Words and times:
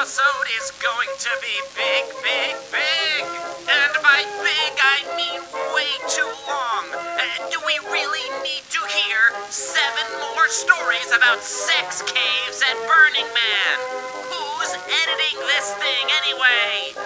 episode 0.00 0.48
is 0.56 0.72
going 0.80 1.12
to 1.20 1.28
be 1.44 1.52
big, 1.76 2.08
big, 2.24 2.56
big. 2.72 3.20
And 3.68 3.92
by 4.00 4.24
big, 4.40 4.72
I 4.80 5.04
mean 5.12 5.44
way 5.76 5.92
too 6.08 6.24
long. 6.48 6.88
Uh, 6.96 7.20
do 7.52 7.60
we 7.68 7.76
really 7.92 8.24
need 8.40 8.64
to 8.72 8.80
hear 8.88 9.20
seven 9.52 10.08
more 10.24 10.48
stories 10.48 11.12
about 11.12 11.44
sex 11.44 12.00
caves 12.08 12.64
and 12.64 12.80
Burning 12.88 13.28
Man? 13.28 13.76
Who's 14.24 14.72
editing 14.72 15.36
this 15.52 15.68
thing 15.76 16.04
anyway? 16.24 16.96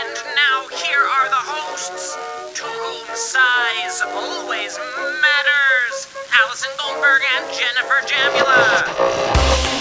And 0.00 0.16
now 0.32 0.72
here 0.72 1.04
are 1.04 1.28
the 1.28 1.44
hosts, 1.52 2.16
to 2.16 2.64
whom 2.64 3.12
size 3.12 4.00
always 4.08 4.80
matters 5.20 5.96
Allison 6.40 6.72
Goldberg 6.80 7.20
and 7.36 7.44
Jennifer 7.52 8.00
Jamula. 8.08 9.71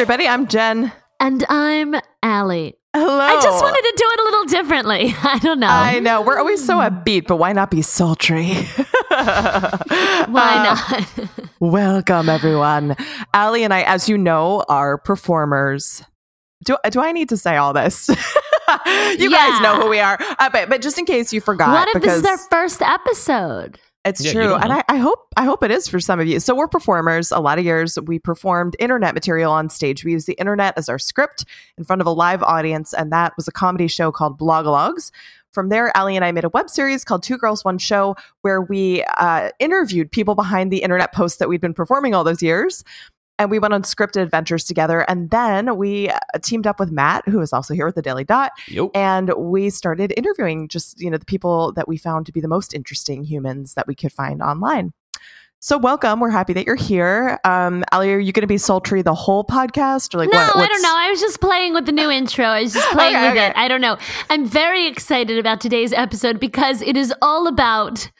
Everybody, 0.00 0.26
I'm 0.26 0.46
Jen. 0.46 0.90
And 1.20 1.44
I'm 1.50 1.94
Allie. 2.22 2.74
Hello. 2.94 3.18
I 3.18 3.34
just 3.42 3.62
wanted 3.62 3.82
to 3.82 3.94
do 3.98 4.04
it 4.06 4.20
a 4.20 4.22
little 4.22 4.44
differently. 4.46 5.14
I 5.22 5.38
don't 5.40 5.60
know. 5.60 5.66
I 5.68 5.98
know. 6.00 6.22
We're 6.22 6.38
always 6.38 6.64
so 6.64 6.76
upbeat, 6.78 7.26
but 7.26 7.36
why 7.36 7.52
not 7.52 7.70
be 7.70 7.82
sultry? 7.82 8.54
Why 9.10 10.24
not? 10.30 11.30
Welcome, 11.60 12.30
everyone. 12.30 12.96
Allie 13.34 13.62
and 13.62 13.74
I, 13.74 13.82
as 13.82 14.08
you 14.08 14.16
know, 14.16 14.64
are 14.70 14.96
performers. 14.96 16.02
Do, 16.64 16.78
do 16.88 17.02
I 17.02 17.12
need 17.12 17.28
to 17.28 17.36
say 17.36 17.58
all 17.58 17.74
this? 17.74 18.08
you 18.08 19.30
guys 19.30 19.60
know 19.60 19.82
who 19.82 19.90
we 19.90 20.00
are. 20.00 20.16
Uh, 20.38 20.48
but, 20.48 20.70
but 20.70 20.80
just 20.80 20.98
in 20.98 21.04
case 21.04 21.30
you 21.30 21.42
forgot, 21.42 21.72
what 21.72 21.94
if 21.94 22.02
this 22.02 22.14
is 22.14 22.22
because 22.22 22.40
our 22.40 22.48
first 22.48 22.80
episode? 22.80 23.78
It's 24.04 24.24
Yeah, 24.24 24.32
true, 24.32 24.54
and. 24.54 24.72
I, 24.72 24.82
I 24.88 24.96
hope 24.96 25.26
I 25.36 25.44
hope 25.44 25.62
it 25.62 25.70
is 25.70 25.86
for 25.88 26.00
some 26.00 26.20
of 26.20 26.26
you. 26.26 26.40
So 26.40 26.54
we're 26.54 26.68
performers. 26.68 27.30
A 27.30 27.38
lot 27.38 27.58
of 27.58 27.64
years 27.64 27.98
we 28.06 28.18
performed 28.18 28.76
internet 28.78 29.14
material 29.14 29.52
on 29.52 29.68
stage. 29.68 30.04
We 30.04 30.12
used 30.12 30.26
the 30.26 30.34
internet 30.34 30.76
as 30.78 30.88
our 30.88 30.98
script 30.98 31.44
in 31.76 31.84
front 31.84 32.00
of 32.00 32.06
a 32.06 32.10
live 32.10 32.42
audience, 32.42 32.94
and 32.94 33.12
that 33.12 33.34
was 33.36 33.46
a 33.46 33.52
comedy 33.52 33.88
show 33.88 34.10
called 34.10 34.38
Blogologues. 34.38 35.10
From 35.52 35.68
there, 35.68 35.94
Allie 35.96 36.16
and 36.16 36.24
I 36.24 36.32
made 36.32 36.44
a 36.44 36.48
web 36.48 36.70
series 36.70 37.04
called 37.04 37.22
Two 37.22 37.36
Girls 37.36 37.64
One 37.64 37.76
Show, 37.76 38.16
where 38.42 38.62
we 38.62 39.02
uh, 39.18 39.50
interviewed 39.58 40.10
people 40.10 40.34
behind 40.34 40.70
the 40.70 40.78
internet 40.78 41.12
posts 41.12 41.38
that 41.38 41.48
we'd 41.48 41.60
been 41.60 41.74
performing 41.74 42.14
all 42.14 42.24
those 42.24 42.42
years. 42.42 42.84
And 43.40 43.50
we 43.50 43.58
went 43.58 43.72
on 43.72 43.82
scripted 43.82 44.20
adventures 44.22 44.64
together. 44.64 45.00
And 45.08 45.30
then 45.30 45.76
we 45.76 46.10
uh, 46.10 46.18
teamed 46.42 46.66
up 46.66 46.78
with 46.78 46.92
Matt, 46.92 47.26
who 47.26 47.40
is 47.40 47.52
also 47.54 47.72
here 47.72 47.86
with 47.86 47.94
the 47.94 48.02
Daily 48.02 48.22
Dot, 48.22 48.52
Yep. 48.68 48.90
and 48.94 49.32
we 49.36 49.70
started 49.70 50.12
interviewing 50.16 50.68
just 50.68 51.00
you 51.00 51.10
know 51.10 51.16
the 51.16 51.24
people 51.24 51.72
that 51.72 51.88
we 51.88 51.96
found 51.96 52.26
to 52.26 52.32
be 52.32 52.40
the 52.40 52.48
most 52.48 52.74
interesting 52.74 53.24
humans 53.24 53.72
that 53.74 53.86
we 53.86 53.94
could 53.94 54.12
find 54.12 54.42
online 54.42 54.92
so 55.62 55.76
welcome 55.76 56.20
we're 56.20 56.30
happy 56.30 56.52
that 56.54 56.64
you're 56.66 56.74
here 56.74 57.38
um 57.44 57.84
Allie 57.92 58.12
are 58.12 58.18
you 58.18 58.32
going 58.32 58.42
to 58.42 58.46
be 58.46 58.56
sultry 58.58 59.02
the 59.02 59.14
whole 59.14 59.44
podcast 59.44 60.14
or 60.14 60.18
like 60.18 60.30
no, 60.32 60.38
what, 60.38 60.56
I 60.56 60.66
don't 60.66 60.82
know. 60.82 60.94
I 60.96 61.10
was 61.10 61.20
just 61.20 61.40
playing 61.40 61.74
with 61.74 61.84
the 61.86 61.92
new 61.92 62.10
intro. 62.10 62.44
I 62.46 62.62
was 62.62 62.72
just 62.72 62.88
playing 62.92 63.14
Okay, 63.16 63.24
with 63.28 63.32
okay. 63.36 63.46
it. 63.48 63.56
I 63.56 63.68
don't 63.68 63.80
know. 63.80 63.98
I'm 64.30 64.46
very 64.46 64.86
excited 64.86 65.38
about 65.38 65.60
today's 65.60 65.92
episode 65.92 66.40
because 66.40 66.80
it 66.82 66.96
is 66.96 67.12
all 67.20 67.46
about 67.46 68.10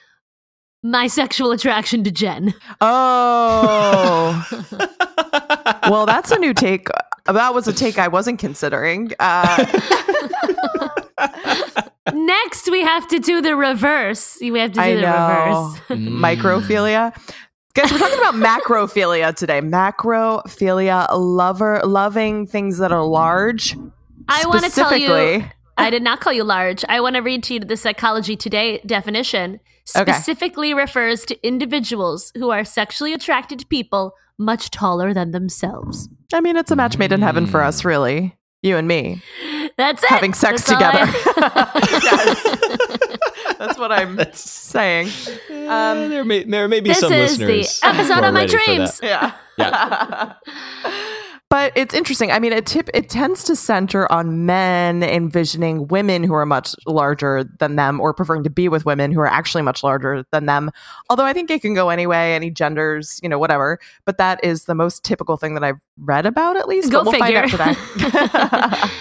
my 0.82 1.06
sexual 1.06 1.52
attraction 1.52 2.02
to 2.04 2.10
Jen. 2.10 2.54
oh 2.80 4.46
well 5.90 6.06
that's 6.06 6.30
a 6.30 6.38
new 6.38 6.54
take 6.54 6.88
that 7.26 7.54
was 7.54 7.68
a 7.68 7.72
take 7.72 7.98
i 7.98 8.08
wasn't 8.08 8.38
considering 8.38 9.10
uh 9.20 9.64
Next, 12.12 12.68
we 12.70 12.80
have 12.82 13.06
to 13.08 13.18
do 13.18 13.40
the 13.40 13.54
reverse. 13.54 14.38
We 14.40 14.58
have 14.58 14.70
to 14.72 14.74
do 14.76 14.80
i 14.80 14.94
the 14.94 15.02
know 15.02 15.74
reverse. 15.88 16.08
microphilia 16.10 17.12
guys 17.74 17.92
we're 17.92 17.98
talking 17.98 18.18
about 18.18 18.34
macrophilia 18.34 19.34
today 19.36 19.60
macrophilia 19.60 21.06
lover 21.12 21.80
loving 21.84 22.46
things 22.46 22.78
that 22.78 22.90
are 22.90 23.04
large 23.04 23.76
I 24.28 24.46
want 24.46 24.64
to 24.64 24.70
tell 24.70 24.96
you. 24.96 25.44
Specifically- 25.72 25.86
I 25.86 25.90
did 25.90 26.02
not 26.02 26.20
call 26.20 26.32
you 26.32 26.44
large. 26.44 26.84
I 26.88 27.00
want 27.00 27.16
to 27.16 27.22
read 27.22 27.42
to 27.44 27.54
you 27.54 27.60
the 27.60 27.76
Psychology 27.76 28.36
Today 28.36 28.80
definition. 28.86 29.60
Okay. 29.96 30.12
Specifically 30.12 30.74
refers 30.74 31.24
to 31.26 31.46
individuals 31.46 32.32
who 32.36 32.50
are 32.50 32.64
sexually 32.64 33.12
attracted 33.12 33.58
to 33.60 33.66
people 33.66 34.14
much 34.38 34.70
taller 34.70 35.12
than 35.12 35.32
themselves. 35.32 36.08
I 36.32 36.40
mean, 36.40 36.56
it's 36.56 36.70
a 36.70 36.76
match 36.76 36.96
made 36.98 37.12
in 37.12 37.22
heaven 37.22 37.46
for 37.46 37.62
us, 37.62 37.84
really. 37.84 38.36
You 38.62 38.76
and 38.76 38.86
me 38.86 39.22
That's 39.78 40.02
it. 40.02 40.08
having 40.10 40.34
sex 40.34 40.64
That's 40.64 40.78
together. 40.78 40.98
I- 41.36 43.56
That's 43.58 43.78
what 43.78 43.90
I'm 43.90 44.16
That's 44.16 44.38
saying. 44.38 45.08
um, 45.68 46.10
there 46.10 46.24
may 46.24 46.44
there 46.44 46.68
may 46.68 46.80
be 46.80 46.90
This 46.90 47.00
some 47.00 47.12
is 47.12 47.38
the 47.38 47.66
episode 47.82 48.22
of 48.24 48.34
my 48.34 48.46
dreams. 48.46 49.00
that. 49.00 49.36
Yeah. 49.58 50.34
but 51.50 51.72
it's 51.74 51.92
interesting. 51.92 52.30
I 52.30 52.38
mean, 52.38 52.52
it 52.52 52.64
tip 52.64 52.88
it 52.94 53.10
tends 53.10 53.44
to 53.44 53.56
center 53.56 54.10
on 54.10 54.46
men 54.46 55.02
envisioning 55.02 55.88
women 55.88 56.22
who 56.22 56.32
are 56.32 56.46
much 56.46 56.74
larger 56.86 57.44
than 57.58 57.76
them 57.76 58.00
or 58.00 58.14
preferring 58.14 58.44
to 58.44 58.50
be 58.50 58.68
with 58.68 58.86
women 58.86 59.12
who 59.12 59.20
are 59.20 59.26
actually 59.26 59.62
much 59.62 59.82
larger 59.82 60.24
than 60.32 60.46
them. 60.46 60.70
Although 61.10 61.24
I 61.24 61.32
think 61.32 61.50
it 61.50 61.60
can 61.60 61.74
go 61.74 61.90
anyway, 61.90 62.32
any 62.32 62.50
genders, 62.50 63.20
you 63.22 63.28
know, 63.28 63.38
whatever. 63.38 63.78
But 64.06 64.16
that 64.18 64.42
is 64.42 64.64
the 64.64 64.74
most 64.74 65.04
typical 65.04 65.36
thing 65.36 65.54
that 65.54 65.64
I've 65.64 65.80
read 65.98 66.24
about 66.24 66.56
at 66.56 66.68
least. 66.68 66.90
Go 66.90 67.04
but 67.04 67.12
we'll 67.12 67.22
figure. 67.24 67.48
find 67.48 67.60
out 67.60 67.76
today. 67.76 68.90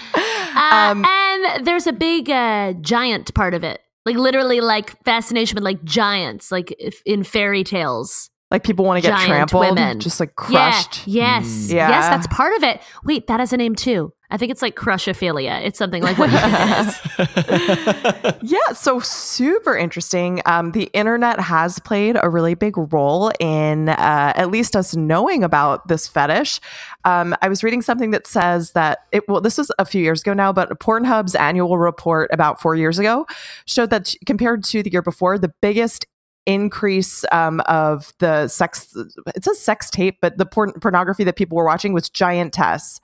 Uh, 0.52 0.90
Um, 0.90 1.04
and 1.04 1.66
there's 1.66 1.86
a 1.86 1.92
big 1.92 2.28
uh, 2.28 2.74
giant 2.74 3.32
part 3.34 3.54
of 3.54 3.64
it. 3.64 3.80
Like 4.04 4.16
literally 4.16 4.60
like 4.60 5.02
fascination 5.04 5.54
with 5.56 5.64
like 5.64 5.84
giants, 5.84 6.50
like 6.50 6.74
if 6.78 7.02
in 7.04 7.22
fairy 7.22 7.64
tales. 7.64 8.30
Like 8.50 8.64
people 8.64 8.84
want 8.84 8.98
to 8.98 9.02
get 9.08 9.16
Giant 9.16 9.28
trampled, 9.28 9.76
women. 9.76 10.00
just 10.00 10.18
like 10.20 10.34
crushed. 10.34 11.06
Yeah. 11.06 11.38
Yes. 11.38 11.46
Mm. 11.46 11.72
Yeah. 11.72 11.88
Yes, 11.90 12.08
that's 12.08 12.26
part 12.26 12.56
of 12.56 12.62
it. 12.64 12.82
Wait, 13.04 13.26
that 13.28 13.40
has 13.40 13.52
a 13.52 13.56
name 13.56 13.74
too. 13.74 14.12
I 14.32 14.36
think 14.36 14.52
it's 14.52 14.62
like 14.62 14.76
crushophilia. 14.76 15.60
It's 15.64 15.76
something 15.78 16.02
like 16.04 16.16
what 16.16 16.30
you 16.30 16.38
think 16.38 17.48
it 17.48 18.24
is. 18.24 18.34
Yeah, 18.42 18.72
so 18.72 19.00
super 19.00 19.76
interesting. 19.76 20.40
Um, 20.46 20.72
the 20.72 20.84
internet 20.92 21.40
has 21.40 21.78
played 21.80 22.16
a 22.20 22.28
really 22.30 22.54
big 22.54 22.74
role 22.92 23.30
in 23.38 23.88
uh, 23.90 24.32
at 24.34 24.50
least 24.50 24.76
us 24.76 24.96
knowing 24.96 25.44
about 25.44 25.88
this 25.88 26.08
fetish. 26.08 26.60
Um, 27.04 27.36
I 27.42 27.48
was 27.48 27.62
reading 27.62 27.82
something 27.82 28.12
that 28.12 28.26
says 28.26 28.72
that 28.72 29.00
it, 29.12 29.28
well, 29.28 29.40
this 29.40 29.58
is 29.58 29.70
a 29.78 29.84
few 29.84 30.02
years 30.02 30.22
ago 30.22 30.32
now, 30.32 30.52
but 30.52 30.70
Pornhub's 30.80 31.34
annual 31.34 31.76
report 31.76 32.30
about 32.32 32.60
four 32.60 32.74
years 32.74 32.98
ago 32.98 33.26
showed 33.66 33.90
that 33.90 34.14
compared 34.26 34.64
to 34.64 34.82
the 34.82 34.90
year 34.90 35.02
before, 35.02 35.38
the 35.38 35.52
biggest 35.60 36.06
increase 36.46 37.24
um, 37.32 37.60
of 37.66 38.12
the 38.18 38.48
sex 38.48 38.96
it 39.36 39.44
says 39.44 39.58
sex 39.60 39.90
tape 39.90 40.16
but 40.22 40.38
the 40.38 40.46
porn- 40.46 40.72
pornography 40.80 41.22
that 41.22 41.36
people 41.36 41.56
were 41.56 41.64
watching 41.66 41.92
was 41.92 42.08
giantess 42.08 43.00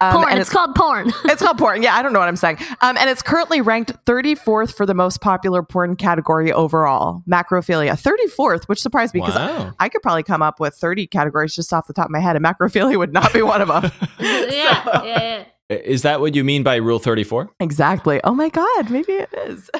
um, 0.00 0.12
porn. 0.16 0.28
and 0.30 0.40
It's, 0.40 0.50
called 0.50 0.74
porn. 0.74 1.12
it's 1.26 1.40
called 1.42 1.58
porn. 1.58 1.82
Yeah, 1.82 1.94
I 1.94 2.02
don't 2.02 2.12
know 2.12 2.18
what 2.18 2.28
I'm 2.28 2.36
saying. 2.36 2.58
Um, 2.80 2.96
and 2.96 3.08
it's 3.08 3.22
currently 3.22 3.60
ranked 3.60 3.92
34th 4.04 4.74
for 4.74 4.84
the 4.84 4.94
most 4.94 5.20
popular 5.20 5.62
porn 5.62 5.96
category 5.96 6.52
overall, 6.52 7.22
macrophilia. 7.28 7.92
34th, 7.92 8.64
which 8.64 8.80
surprised 8.80 9.14
me 9.14 9.20
because 9.20 9.36
Wow. 9.36 9.72
I 9.78 9.88
could 9.88 10.02
probably 10.02 10.22
come 10.24 10.42
up 10.42 10.58
with 10.60 10.74
30 10.74 11.06
categories 11.06 11.54
just 11.54 11.72
off 11.72 11.86
the 11.86 11.92
top 11.92 12.06
of 12.06 12.10
my 12.10 12.20
head, 12.20 12.36
and 12.36 12.44
macrophilia 12.44 12.98
would 12.98 13.12
not 13.12 13.32
be 13.32 13.42
one 13.42 13.60
of 13.62 13.68
them. 13.68 13.90
yeah, 14.20 14.48
yeah, 14.50 15.02
yeah. 15.04 15.44
Is 15.80 16.02
that 16.02 16.20
what 16.20 16.34
you 16.34 16.44
mean 16.44 16.62
by 16.62 16.76
Rule 16.76 16.98
Thirty 16.98 17.24
Four? 17.24 17.50
exactly. 17.60 18.20
Oh 18.24 18.34
my 18.34 18.48
God, 18.48 18.90
maybe 18.90 19.12
it 19.12 19.32
is. 19.46 19.70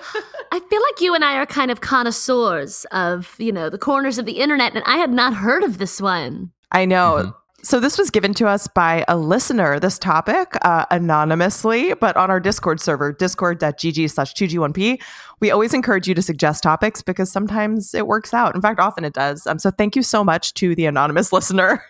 I 0.53 0.61
feel 0.61 0.81
like 0.83 1.01
you 1.01 1.15
and 1.15 1.25
I 1.25 1.37
are 1.37 1.47
kind 1.47 1.71
of 1.71 1.81
connoisseurs 1.81 2.85
of, 2.93 3.35
you 3.39 3.53
know, 3.53 3.69
the 3.71 3.79
corners 3.79 4.19
of 4.19 4.27
the 4.27 4.39
internet, 4.41 4.75
and 4.75 4.83
I 4.87 4.97
had 4.97 5.11
not 5.11 5.35
heard 5.35 5.63
of 5.65 5.79
this 5.79 6.01
one. 6.01 6.51
I 6.71 6.85
know. 6.85 7.23
Mhm. 7.25 7.35
So 7.65 7.79
this 7.79 7.97
was 7.97 8.11
given 8.11 8.35
to 8.35 8.49
us 8.49 8.67
by 8.67 9.05
a 9.07 9.17
listener, 9.17 9.79
this 9.79 9.97
topic, 9.97 10.57
uh, 10.63 10.85
anonymously, 10.91 11.95
but 11.95 12.17
on 12.17 12.29
our 12.29 12.41
Discord 12.41 12.81
server, 12.81 13.13
discord.gg 13.13 14.11
slash 14.11 14.35
2G1P. 14.35 15.01
We 15.39 15.51
always 15.53 15.73
encourage 15.73 16.09
you 16.09 16.15
to 16.15 16.23
suggest 16.23 16.65
topics 16.65 17.03
because 17.03 17.31
sometimes 17.31 17.95
it 17.95 18.09
works 18.09 18.35
out. 18.35 18.57
In 18.57 18.61
fact, 18.61 18.81
often 18.81 19.05
it 19.05 19.13
does. 19.13 19.47
Um, 19.47 19.61
so 19.61 19.71
thank 19.71 19.95
you 19.95 20.03
so 20.03 20.25
much 20.25 20.55
to 20.55 20.75
the 20.75 20.87
anonymous 20.87 21.33
listener 21.33 21.85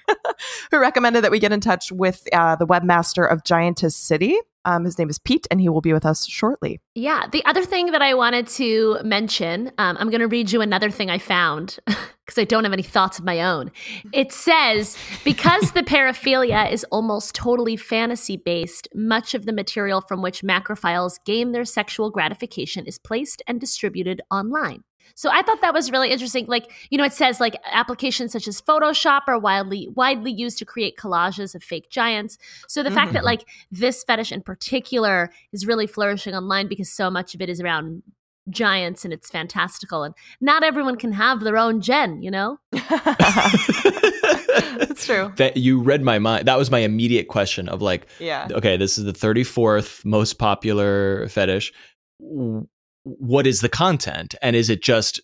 who 0.70 0.78
recommended 0.78 1.24
that 1.24 1.30
we 1.30 1.38
get 1.38 1.52
in 1.52 1.60
touch 1.60 1.90
with 1.90 2.22
uh, 2.34 2.54
the 2.56 2.66
webmaster 2.66 3.30
of 3.30 3.42
Giantess 3.42 3.96
City. 3.96 4.36
Um, 4.66 4.84
his 4.84 4.98
name 4.98 5.08
is 5.08 5.18
Pete, 5.18 5.46
and 5.50 5.58
he 5.58 5.70
will 5.70 5.80
be 5.80 5.94
with 5.94 6.04
us 6.04 6.26
shortly. 6.26 6.80
Yeah. 6.94 7.26
The 7.32 7.44
other 7.46 7.64
thing 7.64 7.92
that 7.92 8.02
I 8.02 8.12
wanted 8.12 8.46
to 8.48 8.98
mention, 9.02 9.72
um, 9.78 9.96
I'm 9.98 10.10
going 10.10 10.20
to 10.20 10.28
read 10.28 10.52
you 10.52 10.60
another 10.60 10.90
thing 10.90 11.10
I 11.10 11.18
found 11.18 11.78
because 12.24 12.40
I 12.40 12.44
don't 12.44 12.64
have 12.64 12.72
any 12.72 12.82
thoughts 12.82 13.18
of 13.18 13.24
my 13.24 13.40
own. 13.40 13.70
It 14.12 14.32
says 14.32 14.96
because 15.24 15.72
the 15.72 15.82
paraphilia 15.94 16.70
is 16.70 16.84
almost 16.84 17.34
totally 17.34 17.76
fantasy 17.76 18.36
based, 18.36 18.88
much 18.94 19.34
of 19.34 19.44
the 19.44 19.52
material 19.52 20.00
from 20.00 20.22
which 20.22 20.42
macrophiles 20.44 21.18
gain 21.24 21.52
their 21.52 21.64
sexual 21.64 22.10
gratification 22.10 22.86
is 22.86 22.98
placed 22.98 23.42
and 23.46 23.60
distributed 23.60 24.20
online. 24.30 24.84
So 25.14 25.28
I 25.30 25.42
thought 25.42 25.60
that 25.60 25.74
was 25.74 25.90
really 25.90 26.10
interesting. 26.10 26.46
Like, 26.46 26.70
you 26.90 26.96
know, 26.96 27.04
it 27.04 27.12
says 27.12 27.40
like 27.40 27.56
applications 27.70 28.32
such 28.32 28.46
as 28.48 28.62
Photoshop 28.62 29.22
are 29.26 29.38
widely 29.38 29.88
widely 29.94 30.30
used 30.32 30.58
to 30.58 30.64
create 30.64 30.96
collages 30.96 31.54
of 31.54 31.62
fake 31.62 31.90
giants. 31.90 32.38
So 32.68 32.82
the 32.82 32.90
fact 32.90 33.12
that 33.12 33.22
Mhm. 33.22 33.26
like 33.26 33.48
this 33.70 34.04
fetish 34.04 34.32
in 34.32 34.42
particular 34.42 35.30
is 35.52 35.66
really 35.66 35.86
flourishing 35.88 36.34
online 36.34 36.68
because 36.68 36.90
so 36.90 37.10
much 37.10 37.34
of 37.34 37.42
it 37.42 37.50
is 37.50 37.60
around 37.60 38.02
giants 38.50 39.04
and 39.04 39.14
it's 39.14 39.30
fantastical. 39.30 40.02
And 40.02 40.14
not 40.40 40.64
everyone 40.64 40.96
can 40.96 41.12
have 41.12 41.40
their 41.40 41.56
own 41.56 41.80
Jen 41.80 42.22
you 42.22 42.30
know? 42.30 42.58
That's 42.72 42.90
true. 45.06 45.32
That 45.36 45.56
you 45.56 45.80
read 45.80 46.02
my 46.02 46.18
mind. 46.18 46.46
That 46.46 46.58
was 46.58 46.70
my 46.70 46.80
immediate 46.80 47.28
question 47.28 47.68
of 47.68 47.82
like, 47.82 48.06
Yeah. 48.18 48.48
okay, 48.50 48.76
this 48.76 48.98
is 48.98 49.04
the 49.04 49.12
34th 49.12 50.04
most 50.04 50.34
popular 50.34 51.28
fetish. 51.28 51.72
What 52.18 53.46
is 53.46 53.60
the 53.60 53.68
content? 53.68 54.34
And 54.42 54.54
is 54.54 54.70
it 54.70 54.82
just 54.82 55.20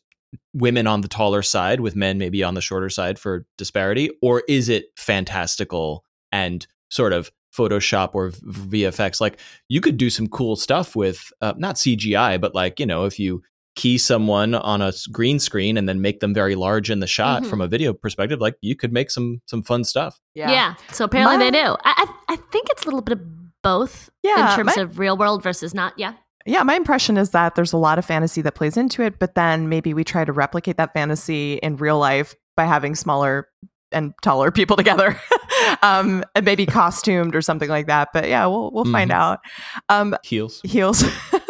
women 0.52 0.86
on 0.86 1.00
the 1.00 1.08
taller 1.08 1.42
side 1.42 1.80
with 1.80 1.96
men 1.96 2.18
maybe 2.18 2.42
on 2.42 2.54
the 2.54 2.60
shorter 2.60 2.90
side 2.90 3.18
for 3.18 3.46
disparity? 3.56 4.10
Or 4.20 4.42
is 4.48 4.68
it 4.68 4.86
fantastical 4.96 6.04
and 6.32 6.66
sort 6.90 7.12
of 7.12 7.30
Photoshop 7.56 8.10
or 8.14 8.30
VFX? 8.30 9.20
Like 9.20 9.38
you 9.68 9.80
could 9.80 9.96
do 9.96 10.10
some 10.10 10.26
cool 10.28 10.56
stuff 10.56 10.94
with 10.96 11.32
uh, 11.40 11.54
not 11.56 11.76
CGI, 11.76 12.40
but 12.40 12.54
like, 12.54 12.78
you 12.80 12.86
know, 12.86 13.04
if 13.04 13.18
you 13.18 13.42
key 13.76 13.96
someone 13.96 14.54
on 14.56 14.82
a 14.82 14.92
green 15.12 15.38
screen 15.38 15.76
and 15.76 15.88
then 15.88 16.00
make 16.00 16.18
them 16.20 16.34
very 16.34 16.56
large 16.56 16.90
in 16.90 16.98
the 16.98 17.06
shot 17.06 17.42
Mhm. 17.44 17.46
from 17.50 17.60
a 17.60 17.68
video 17.68 17.92
perspective, 17.92 18.40
like 18.40 18.56
you 18.60 18.74
could 18.74 18.92
make 18.92 19.10
some 19.10 19.40
some 19.46 19.62
fun 19.62 19.84
stuff. 19.84 20.18
Yeah. 20.34 20.50
yeah. 20.50 20.74
So 20.92 21.04
apparently 21.04 21.36
My- 21.38 21.44
they 21.44 21.50
do. 21.52 21.76
I, 21.84 22.06
I 22.28 22.32
I 22.32 22.36
think 22.50 22.68
it's 22.70 22.82
a 22.82 22.86
little 22.86 23.02
bit 23.02 23.18
of 23.18 23.62
both 23.62 24.10
Yeah, 24.22 24.50
in 24.50 24.56
terms 24.56 24.76
my- 24.76 24.82
of 24.82 24.98
real 24.98 25.16
world 25.16 25.42
versus 25.42 25.74
not. 25.74 25.92
Yeah. 25.96 26.14
Yeah, 26.46 26.62
my 26.62 26.76
impression 26.76 27.18
is 27.18 27.30
that 27.30 27.56
there's 27.56 27.72
a 27.74 27.76
lot 27.76 27.98
of 27.98 28.04
fantasy 28.06 28.40
that 28.42 28.54
plays 28.54 28.76
into 28.76 29.02
it, 29.02 29.18
but 29.18 29.34
then 29.34 29.68
maybe 29.68 29.92
we 29.92 30.02
try 30.02 30.24
to 30.24 30.32
replicate 30.32 30.76
that 30.78 30.92
fantasy 30.94 31.54
in 31.54 31.76
real 31.76 31.98
life 31.98 32.34
by 32.56 32.64
having 32.64 32.94
smaller 32.94 33.48
and 33.92 34.12
taller 34.22 34.50
people 34.50 34.76
together. 34.76 35.20
um 35.82 36.24
and 36.34 36.44
maybe 36.44 36.66
costumed 36.66 37.34
or 37.34 37.42
something 37.42 37.68
like 37.68 37.86
that. 37.86 38.08
But 38.12 38.28
yeah, 38.28 38.46
we'll 38.46 38.70
we'll 38.72 38.84
find 38.84 39.10
Mhm. 39.10 39.14
out. 39.14 39.40
Um 39.88 40.16
Heels. 40.24 40.60
heels. 40.64 41.04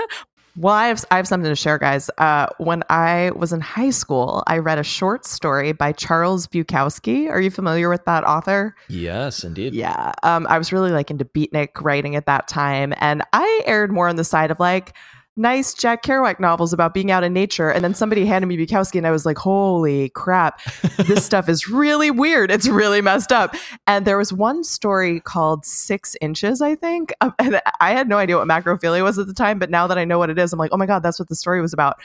well, 0.56 0.74
I 0.74 0.88
have 0.88 1.04
I 1.10 1.16
have 1.16 1.28
something 1.28 1.48
to 1.50 1.54
share, 1.56 1.78
guys. 1.78 2.10
Uh, 2.18 2.46
when 2.58 2.82
I 2.90 3.30
was 3.36 3.52
in 3.52 3.60
high 3.60 3.90
school, 3.90 4.42
I 4.46 4.58
read 4.58 4.78
a 4.78 4.82
short 4.82 5.24
story 5.24 5.72
by 5.72 5.92
Charles 5.92 6.46
Bukowski. 6.48 7.30
Are 7.30 7.40
you 7.40 7.50
familiar 7.50 7.88
with 7.88 8.04
that 8.06 8.24
author? 8.24 8.74
Yes, 8.88 9.44
indeed. 9.44 9.74
Yeah. 9.74 10.12
Um, 10.24 10.46
I 10.48 10.58
was 10.58 10.72
really 10.72 10.90
like 10.90 11.10
into 11.12 11.24
beatnik 11.24 11.80
writing 11.80 12.16
at 12.16 12.26
that 12.26 12.48
time, 12.48 12.92
and 12.98 13.22
I 13.32 13.62
aired 13.66 13.92
more 13.92 14.08
on 14.08 14.16
the 14.16 14.24
side 14.24 14.50
of 14.50 14.58
like 14.58 14.94
nice 15.38 15.72
Jack 15.72 16.02
Kerouac 16.02 16.40
novels 16.40 16.72
about 16.72 16.92
being 16.92 17.10
out 17.10 17.24
in 17.24 17.32
nature. 17.32 17.70
And 17.70 17.84
then 17.84 17.94
somebody 17.94 18.26
handed 18.26 18.48
me 18.48 18.56
Bukowski, 18.56 18.96
and 18.96 19.06
I 19.06 19.10
was 19.10 19.24
like, 19.24 19.38
holy 19.38 20.10
crap, 20.10 20.60
this 20.96 21.24
stuff 21.28 21.48
is 21.48 21.68
really 21.68 22.10
weird. 22.10 22.50
It's 22.50 22.68
really 22.68 23.00
messed 23.00 23.32
up. 23.32 23.54
And 23.86 24.06
there 24.06 24.18
was 24.18 24.32
one 24.32 24.64
story 24.64 25.20
called 25.20 25.64
Six 25.64 26.16
Inches, 26.20 26.60
I 26.60 26.74
think. 26.74 27.12
Um, 27.20 27.34
and 27.38 27.60
I 27.80 27.92
had 27.92 28.08
no 28.08 28.18
idea 28.18 28.36
what 28.36 28.48
macrophilia 28.48 29.02
was 29.02 29.18
at 29.18 29.26
the 29.26 29.34
time, 29.34 29.58
but 29.58 29.70
now 29.70 29.86
that 29.86 29.96
I 29.96 30.04
know 30.04 30.18
what 30.18 30.30
it 30.30 30.38
is, 30.38 30.52
I'm 30.52 30.58
like, 30.58 30.72
oh 30.72 30.76
my 30.76 30.86
God, 30.86 31.02
that's 31.02 31.18
what 31.18 31.28
the 31.28 31.36
story 31.36 31.62
was 31.62 31.72
about. 31.72 32.00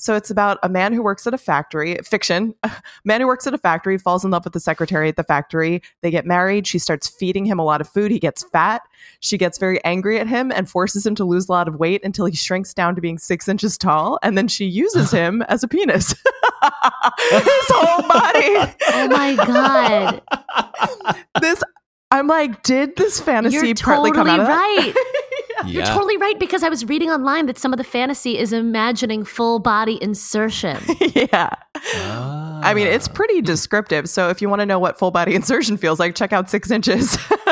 So 0.00 0.16
it's 0.16 0.30
about 0.30 0.58
a 0.62 0.68
man 0.68 0.94
who 0.94 1.02
works 1.02 1.26
at 1.26 1.34
a 1.34 1.38
factory, 1.38 1.98
fiction. 2.02 2.54
Man 3.04 3.20
who 3.20 3.26
works 3.26 3.46
at 3.46 3.52
a 3.52 3.58
factory 3.58 3.98
falls 3.98 4.24
in 4.24 4.30
love 4.30 4.44
with 4.44 4.54
the 4.54 4.60
secretary 4.60 5.10
at 5.10 5.16
the 5.16 5.22
factory. 5.22 5.82
They 6.00 6.10
get 6.10 6.24
married. 6.24 6.66
She 6.66 6.78
starts 6.78 7.06
feeding 7.06 7.44
him 7.44 7.58
a 7.58 7.64
lot 7.64 7.82
of 7.82 7.88
food. 7.88 8.10
He 8.10 8.18
gets 8.18 8.42
fat. 8.44 8.80
She 9.20 9.36
gets 9.36 9.58
very 9.58 9.82
angry 9.84 10.18
at 10.18 10.26
him 10.26 10.50
and 10.52 10.70
forces 10.70 11.06
him 11.06 11.14
to 11.16 11.24
lose 11.24 11.48
a 11.48 11.52
lot 11.52 11.68
of 11.68 11.76
weight 11.76 12.02
until 12.02 12.24
he 12.24 12.34
shrinks 12.34 12.72
down 12.72 12.94
to 12.94 13.02
being 13.02 13.18
six 13.18 13.46
inches 13.46 13.76
tall. 13.76 14.18
And 14.22 14.38
then 14.38 14.48
she 14.48 14.64
uses 14.64 15.10
him 15.12 15.42
as 15.42 15.62
a 15.62 15.68
penis. 15.68 16.08
His 16.14 17.68
whole 17.68 18.08
body. 18.08 18.74
Oh 18.88 19.08
my 19.10 19.34
god. 19.36 20.22
This, 21.42 21.62
I'm 22.10 22.26
like, 22.26 22.62
did 22.62 22.96
this 22.96 23.20
fantasy 23.20 23.54
You're 23.54 23.74
partly 23.74 24.10
totally 24.10 24.12
come 24.12 24.28
out 24.28 24.40
of 24.40 24.46
that? 24.46 25.26
Right. 25.62 25.72
You're 25.72 25.84
totally 25.86 26.16
right 26.16 26.38
because 26.38 26.62
I 26.62 26.68
was 26.68 26.84
reading 26.84 27.10
online 27.10 27.46
that 27.46 27.58
some 27.58 27.72
of 27.72 27.76
the 27.78 27.84
fantasy 27.84 28.38
is 28.38 28.52
imagining 28.52 29.24
full 29.24 29.58
body 29.58 30.02
insertion. 30.02 30.78
yeah. 31.14 31.50
I 32.62 32.72
mean, 32.74 32.86
it's 32.86 33.08
Ah. 33.08 33.12
pretty 33.12 33.40
descriptive. 33.42 34.08
So 34.08 34.28
if 34.28 34.40
you 34.42 34.48
want 34.48 34.60
to 34.60 34.66
know 34.66 34.78
what 34.78 34.98
full 34.98 35.10
body 35.10 35.34
insertion 35.40 35.76
feels 35.76 35.98
like, 35.98 36.14
check 36.14 36.32
out 36.32 36.50
Six 36.50 36.70
Inches. 36.70 37.16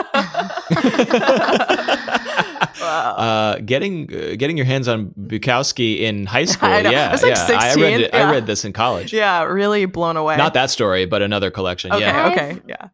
wow. 2.81 3.15
uh, 3.17 3.59
getting 3.65 4.13
uh, 4.15 4.35
getting 4.37 4.57
your 4.57 4.67
hands 4.67 4.89
on 4.89 5.13
Bukowski 5.19 6.01
in 6.01 6.27
high 6.27 6.45
school. 6.45 6.69
I 6.69 6.83
know. 6.83 6.91
Yeah, 6.91 7.09
I 7.09 7.13
was 7.13 7.23
like 7.23 7.37
yeah. 7.37 7.45
I 7.59 7.69
16, 7.71 7.83
read 7.85 8.01
it, 8.01 8.11
yeah. 8.13 8.29
I 8.29 8.31
read 8.33 8.47
this 8.47 8.65
in 8.65 8.73
college. 8.73 9.13
Yeah, 9.13 9.43
really 9.45 9.87
blown 9.87 10.17
away. 10.17 10.37
Not 10.37 10.55
that 10.55 10.71
story, 10.71 11.07
but 11.07 11.23
another 11.23 11.51
collection. 11.51 11.93
Okay, 11.93 12.01
Yeah. 12.05 12.29
Okay, 12.33 12.61
yeah. 12.69 12.89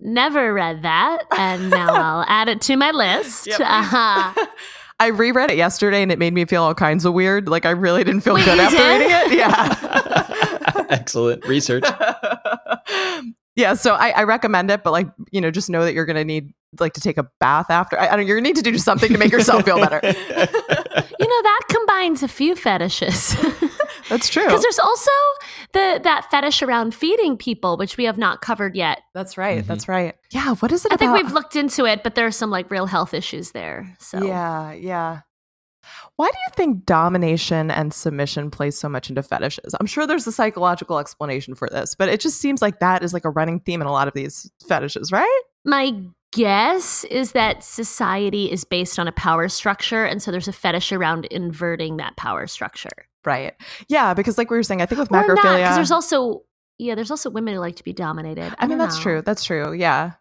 Never 0.00 0.52
read 0.54 0.82
that, 0.82 1.24
and 1.36 1.70
now 1.70 1.94
I'll 2.20 2.24
add 2.26 2.48
it 2.48 2.60
to 2.62 2.76
my 2.76 2.90
list. 2.90 3.46
Yep. 3.46 3.60
Uh-huh. 3.60 4.46
I 5.00 5.06
reread 5.06 5.50
it 5.50 5.56
yesterday 5.56 6.02
and 6.02 6.12
it 6.12 6.18
made 6.18 6.34
me 6.34 6.44
feel 6.44 6.62
all 6.62 6.74
kinds 6.74 7.06
of 7.06 7.14
weird. 7.14 7.48
Like 7.48 7.64
I 7.64 7.70
really 7.70 8.04
didn't 8.04 8.20
feel 8.20 8.34
Wait, 8.34 8.44
good 8.44 8.60
after 8.60 8.76
did? 8.76 9.00
reading 9.00 9.10
it. 9.10 9.32
Yeah. 9.38 10.86
Excellent 10.90 11.46
research. 11.46 11.84
yeah, 13.56 13.72
so 13.72 13.94
I, 13.94 14.10
I 14.10 14.24
recommend 14.24 14.70
it, 14.70 14.82
but 14.84 14.90
like, 14.90 15.08
you 15.30 15.40
know, 15.40 15.50
just 15.50 15.70
know 15.70 15.84
that 15.84 15.94
you're 15.94 16.04
gonna 16.04 16.24
need 16.24 16.52
like 16.78 16.92
to 16.94 17.00
take 17.00 17.16
a 17.16 17.26
bath 17.40 17.70
after. 17.70 17.98
I, 17.98 18.08
I 18.08 18.16
don't 18.16 18.26
you're 18.26 18.36
gonna 18.36 18.48
need 18.48 18.56
to 18.56 18.62
do 18.62 18.76
something 18.76 19.10
to 19.10 19.16
make 19.18 19.32
yourself 19.32 19.64
feel 19.64 19.78
better. 19.78 20.00
You 20.04 20.12
know 21.28 21.42
that 21.42 21.60
combines 21.70 22.22
a 22.22 22.28
few 22.28 22.54
fetishes. 22.54 23.34
That's 24.10 24.28
true. 24.28 24.44
Because 24.44 24.60
there's 24.62 24.78
also 24.78 25.10
the 25.72 26.00
that 26.04 26.30
fetish 26.30 26.60
around 26.60 26.94
feeding 26.94 27.38
people, 27.38 27.78
which 27.78 27.96
we 27.96 28.04
have 28.04 28.18
not 28.18 28.42
covered 28.42 28.76
yet. 28.76 29.00
That's 29.14 29.38
right. 29.38 29.64
Mhm. 29.64 29.66
That's 29.66 29.88
right. 29.88 30.14
Yeah. 30.32 30.54
What 30.56 30.72
is 30.72 30.84
it 30.84 30.92
I 30.92 30.96
think 30.96 31.14
we've 31.14 31.32
looked 31.32 31.56
into 31.56 31.86
it, 31.86 32.02
but 32.02 32.14
there 32.16 32.26
are 32.26 32.30
some 32.30 32.50
like 32.50 32.70
real 32.70 32.86
health 32.86 33.14
issues 33.14 33.52
there. 33.52 33.96
So 33.98 34.22
Yeah, 34.22 34.72
yeah. 34.72 35.20
Why 36.16 36.26
do 36.26 36.36
you 36.46 36.52
think 36.54 36.84
domination 36.84 37.70
and 37.70 37.94
submission 37.94 38.50
plays 38.50 38.78
so 38.78 38.88
much 38.90 39.08
into 39.08 39.22
fetishes? 39.22 39.74
I'm 39.80 39.86
sure 39.86 40.06
there's 40.06 40.26
a 40.26 40.32
psychological 40.32 40.98
explanation 40.98 41.54
for 41.54 41.68
this, 41.70 41.94
but 41.94 42.10
it 42.10 42.20
just 42.20 42.38
seems 42.38 42.60
like 42.60 42.80
that 42.80 43.02
is 43.02 43.14
like 43.14 43.24
a 43.24 43.30
running 43.30 43.60
theme 43.60 43.80
in 43.80 43.86
a 43.86 43.92
lot 43.92 44.06
of 44.06 44.12
these 44.12 44.50
fetishes, 44.68 45.10
right? 45.10 45.40
my 45.64 45.92
guess 46.32 47.04
is 47.04 47.32
that 47.32 47.62
society 47.62 48.50
is 48.50 48.64
based 48.64 48.98
on 48.98 49.08
a 49.08 49.12
power 49.12 49.48
structure, 49.48 50.04
and 50.04 50.22
so 50.22 50.30
there's 50.30 50.48
a 50.48 50.52
fetish 50.52 50.92
around 50.92 51.26
inverting 51.26 51.96
that 51.98 52.16
power 52.16 52.46
structure. 52.46 53.08
Right. 53.24 53.54
Yeah, 53.88 54.14
because 54.14 54.38
like 54.38 54.50
we 54.50 54.56
were 54.56 54.62
saying, 54.62 54.82
I 54.82 54.86
think 54.86 54.98
with 54.98 55.12
Or 55.12 55.16
not, 55.16 55.26
macrophilia, 55.26 55.58
because 55.58 55.76
there's 55.76 55.90
also 55.90 56.44
yeah, 56.78 56.94
there's 56.94 57.10
also 57.10 57.28
women 57.28 57.52
who 57.54 57.60
like 57.60 57.76
to 57.76 57.84
be 57.84 57.92
dominated. 57.92 58.54
I 58.58 58.66
mean 58.66 58.78
that's 58.78 58.96
know. 58.96 59.02
true. 59.02 59.22
That's 59.22 59.44
true. 59.44 59.72
Yeah. 59.72 60.12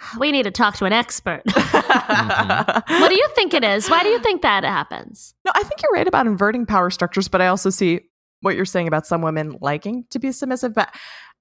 We 0.18 0.32
need 0.32 0.44
to 0.44 0.50
talk 0.50 0.76
to 0.78 0.86
an 0.86 0.92
expert. 0.94 1.42
Mm-hmm. 1.44 3.00
what 3.00 3.08
do 3.10 3.14
you 3.14 3.28
think 3.34 3.52
it 3.54 3.62
is? 3.62 3.90
Why 3.90 4.02
do 4.02 4.08
you 4.08 4.18
think 4.20 4.42
that 4.42 4.64
happens? 4.64 5.34
No, 5.44 5.52
I 5.54 5.62
think 5.62 5.82
you're 5.82 5.92
right 5.92 6.08
about 6.08 6.26
inverting 6.26 6.64
power 6.66 6.90
structures, 6.90 7.28
but 7.28 7.42
I 7.42 7.48
also 7.48 7.70
see 7.70 8.00
what 8.40 8.56
you're 8.56 8.64
saying 8.64 8.88
about 8.88 9.06
some 9.06 9.22
women 9.22 9.58
liking 9.60 10.06
to 10.10 10.18
be 10.18 10.32
submissive. 10.32 10.74
But 10.74 10.94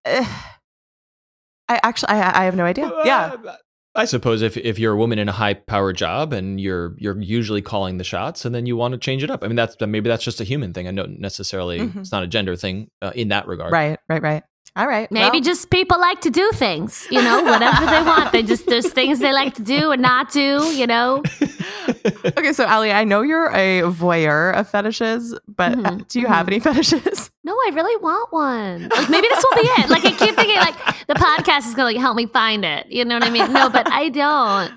eh, 0.05 0.25
I 1.69 1.79
actually, 1.83 2.09
I, 2.09 2.41
I 2.41 2.45
have 2.45 2.55
no 2.55 2.65
idea. 2.65 2.91
Yeah, 3.05 3.37
Uh, 3.47 3.55
I 3.95 4.05
suppose 4.05 4.41
if, 4.41 4.55
if 4.55 4.77
you're 4.79 4.93
a 4.93 4.97
woman 4.97 5.19
in 5.19 5.27
a 5.27 5.31
high 5.33 5.55
power 5.55 5.91
job 5.93 6.31
and 6.31 6.59
you're 6.61 6.95
you're 6.97 7.19
usually 7.19 7.61
calling 7.61 7.97
the 7.97 8.03
shots 8.03 8.45
and 8.45 8.53
then 8.53 8.65
you 8.65 8.77
want 8.77 8.91
to 8.93 8.97
change 8.97 9.23
it 9.23 9.31
up. 9.31 9.43
I 9.43 9.47
mean 9.47 9.55
that's 9.55 9.75
maybe 9.81 10.07
that's 10.09 10.23
just 10.23 10.39
a 10.39 10.43
human 10.43 10.73
thing. 10.73 10.87
I 10.87 10.91
don't 10.91 11.19
necessarily 11.19 11.79
Mhm. 11.79 11.97
it's 11.97 12.11
not 12.11 12.23
a 12.23 12.27
gender 12.27 12.55
thing 12.55 12.89
uh, 13.01 13.11
in 13.15 13.29
that 13.29 13.47
regard. 13.47 13.71
right, 13.71 13.99
right, 14.07 14.21
right. 14.21 14.43
All 14.75 14.87
right. 14.87 15.11
Maybe 15.11 15.37
well, 15.37 15.41
just 15.41 15.71
people 15.71 15.99
like 15.99 16.21
to 16.21 16.29
do 16.29 16.49
things, 16.53 17.07
you 17.09 17.21
know, 17.21 17.41
whatever 17.41 17.85
they 17.87 18.01
want. 18.03 18.31
They 18.31 18.43
just 18.43 18.67
there's 18.67 18.93
things 18.93 19.19
they 19.19 19.33
like 19.33 19.55
to 19.55 19.63
do 19.63 19.91
and 19.91 20.01
not 20.01 20.31
do, 20.31 20.63
you 20.73 20.85
know. 20.85 21.23
okay. 22.37 22.53
So, 22.53 22.65
Allie, 22.65 22.91
I 22.91 23.03
know 23.03 23.21
you're 23.21 23.47
a 23.49 23.81
voyeur 23.91 24.53
of 24.53 24.69
fetishes, 24.69 25.37
but 25.47 25.73
uh, 25.73 25.75
Mhm, 25.75 26.07
do 26.07 26.19
you 26.21 26.27
have 26.27 26.45
mhm. 26.45 26.49
any 26.49 26.59
fetishes? 26.67 27.31
No, 27.49 27.55
I 27.65 27.71
really 27.73 27.97
want 27.97 28.31
one. 28.31 28.89
Like 28.89 29.09
maybe 29.09 29.27
this 29.27 29.43
will 29.43 29.59
be 29.59 29.67
it. 29.81 29.89
Like 29.89 30.05
I 30.05 30.11
keep 30.11 30.35
thinking 30.35 30.57
like 30.57 30.75
the 31.07 31.15
podcast 31.15 31.65
is 31.65 31.73
gonna 31.73 31.85
like 31.85 31.97
help 31.97 32.15
me 32.15 32.27
find 32.27 32.63
it. 32.63 32.85
You 32.91 33.03
know 33.05 33.15
what 33.15 33.23
I 33.23 33.31
mean? 33.31 33.51
No, 33.51 33.71
but 33.71 33.91
I 33.91 34.09
don't. 34.09 34.71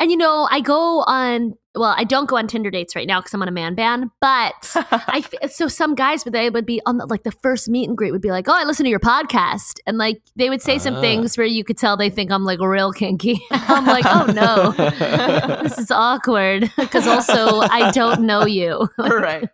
And 0.00 0.10
you 0.10 0.16
know, 0.16 0.48
I 0.50 0.58
go 0.58 1.04
on 1.06 1.54
well, 1.78 1.94
I 1.96 2.04
don't 2.04 2.28
go 2.28 2.36
on 2.36 2.46
Tinder 2.48 2.70
dates 2.70 2.94
right 2.96 3.06
now 3.06 3.20
because 3.20 3.32
I'm 3.34 3.42
on 3.42 3.48
a 3.48 3.52
man 3.52 3.74
ban, 3.74 4.10
but 4.20 4.54
I 4.74 5.22
f- 5.42 5.50
so 5.52 5.68
some 5.68 5.94
guys 5.94 6.24
would 6.24 6.34
they 6.34 6.50
would 6.50 6.66
be 6.66 6.80
on 6.86 6.98
the, 6.98 7.06
like 7.06 7.22
the 7.22 7.32
first 7.32 7.68
meet 7.68 7.88
and 7.88 7.96
greet 7.96 8.10
would 8.12 8.20
be 8.22 8.30
like, 8.30 8.48
"Oh, 8.48 8.54
I 8.54 8.64
listen 8.64 8.84
to 8.84 8.90
your 8.90 9.00
podcast," 9.00 9.78
and 9.86 9.98
like 9.98 10.20
they 10.36 10.50
would 10.50 10.62
say 10.62 10.78
some 10.78 10.96
Ah. 10.96 11.00
things 11.00 11.36
where 11.38 11.46
you 11.46 11.64
could 11.64 11.78
tell 11.78 11.96
they 11.96 12.10
think 12.10 12.30
I'm 12.30 12.44
like 12.44 12.60
real 12.60 12.92
kinky. 12.92 13.40
I'm 13.50 13.86
like, 13.86 14.04
"Oh 14.06 14.26
no, 14.26 14.72
this 15.62 15.78
is 15.78 15.90
awkward," 15.90 16.70
because 16.76 17.06
also 17.06 17.60
I 17.60 17.90
don't 17.92 18.22
know 18.22 18.44
you. 18.46 18.88
right. 18.98 19.48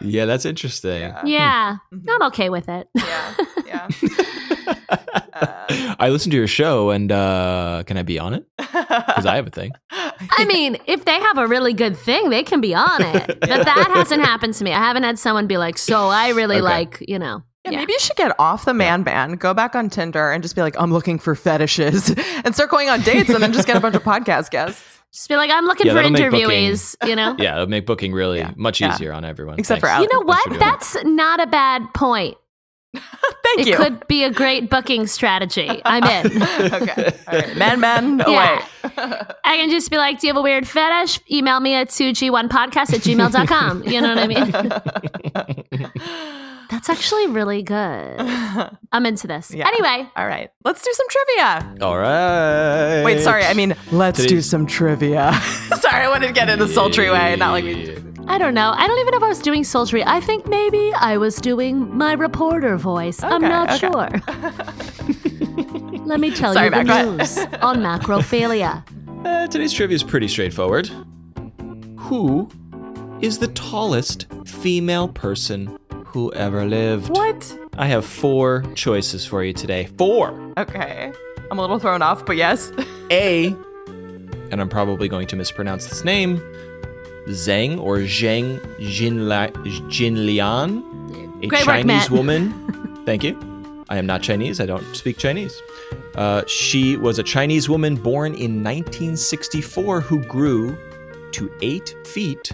Yeah, 0.00 0.24
that's 0.26 0.44
interesting. 0.44 1.00
Yeah. 1.02 1.22
yeah, 1.24 1.76
Mhm. 1.92 2.04
I'm 2.08 2.22
okay 2.28 2.48
with 2.50 2.68
it. 2.68 2.88
Yeah. 2.94 3.34
Yeah. 3.66 3.88
I 5.98 6.08
listened 6.10 6.32
to 6.32 6.36
your 6.38 6.46
show 6.46 6.90
and 6.90 7.10
uh, 7.10 7.82
can 7.86 7.96
I 7.96 8.02
be 8.02 8.18
on 8.18 8.34
it? 8.34 8.46
Because 8.56 9.26
I 9.26 9.36
have 9.36 9.46
a 9.46 9.50
thing. 9.50 9.72
I 9.90 10.44
mean, 10.46 10.76
if 10.86 11.04
they 11.04 11.18
have 11.18 11.38
a 11.38 11.46
really 11.46 11.72
good 11.72 11.96
thing, 11.96 12.30
they 12.30 12.42
can 12.42 12.60
be 12.60 12.74
on 12.74 13.02
it. 13.02 13.26
But 13.40 13.64
that 13.64 13.90
hasn't 13.94 14.22
happened 14.24 14.54
to 14.54 14.64
me. 14.64 14.72
I 14.72 14.78
haven't 14.78 15.02
had 15.02 15.18
someone 15.18 15.46
be 15.46 15.58
like, 15.58 15.78
"So 15.78 16.08
I 16.08 16.28
really 16.30 16.56
Okay. 16.56 16.62
like," 16.62 16.98
you 17.06 17.18
know. 17.18 17.42
Yeah, 17.64 17.72
maybe 17.78 17.92
you 17.92 17.98
should 18.00 18.16
get 18.16 18.34
off 18.40 18.64
the 18.64 18.74
man 18.74 19.02
ban, 19.04 19.32
go 19.34 19.54
back 19.54 19.76
on 19.76 19.88
Tinder, 19.88 20.32
and 20.32 20.42
just 20.42 20.56
be 20.56 20.62
like, 20.62 20.74
I'm 20.80 20.92
looking 20.92 21.18
for 21.20 21.34
fetishes, 21.36 22.10
and 22.44 22.54
start 22.54 22.70
going 22.70 22.88
on 22.88 23.02
dates, 23.02 23.30
and 23.30 23.40
then 23.42 23.52
just 23.52 23.66
get 23.68 23.76
a 23.76 23.80
bunch 23.80 23.94
of 23.94 24.02
podcast 24.02 24.50
guests. 24.50 24.98
Just 25.12 25.28
be 25.28 25.36
like, 25.36 25.50
I'm 25.50 25.66
looking 25.66 25.86
Yeah, 25.86 25.92
for 25.92 25.96
that'll 26.02 26.10
booking- 26.10 26.48
interviewees, 26.48 26.96
you 27.06 27.14
know? 27.14 27.36
Yeah, 27.38 27.54
it'll 27.54 27.68
make 27.68 27.86
booking 27.86 28.12
really 28.14 28.38
Yeah. 28.38 28.52
much 28.56 28.80
Yeah. 28.80 28.94
easier 28.94 29.12
on 29.12 29.24
everyone. 29.24 29.58
Except 29.60 29.80
for 29.80 29.86
Thanks. 29.86 30.02
You 30.10 30.18
know 30.18 30.24
what? 30.24 30.58
That's 30.58 30.96
not 31.04 31.38
a 31.40 31.46
bad 31.46 31.82
point. 31.94 32.36
Thank 33.44 33.60
it 33.60 33.66
you. 33.68 33.76
could 33.76 34.06
be 34.06 34.24
a 34.24 34.30
great 34.30 34.68
booking 34.68 35.06
strategy. 35.06 35.80
I'm 35.84 36.04
in. 36.04 36.42
okay. 36.42 37.12
All 37.26 37.38
right. 37.38 37.56
Man, 37.56 37.80
man, 37.80 38.20
away. 38.26 38.34
Yeah. 38.34 39.32
I 39.44 39.56
can 39.56 39.70
just 39.70 39.90
be 39.90 39.96
like, 39.96 40.20
Do 40.20 40.26
you 40.26 40.32
have 40.32 40.38
a 40.38 40.42
weird 40.42 40.66
fetish? 40.68 41.20
Email 41.30 41.60
me 41.60 41.74
at 41.74 41.88
2g1podcast 41.88 42.92
at 42.92 43.00
gmail.com. 43.00 43.84
You 43.84 44.00
know 44.00 44.14
what 44.14 44.18
I 44.18 44.26
mean? 44.26 45.88
That's 46.70 46.88
actually 46.88 47.26
really 47.28 47.62
good. 47.62 48.16
I'm 48.92 49.04
into 49.06 49.26
this. 49.26 49.50
Yeah. 49.50 49.68
Anyway, 49.68 50.08
All 50.16 50.26
right. 50.26 50.50
Let's 50.64 50.82
do 50.82 50.90
some 50.92 51.06
trivia. 51.08 51.76
All 51.86 51.98
right. 51.98 53.02
Wait, 53.04 53.20
sorry. 53.20 53.44
I 53.44 53.52
mean, 53.54 53.74
let's 53.90 54.24
do 54.26 54.40
some 54.40 54.66
trivia. 54.66 55.32
sorry, 55.80 56.04
I 56.04 56.08
wanted 56.08 56.28
to 56.28 56.32
get 56.32 56.48
in 56.48 56.60
a 56.60 56.68
sultry 56.68 57.10
way, 57.10 57.36
not 57.36 57.52
like 57.52 57.64
we. 57.64 58.11
I 58.28 58.38
don't 58.38 58.54
know. 58.54 58.72
I 58.76 58.86
don't 58.86 58.98
even 58.98 59.12
know 59.12 59.18
if 59.18 59.22
I 59.22 59.28
was 59.28 59.40
doing 59.40 59.64
sultry. 59.64 60.04
I 60.04 60.20
think 60.20 60.46
maybe 60.46 60.92
I 60.94 61.16
was 61.16 61.36
doing 61.36 61.96
my 61.96 62.12
reporter 62.12 62.76
voice. 62.76 63.22
I'm 63.22 63.42
not 63.42 63.70
okay. 63.70 63.78
sure. 63.78 64.08
Let 66.04 66.20
me 66.20 66.30
tell 66.30 66.54
Sorry, 66.54 66.66
you 66.66 66.70
the 66.70 66.82
news 66.82 67.38
on 67.60 67.78
macrophilia. 67.78 68.84
Uh, 69.22 69.46
today's 69.46 69.72
trivia 69.72 69.94
is 69.94 70.02
pretty 70.02 70.26
straightforward. 70.26 70.90
Who 71.96 72.48
is 73.20 73.38
the 73.38 73.46
tallest 73.46 74.26
female 74.44 75.06
person 75.06 75.78
who 76.06 76.32
ever 76.32 76.64
lived? 76.64 77.08
What? 77.10 77.56
I 77.78 77.86
have 77.86 78.04
four 78.04 78.64
choices 78.74 79.24
for 79.24 79.44
you 79.44 79.52
today. 79.52 79.86
Four. 79.96 80.52
Okay. 80.58 81.12
I'm 81.52 81.58
a 81.58 81.60
little 81.60 81.78
thrown 81.78 82.02
off, 82.02 82.26
but 82.26 82.36
yes. 82.36 82.72
A, 83.12 83.54
and 84.50 84.60
I'm 84.60 84.68
probably 84.68 85.08
going 85.08 85.28
to 85.28 85.36
mispronounce 85.36 85.86
this 85.86 86.02
name, 86.02 86.42
Zhang 87.28 87.80
or 87.80 87.98
Zheng 87.98 88.58
Jinla- 88.78 89.52
Jinlian, 89.88 90.82
a 91.42 91.46
Great 91.46 91.66
work, 91.66 91.76
Chinese 91.76 91.86
Matt. 91.86 92.10
woman. 92.18 93.02
Thank 93.06 93.24
you. 93.24 93.38
I 93.88 93.96
am 93.98 94.06
not 94.06 94.22
Chinese. 94.22 94.60
I 94.60 94.66
don't 94.66 94.84
speak 94.96 95.18
Chinese. 95.18 95.60
Uh, 96.14 96.42
she 96.46 96.96
was 96.96 97.18
a 97.18 97.22
Chinese 97.22 97.68
woman 97.68 97.96
born 97.96 98.32
in 98.34 98.62
1964 98.62 100.00
who 100.00 100.22
grew 100.24 100.76
to 101.32 101.50
8 101.62 101.94
feet, 102.06 102.52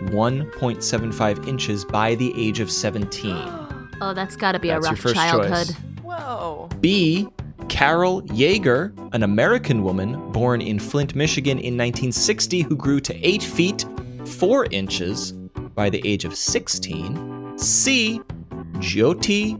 1.75 0.00 1.46
inches 1.48 1.84
by 1.84 2.14
the 2.14 2.32
age 2.36 2.60
of 2.60 2.70
17. 2.70 3.36
Oh, 4.02 4.14
that's 4.14 4.34
got 4.34 4.52
to 4.52 4.58
be 4.58 4.68
That's 4.68 4.86
a 4.86 4.88
your 4.88 4.92
rough 4.94 4.98
first 5.02 5.14
childhood. 5.14 5.66
choice. 5.66 5.76
Whoa. 6.02 6.70
B. 6.80 7.28
Carol 7.68 8.22
Yeager, 8.22 8.94
an 9.12 9.22
American 9.24 9.82
woman 9.82 10.32
born 10.32 10.62
in 10.62 10.78
Flint, 10.78 11.14
Michigan 11.14 11.58
in 11.58 11.76
1960, 11.76 12.62
who 12.62 12.76
grew 12.76 12.98
to 13.00 13.14
8 13.14 13.42
feet 13.42 13.84
4 14.30 14.66
inches 14.70 15.32
by 15.74 15.90
the 15.90 16.00
age 16.06 16.24
of 16.24 16.34
16. 16.36 17.54
C. 17.58 18.20
Jyoti 18.78 19.58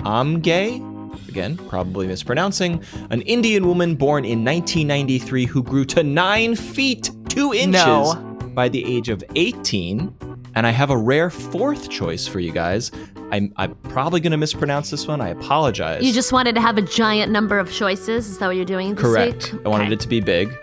Amge, 0.00 1.28
again, 1.28 1.56
probably 1.68 2.06
mispronouncing, 2.06 2.82
an 3.10 3.22
Indian 3.22 3.66
woman 3.66 3.94
born 3.94 4.24
in 4.24 4.44
1993 4.44 5.46
who 5.46 5.62
grew 5.62 5.84
to 5.86 6.02
9 6.02 6.54
feet 6.54 7.10
2 7.28 7.54
inches 7.54 7.74
No. 7.84 8.14
by 8.54 8.68
the 8.68 8.84
age 8.84 9.08
of 9.08 9.22
18. 9.36 10.14
And 10.54 10.66
I 10.66 10.70
have 10.70 10.90
a 10.90 10.96
rare 10.96 11.30
fourth 11.30 11.88
choice 11.88 12.26
for 12.26 12.40
you 12.40 12.52
guys. 12.52 12.90
I'm, 13.30 13.52
I'm 13.56 13.74
probably 13.90 14.20
going 14.20 14.32
to 14.32 14.36
mispronounce 14.38 14.90
this 14.90 15.06
one. 15.06 15.20
I 15.20 15.28
apologize. 15.28 16.02
You 16.02 16.12
just 16.12 16.32
wanted 16.32 16.54
to 16.54 16.60
have 16.60 16.78
a 16.78 16.82
giant 16.82 17.30
number 17.30 17.58
of 17.58 17.70
choices. 17.70 18.28
Is 18.28 18.38
that 18.38 18.46
what 18.46 18.56
you're 18.56 18.64
doing 18.64 18.94
this 18.94 19.02
Correct. 19.04 19.52
week? 19.52 19.62
I 19.66 19.68
wanted 19.68 19.84
Okay. 19.86 19.94
it 19.94 20.00
to 20.00 20.08
be 20.08 20.20
big. 20.20 20.56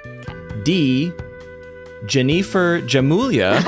D. 0.63 1.11
Jennifer 2.07 2.81
Jamulia, 2.81 3.61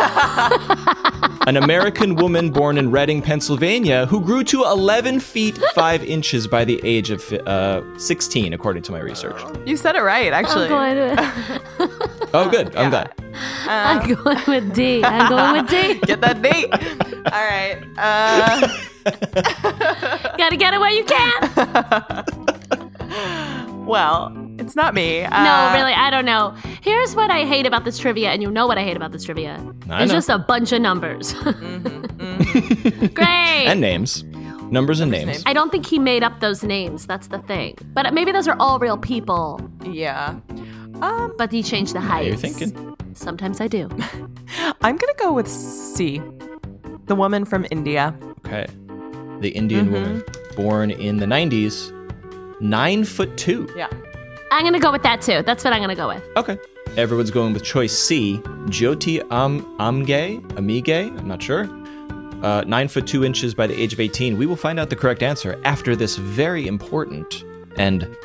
an 1.48 1.58
American 1.58 2.16
woman 2.16 2.52
born 2.52 2.78
in 2.78 2.92
Reading, 2.92 3.22
Pennsylvania, 3.22 4.06
who 4.06 4.22
grew 4.22 4.44
to 4.46 4.64
11 4.64 5.20
feet 5.20 5.58
5 5.76 6.04
inches 6.04 6.48
by 6.48 6.64
the 6.66 6.80
age 6.84 7.10
of 7.10 7.32
uh, 7.34 7.82
16, 7.98 8.54
according 8.54 8.84
to 8.84 8.92
my 8.92 9.00
research. 9.00 9.42
You 9.66 9.78
said 9.78 9.96
it 9.96 10.02
right, 10.02 10.32
actually. 10.34 10.66
I'm 10.66 10.70
going, 10.70 10.98
with, 10.98 12.30
Oh, 12.34 12.50
good. 12.50 12.76
I'm 12.76 12.90
glad. 12.90 13.14
I'm 13.68 14.14
going 14.14 14.38
with 14.48 14.74
D. 14.74 15.04
I'm 15.04 15.30
going 15.30 15.62
with 15.62 15.70
D. 15.70 16.00
Get 16.06 16.22
that 16.22 16.42
date. 16.42 16.72
All 17.32 17.32
right. 17.32 17.84
Uh, 17.98 18.68
Gotta 20.38 20.58
get 20.58 20.74
it 20.74 20.80
where 20.80 20.92
you 20.92 21.04
can. 21.06 22.26
well, 23.86 24.32
it's 24.68 24.76
not 24.76 24.94
me. 24.94 25.24
Uh, 25.24 25.44
no, 25.44 25.74
really, 25.78 25.94
I 25.94 26.10
don't 26.12 26.26
know. 26.26 26.54
Here's 26.82 27.16
what 27.16 27.32
I 27.32 27.46
hate 27.46 27.66
about 27.66 27.84
this 27.86 27.98
trivia, 27.98 28.30
and 28.32 28.42
you 28.42 28.52
know 28.52 28.68
what 28.68 28.78
I 28.78 28.84
hate 28.84 28.96
about 28.98 29.12
this 29.14 29.24
trivia. 29.24 29.56
I 29.90 30.04
it's 30.04 30.12
know. 30.12 30.18
just 30.18 30.30
a 30.30 30.38
bunch 30.38 30.72
of 30.74 30.82
numbers. 30.82 31.34
Great. 33.14 33.66
And 33.68 33.82
names. 33.82 34.24
Numbers 34.70 35.00
and 35.00 35.10
names. 35.12 35.28
names. 35.28 35.44
I 35.46 35.54
don't 35.54 35.72
think 35.72 35.86
he 35.86 35.98
made 36.00 36.24
up 36.24 36.40
those 36.42 36.64
names. 36.64 37.06
That's 37.08 37.28
the 37.28 37.40
thing. 37.40 37.78
But 37.94 38.14
maybe 38.14 38.32
those 38.32 38.48
are 38.48 38.58
all 38.60 38.80
real 38.80 38.98
people. 38.98 39.60
Yeah. 39.86 40.36
Um, 41.02 41.34
But 41.38 41.52
he 41.52 41.64
changed 41.64 41.94
the 41.96 42.00
Now 42.00 42.08
heights. 42.08 42.28
you're 42.28 42.36
thinking. 42.38 42.96
Sometimes 43.14 43.62
I 43.62 43.68
do. 43.68 43.88
I'm 44.82 44.98
gonna 44.98 45.14
go 45.18 45.32
with 45.32 45.48
C. 45.48 46.22
The 47.06 47.16
woman 47.16 47.46
from 47.46 47.66
India. 47.72 48.14
Okay. 48.46 48.68
The 49.40 49.50
Indian 49.50 49.86
Mm-hmm. 49.86 49.94
woman 49.94 50.24
born 50.56 50.92
in 50.92 51.18
the 51.18 51.26
90s, 51.28 51.94
9 52.60 53.04
foot 53.06 53.38
2. 53.38 53.70
Yeah. 53.78 53.88
I'm 54.52 54.64
gonna 54.64 54.80
go 54.80 54.92
with 54.92 55.04
that 55.04 55.22
too. 55.22 55.44
That's 55.44 55.64
what 55.64 55.74
I'm 55.74 55.82
gonna 55.82 55.96
go 55.96 56.08
with. 56.08 56.24
Okay. 56.38 56.58
Everyone's 56.96 57.32
going 57.32 57.54
with 57.54 57.64
choice 57.64 57.98
C. 57.98 58.38
Jyoti 58.68 59.20
Am 59.32 59.62
Amge, 59.78 60.42
Amige, 60.54 61.18
I'm 61.20 61.28
not 61.28 61.42
sure. 61.42 61.68
Uh, 62.44 62.64
nine 62.68 62.88
foot 62.88 63.08
two 63.08 63.26
inches 63.26 63.54
by 63.54 63.68
the 63.68 63.80
age 63.80 63.94
of 63.94 64.00
18. 64.00 64.38
We 64.38 64.46
will 64.46 64.56
find 64.56 64.80
out 64.80 64.90
the 64.90 64.96
correct 64.96 65.24
answer 65.24 65.60
after 65.64 65.96
this 65.96 66.16
very 66.16 66.68
important 66.68 67.44
and 67.78 68.16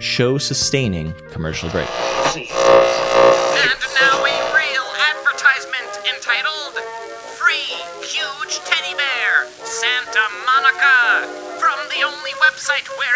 show 0.00 0.36
sustaining 0.38 1.12
commercial 1.30 1.70
break. 1.70 1.88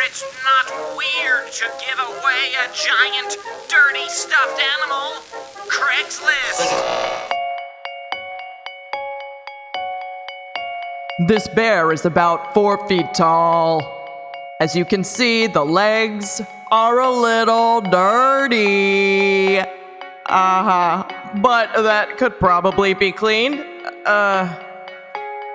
It's 0.06 0.22
not 0.44 0.96
weird 0.96 1.50
to 1.50 1.64
give 1.84 1.98
away 1.98 2.54
a 2.62 2.72
giant, 2.72 3.36
dirty 3.68 4.08
stuffed 4.08 4.60
animal, 4.60 5.20
Craigslist. 5.66 7.32
This 11.26 11.48
bear 11.48 11.92
is 11.92 12.04
about 12.04 12.54
four 12.54 12.86
feet 12.86 13.14
tall. 13.14 13.82
As 14.60 14.76
you 14.76 14.84
can 14.84 15.02
see, 15.02 15.48
the 15.48 15.64
legs 15.64 16.40
are 16.70 17.00
a 17.00 17.10
little 17.10 17.80
dirty. 17.80 19.58
Uh 19.58 19.66
huh. 20.28 21.04
But 21.42 21.72
that 21.82 22.16
could 22.16 22.38
probably 22.38 22.94
be 22.94 23.10
cleaned. 23.10 23.64
Uh. 24.04 24.62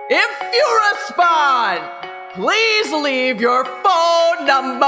If 0.10 0.54
you 0.54 0.82
respond, 0.92 2.11
please 2.34 2.92
leave 2.92 3.42
your 3.42 3.66
phone 3.66 4.46
number 4.46 4.86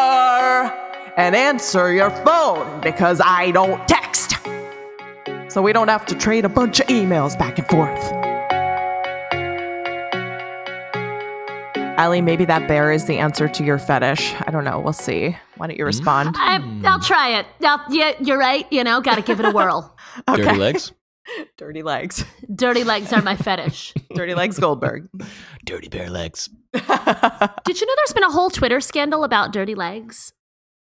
and 1.17 1.35
answer 1.35 1.91
your 1.93 2.09
phone 2.09 2.81
because 2.81 3.21
I 3.23 3.51
don't 3.51 3.85
text. 3.87 4.37
So 5.49 5.61
we 5.61 5.73
don't 5.73 5.89
have 5.89 6.05
to 6.07 6.15
trade 6.15 6.45
a 6.45 6.49
bunch 6.49 6.79
of 6.79 6.87
emails 6.87 7.37
back 7.37 7.59
and 7.59 7.67
forth. 7.67 8.11
Allie, 11.95 12.21
maybe 12.21 12.43
that 12.45 12.67
bear 12.67 12.91
is 12.91 13.05
the 13.05 13.19
answer 13.19 13.47
to 13.47 13.63
your 13.63 13.77
fetish. 13.77 14.33
I 14.47 14.49
don't 14.49 14.63
know. 14.63 14.79
We'll 14.79 14.93
see. 14.93 15.37
Why 15.57 15.67
don't 15.67 15.77
you 15.77 15.85
respond? 15.85 16.35
I, 16.39 16.55
I'll 16.85 16.99
try 16.99 17.37
it. 17.39 17.45
I'll, 17.63 17.85
yeah, 17.89 18.13
you're 18.19 18.39
right. 18.39 18.65
You 18.71 18.83
know, 18.83 18.99
gotta 18.99 19.21
give 19.21 19.39
it 19.39 19.45
a 19.45 19.51
whirl. 19.51 19.95
Dirty 20.27 20.57
legs? 20.57 20.91
Dirty 21.57 21.83
legs. 21.83 22.25
Dirty 22.53 22.83
legs 22.83 23.13
are 23.13 23.21
my 23.21 23.35
fetish. 23.47 23.93
Dirty 24.13 24.33
legs 24.35 24.59
Goldberg. 24.59 25.09
Dirty 25.65 25.87
bare 25.89 26.09
legs. 26.09 26.49
Did 26.73 26.81
you 26.83 26.87
know 27.87 27.93
there's 27.95 28.13
been 28.13 28.23
a 28.23 28.31
whole 28.31 28.49
Twitter 28.49 28.79
scandal 28.81 29.23
about 29.23 29.53
dirty 29.53 29.75
legs? 29.75 30.33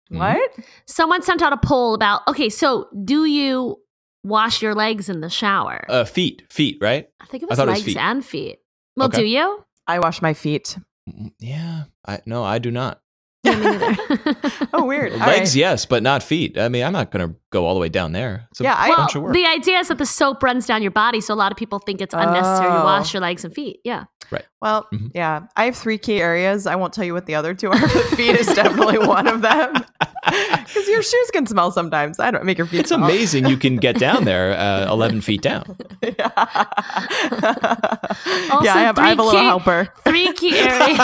what? 0.09 0.51
Someone 0.85 1.21
sent 1.21 1.41
out 1.41 1.51
a 1.53 1.57
poll 1.57 1.93
about 1.93 2.21
okay, 2.27 2.49
so 2.49 2.87
do 3.03 3.25
you 3.25 3.77
wash 4.23 4.61
your 4.61 4.73
legs 4.73 5.09
in 5.09 5.19
the 5.21 5.29
shower? 5.29 5.85
Uh, 5.89 6.05
feet. 6.05 6.43
Feet, 6.49 6.77
right? 6.81 7.07
I 7.19 7.25
think 7.25 7.43
it 7.43 7.49
was 7.49 7.57
thought 7.57 7.67
it 7.67 7.71
was 7.71 7.79
legs 7.79 7.85
feet. 7.93 7.97
and 7.97 8.25
feet. 8.25 8.59
Well, 8.95 9.07
Okay. 9.07 9.21
do 9.21 9.25
you? 9.25 9.63
I 9.85 9.99
wash 9.99 10.21
my 10.21 10.33
feet. 10.33 10.77
Mm, 11.09 11.31
Yeah. 11.39 11.83
I 12.05 12.19
No, 12.25 12.43
I 12.43 12.59
do 12.59 12.71
not. 12.71 13.01
Yeah, 13.47 13.55
me 13.55 13.65
neither. 13.77 14.67
Oh, 14.73 14.85
weird. 14.85 15.13
Legs, 15.13 15.21
right. 15.21 15.55
yes, 15.55 15.85
but 15.85 16.03
not 16.03 16.21
feet. 16.23 16.57
I 16.57 16.69
mean, 16.69 16.83
I'm 16.83 16.93
not 16.93 17.09
going 17.11 17.27
to 17.29 17.35
go 17.51 17.65
all 17.65 17.73
the 17.73 17.79
way 17.79 17.89
down 17.89 18.11
there. 18.11 18.47
It's 18.51 18.59
a 18.59 18.63
Yeah, 18.63 18.75
I- 18.77 18.89
bunch 18.95 19.15
of 19.15 19.23
work. 19.23 19.33
the 19.33 19.45
idea 19.45 19.79
is 19.79 19.87
that 19.87 19.97
the 19.97 20.05
soap 20.05 20.43
runs 20.43 20.65
down 20.65 20.81
your 20.81 20.91
body, 20.91 21.21
so 21.21 21.33
a 21.33 21.35
lot 21.35 21.51
of 21.51 21.57
people 21.57 21.79
think 21.79 22.01
it's 22.01 22.13
unnecessary 22.13 22.69
to 22.69 22.81
Oh. 22.81 22.85
wash 22.85 23.13
your 23.13 23.21
legs 23.21 23.43
and 23.45 23.53
feet. 23.53 23.79
Yeah. 23.83 24.03
Right. 24.29 24.43
Well, 24.61 24.87
Mhm. 24.93 25.11
yeah, 25.15 25.43
I 25.55 25.65
have 25.65 25.75
three 25.77 25.97
key 25.97 26.21
areas. 26.21 26.67
I 26.67 26.75
won't 26.75 26.91
tell 26.93 27.05
you 27.05 27.13
what 27.13 27.25
the 27.27 27.35
other 27.35 27.53
two 27.53 27.69
are, 27.69 27.79
but 27.79 27.89
feet 28.17 28.35
is 28.35 28.47
definitely 28.47 28.99
one 28.99 29.27
of 29.27 29.41
them. 29.41 29.73
Because 30.27 30.87
your 30.89 31.01
shoes 31.01 31.29
can 31.31 31.45
smell 31.45 31.71
sometimes. 31.71 32.19
I 32.19 32.31
don't 32.31 32.43
make 32.43 32.57
your 32.57 32.67
feet 32.67 32.81
It's 32.81 32.89
smell. 32.89 33.05
amazing 33.05 33.45
you 33.47 33.55
can 33.55 33.77
get 33.77 33.97
down 33.97 34.25
there 34.25 34.51
uh, 34.59 34.85
11 34.91 35.21
feet 35.21 35.41
down. 35.41 35.63
yeah, 36.03 36.29
Also, 38.51 38.65
yeah 38.65 38.75
I, 38.75 38.81
have, 38.81 38.99
I 38.99 39.07
have 39.09 39.19
a 39.19 39.23
little 39.23 39.39
key- 39.39 39.45
helper. 39.45 39.87
Three 40.03 40.33
key 40.33 40.57
areas. 40.59 40.99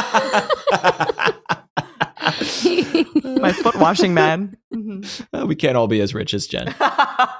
My 3.41 3.51
foot 3.51 3.75
washing 3.75 4.13
man. 4.13 4.55
Mhm. 4.73 5.25
Uh, 5.33 5.45
we 5.45 5.55
can't 5.55 5.75
all 5.77 5.87
be 5.87 5.99
as 6.01 6.13
rich 6.13 6.33
as 6.33 6.47
Jen. 6.47 6.73
oh 6.79 7.37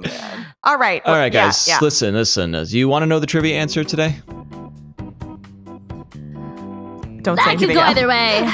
man! 0.00 0.46
All 0.64 0.76
right, 0.78 1.02
All 1.04 1.14
right, 1.14 1.32
guys, 1.32 1.66
Yeah, 1.68 1.78
listen, 1.80 2.14
listen. 2.14 2.54
Uh, 2.54 2.64
Do 2.64 2.76
you 2.78 2.88
want 2.88 3.02
to 3.02 3.06
know 3.06 3.18
the 3.20 3.26
trivia 3.26 3.56
answer 3.56 3.84
today? 3.84 4.16
Don't 7.22 7.36
say 7.38 7.44
that 7.44 7.58
could 7.58 7.70
anything 7.70 7.74
go 7.74 7.80
else. 7.82 7.96
either 7.96 8.08
way. 8.08 8.42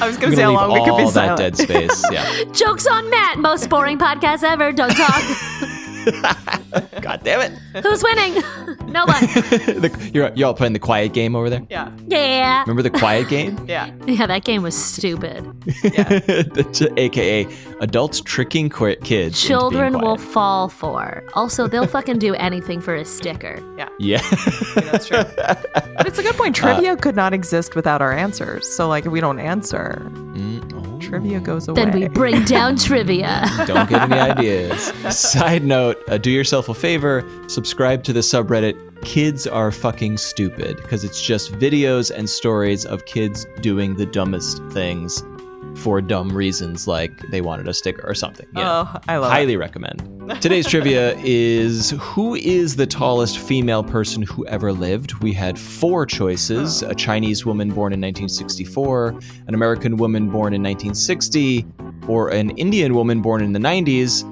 I 0.00 0.06
was 0.06 0.16
going 0.16 0.30
to 0.30 0.36
say 0.36 0.42
how 0.42 0.52
long 0.52 0.72
we 0.72 0.78
could 0.80 0.96
be 0.96 1.02
all 1.04 1.10
that 1.12 1.38
dead 1.38 1.56
space. 1.56 2.04
Yeah. 2.10 2.44
Jokes 2.52 2.86
on 2.88 3.08
Matt. 3.10 3.38
Most 3.38 3.68
boring 3.70 3.98
podcast 3.98 4.42
ever. 4.42 4.72
Don't 4.72 4.90
talk. 4.96 5.22
God 7.02 7.20
damn 7.22 7.40
it! 7.52 7.52
Who's 7.84 8.02
winning? 8.02 8.34
No 8.90 9.04
one. 9.06 9.20
the, 9.24 10.10
you're 10.14 10.30
you're 10.34 10.48
all 10.48 10.54
playing 10.54 10.72
the 10.72 10.78
quiet 10.78 11.12
game 11.12 11.34
over 11.36 11.48
there. 11.50 11.62
Yeah, 11.70 11.90
Yeah. 12.06 12.60
Remember 12.62 12.82
the 12.82 12.90
quiet 12.90 13.28
game? 13.34 13.64
yeah, 13.68 13.90
Yeah, 14.06 14.26
that 14.26 14.44
game 14.44 14.62
was 14.62 14.76
stupid. 14.76 15.44
The- 15.62 16.92
AKA 16.96 17.46
adults 17.80 18.20
tricking 18.20 18.68
qu- 18.70 18.96
kids. 18.96 19.42
into 19.42 19.48
being 19.48 19.60
Children 19.60 19.98
will 20.00 20.16
fall 20.18 20.68
for. 20.68 21.24
Also, 21.34 21.66
they'll 21.66 21.86
fucking 21.86 22.18
do 22.18 22.34
anything 22.34 22.80
for 22.80 22.94
a 22.94 23.04
sticker. 23.04 23.62
Yeah. 23.76 23.88
Yeah. 23.98 24.20
That's 24.76 25.08
true. 25.08 25.22
But 25.36 26.06
it's 26.06 26.18
a 26.18 26.22
good 26.22 26.36
point. 26.36 26.54
Trivia 26.56 26.96
could 26.96 27.16
not 27.16 27.32
exist 27.32 27.74
without 27.74 28.00
our 28.02 28.12
answers. 28.12 28.68
So, 28.68 28.88
like, 28.88 29.06
if 29.06 29.12
we 29.12 29.20
don't 29.20 29.38
answer, 29.38 30.00
Mm, 30.32 30.72
oh. 30.74 30.98
trivia 30.98 31.40
goes 31.40 31.68
away. 31.68 31.84
Then 31.84 31.92
we 31.92 32.08
bring 32.08 32.42
down 32.44 32.76
trivia. 32.76 33.44
Don't 33.66 33.88
get 33.88 34.02
any 34.10 34.18
ideas. 34.18 34.80
Side 35.14 35.62
note, 35.64 35.91
uh, 36.08 36.18
do 36.18 36.30
yourself 36.30 36.68
a 36.68 36.74
favor, 36.74 37.28
subscribe 37.48 38.04
to 38.04 38.12
the 38.12 38.20
subreddit 38.20 39.02
Kids 39.04 39.46
Are 39.46 39.72
Fucking 39.72 40.16
Stupid, 40.16 40.76
because 40.76 41.04
it's 41.04 41.20
just 41.20 41.52
videos 41.52 42.10
and 42.10 42.28
stories 42.28 42.84
of 42.84 43.04
kids 43.06 43.46
doing 43.60 43.96
the 43.96 44.06
dumbest 44.06 44.62
things 44.70 45.22
for 45.76 46.00
dumb 46.00 46.30
reasons, 46.36 46.86
like 46.86 47.18
they 47.30 47.40
wanted 47.40 47.68
a 47.68 47.74
sticker 47.74 48.06
or 48.06 48.14
something. 48.14 48.46
know. 48.52 48.88
Oh, 48.94 49.00
I 49.08 49.16
love 49.16 49.30
Highly 49.30 49.56
recommend. 49.56 50.08
Today's 50.40 50.68
trivia 50.68 51.16
is 51.18 51.90
Who 51.98 52.36
is 52.36 52.76
the 52.76 52.86
tallest 52.86 53.38
female 53.38 53.82
person 53.82 54.22
who 54.22 54.46
ever 54.46 54.72
lived? 54.72 55.14
We 55.14 55.32
had 55.32 55.58
four 55.58 56.06
choices 56.06 56.82
a 56.82 56.94
Chinese 56.94 57.44
woman 57.44 57.68
born 57.68 57.92
in 57.92 58.00
1964, 58.00 59.18
an 59.48 59.54
American 59.54 59.96
woman 59.96 60.26
born 60.26 60.54
in 60.54 60.62
1960, 60.62 61.66
or 62.06 62.28
an 62.30 62.50
Indian 62.50 62.94
woman 62.94 63.20
born 63.20 63.42
in 63.42 63.52
the 63.52 63.58
90s. 63.58 64.22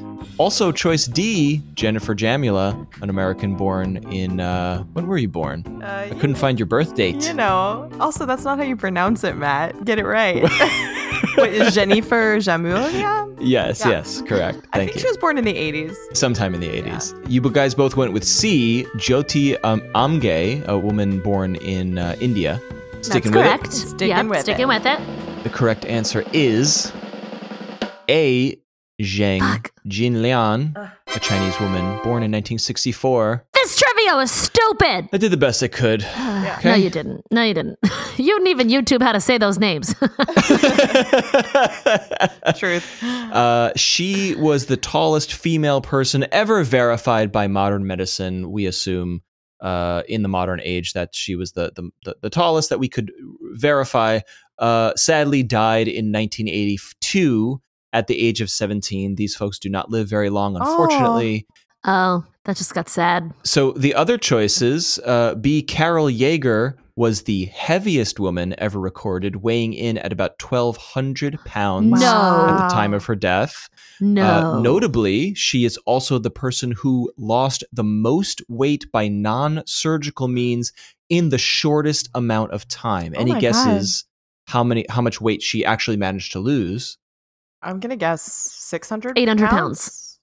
Also, 0.41 0.73
choice 0.73 1.05
D, 1.07 1.61
Jennifer 1.75 2.15
Jamula, 2.15 2.87
an 3.03 3.11
American 3.11 3.57
born 3.57 3.99
in. 4.11 4.41
Uh, 4.41 4.83
when 4.95 5.07
were 5.07 5.19
you 5.19 5.29
born? 5.29 5.83
Uh, 5.83 6.09
I 6.11 6.15
couldn't 6.15 6.37
find 6.37 6.59
your 6.59 6.65
birth 6.65 6.95
date. 6.95 7.27
You 7.29 7.35
know. 7.35 7.91
Also, 8.01 8.25
that's 8.25 8.43
not 8.43 8.57
how 8.57 8.65
you 8.65 8.75
pronounce 8.75 9.23
it, 9.23 9.37
Matt. 9.37 9.85
Get 9.85 9.99
it 9.99 10.07
right. 10.07 10.43
Wait, 11.37 11.53
is 11.53 11.75
Jennifer 11.75 12.39
Jamula? 12.39 13.29
Yes, 13.43 13.81
Yeah. 13.81 13.89
yes, 13.91 14.23
correct. 14.23 14.67
I 14.73 14.79
think 14.79 14.95
you. 14.95 15.01
she 15.01 15.07
was 15.09 15.17
born 15.19 15.37
in 15.37 15.45
the 15.45 15.53
80s. 15.55 15.95
sometime 16.15 16.55
in 16.55 16.61
the 16.61 16.69
80s. 16.69 17.15
You 17.31 17.41
guys 17.43 17.75
both 17.75 17.97
went 17.97 18.13
with 18.15 18.25
C, 18.25 18.87
Jyoti 18.97 19.59
um, 19.63 19.81
Amge, 19.95 20.67
a 20.67 20.79
woman 20.79 21.21
born 21.21 21.57
in 21.57 21.99
uh, 21.99 22.17
India. 22.21 22.61
Sticking 23.03 23.33
with 23.33 23.43
Correct. 23.43 23.73
Sticking 23.73 24.09
yep, 24.09 24.27
with 24.27 24.41
sticking 24.41 24.63
it. 24.63 24.69
with 24.69 24.87
it. 24.87 25.01
it. 25.01 25.43
The 25.45 25.51
correct 25.51 25.85
answer 25.87 26.23
is 26.35 26.93
A, 28.11 28.60
Zheng 29.00 29.40
Fuck. 29.40 29.73
Jinlian, 29.88 30.76
Ugh. 30.76 30.88
a 31.16 31.21
Chinese 31.21 31.58
woman 31.58 31.82
born 32.02 32.23
in 32.23 32.30
1964. 32.30 33.47
This 33.54 33.78
trivia 33.78 34.17
was 34.17 34.30
stupid. 34.30 35.08
I 35.13 35.17
did 35.17 35.30
the 35.32 35.36
best 35.36 35.63
I 35.63 35.69
could. 35.69 36.04
No, 36.41 36.54
Okay. 36.58 36.78
you 36.78 36.91
didn't. 36.91 37.23
No, 37.30 37.43
you 37.43 37.54
didn't. 37.54 37.78
you 38.19 38.26
didn't 38.34 38.49
even 38.49 38.69
YouTube 38.69 39.02
how 39.02 39.13
to 39.13 39.21
say 39.21 39.39
those 39.39 39.58
names. 39.58 39.95
Truth. 42.58 43.02
Uh, 43.02 43.73
she 43.76 44.34
was 44.36 44.67
the 44.67 44.76
tallest 44.76 45.32
female 45.34 45.80
person 45.80 46.26
ever 46.32 46.63
verified 46.65 47.30
by 47.32 47.47
modern 47.47 47.86
medicine. 47.86 48.50
We 48.50 48.67
assume 48.67 49.23
uh, 49.60 50.02
in 50.08 50.23
the 50.23 50.28
modern 50.28 50.60
age 50.63 50.93
that 50.95 51.15
she 51.15 51.36
was 51.36 51.52
the 51.52 51.73
the, 51.76 51.91
the, 52.04 52.17
the 52.23 52.30
tallest 52.30 52.71
that 52.71 52.78
we 52.78 52.89
could 52.89 53.13
verify. 53.52 54.21
Uh, 54.58 54.93
sadly, 54.97 55.43
died 55.43 55.89
in 55.89 56.13
1982 56.13 57.60
at 57.93 58.07
the 58.07 58.21
age 58.21 58.41
of 58.41 58.50
17. 58.50 59.17
These 59.17 59.35
folks 59.37 59.59
do 59.59 59.69
not 59.69 59.91
live 59.91 60.09
very 60.09 60.31
long, 60.31 60.57
unfortunately. 60.57 61.47
oh, 61.85 62.25
that 62.45 62.57
just 62.57 62.75
got 62.75 62.89
sad. 62.89 63.33
So 63.45 63.73
the 63.73 63.95
other 63.95 64.17
choices, 64.19 64.99
uh, 65.05 65.35
B. 65.35 65.63
Carol 65.63 66.07
Yeager 66.07 66.75
was 66.97 67.23
the 67.23 67.47
heaviest 67.47 68.21
woman 68.21 68.55
ever 68.59 68.79
recorded, 68.79 69.37
weighing 69.37 69.73
in 69.73 69.97
at 69.99 70.13
about 70.13 70.33
1,200 70.43 71.43
pounds 71.45 72.00
No. 72.00 72.47
at 72.50 72.69
the 72.69 72.75
time 72.75 72.93
of 72.93 73.05
her 73.07 73.15
death. 73.17 73.69
No. 74.00 74.25
Uh, 74.57 74.61
notably, 74.61 75.33
she 75.35 75.65
is 75.65 75.79
also 75.87 76.19
the 76.19 76.31
person 76.31 76.73
who 76.73 77.11
lost 77.17 77.65
the 77.73 77.85
most 77.85 78.43
weight 78.49 78.85
by 78.93 79.09
non 79.09 79.63
surgical 79.67 80.29
means 80.29 80.73
in 81.09 81.31
the 81.31 81.39
shortest 81.39 82.11
amount 82.15 82.53
of 82.53 82.69
time. 82.69 83.15
Oh 83.17 83.21
Any 83.21 83.33
my 83.33 83.41
guesses 83.41 84.05
how 84.47 84.65
many 84.65 84.85
how 84.91 85.00
much 85.00 85.21
weight 85.21 85.43
she 85.43 85.65
actually 85.65 85.97
managed 85.97 86.33
to 86.33 86.39
lose? 86.41 86.99
I'm 87.63 87.81
going 87.81 87.91
to 87.91 87.97
guess 87.97 88.23
600 88.23 89.19
800 89.19 89.49
pounds. 89.51 90.19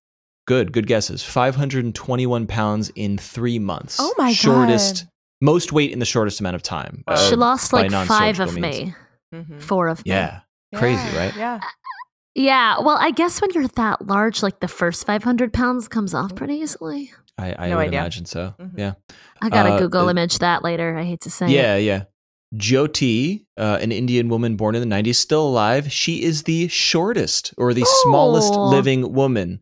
Good, 0.47 0.71
good 0.71 0.87
guesses. 0.87 1.23
521 1.23 2.47
pounds 2.47 2.89
in 2.95 3.17
three 3.17 3.59
months. 3.59 3.97
Oh 3.99 4.13
my 4.17 4.31
Shortest, 4.33 5.03
God. 5.03 5.09
most 5.41 5.71
weight 5.73 5.91
in 5.91 5.99
the 5.99 6.05
shortest 6.05 6.39
amount 6.39 6.55
of 6.55 6.63
time. 6.63 7.03
Wow. 7.07 7.15
she 7.17 7.33
uh, 7.33 7.37
lost 7.37 7.73
like 7.73 7.91
five 7.91 8.39
of 8.39 8.53
means. 8.57 8.87
me. 8.87 8.95
Mhm. 9.35 9.61
Four 9.61 9.89
of 9.89 9.99
me. 10.05 10.11
Yeah. 10.11 10.39
Crazy, 10.75 11.01
Yeah, 11.13 11.17
right? 11.17 11.35
Yeah. 11.35 11.59
Yeah. 12.35 12.79
Well, 12.79 12.97
I 12.99 13.11
guess 13.11 13.41
when 13.41 13.51
you're 13.51 13.67
that 13.67 14.07
large, 14.07 14.41
like 14.41 14.59
the 14.61 14.67
first 14.67 15.05
500 15.05 15.51
pounds 15.53 15.87
comes 15.87 16.13
off 16.13 16.33
pretty 16.35 16.55
easily. 16.55 17.11
I, 17.37 17.53
I 17.57 17.69
No 17.69 17.77
would 17.77 17.87
idea. 17.87 17.99
imagine 17.99 18.25
so. 18.25 18.55
Mhm. 18.59 18.71
Yeah. 18.77 18.93
I 19.41 19.49
gotta 19.49 19.73
Uh, 19.73 19.79
Google 19.79 20.07
uh, 20.07 20.11
image 20.11 20.39
that 20.39 20.63
later. 20.63 20.97
I 20.97 21.03
hate 21.03 21.21
to 21.21 21.29
say 21.31 21.47
it. 21.47 21.51
Yeah, 21.51 21.75
yeah. 21.77 22.03
Jyoti, 22.55 23.45
uh, 23.57 23.77
an 23.81 23.91
Indian 23.91 24.29
woman 24.29 24.55
born 24.55 24.75
in 24.75 24.87
the 24.87 24.95
90s, 24.95 25.15
still 25.15 25.45
alive. 25.47 25.91
She 25.91 26.23
is 26.23 26.43
the 26.43 26.67
shortest 26.69 27.53
or 27.57 27.73
the 27.73 27.85
smallest 28.03 28.53
Oh. 28.53 28.69
living 28.69 29.13
woman. 29.13 29.59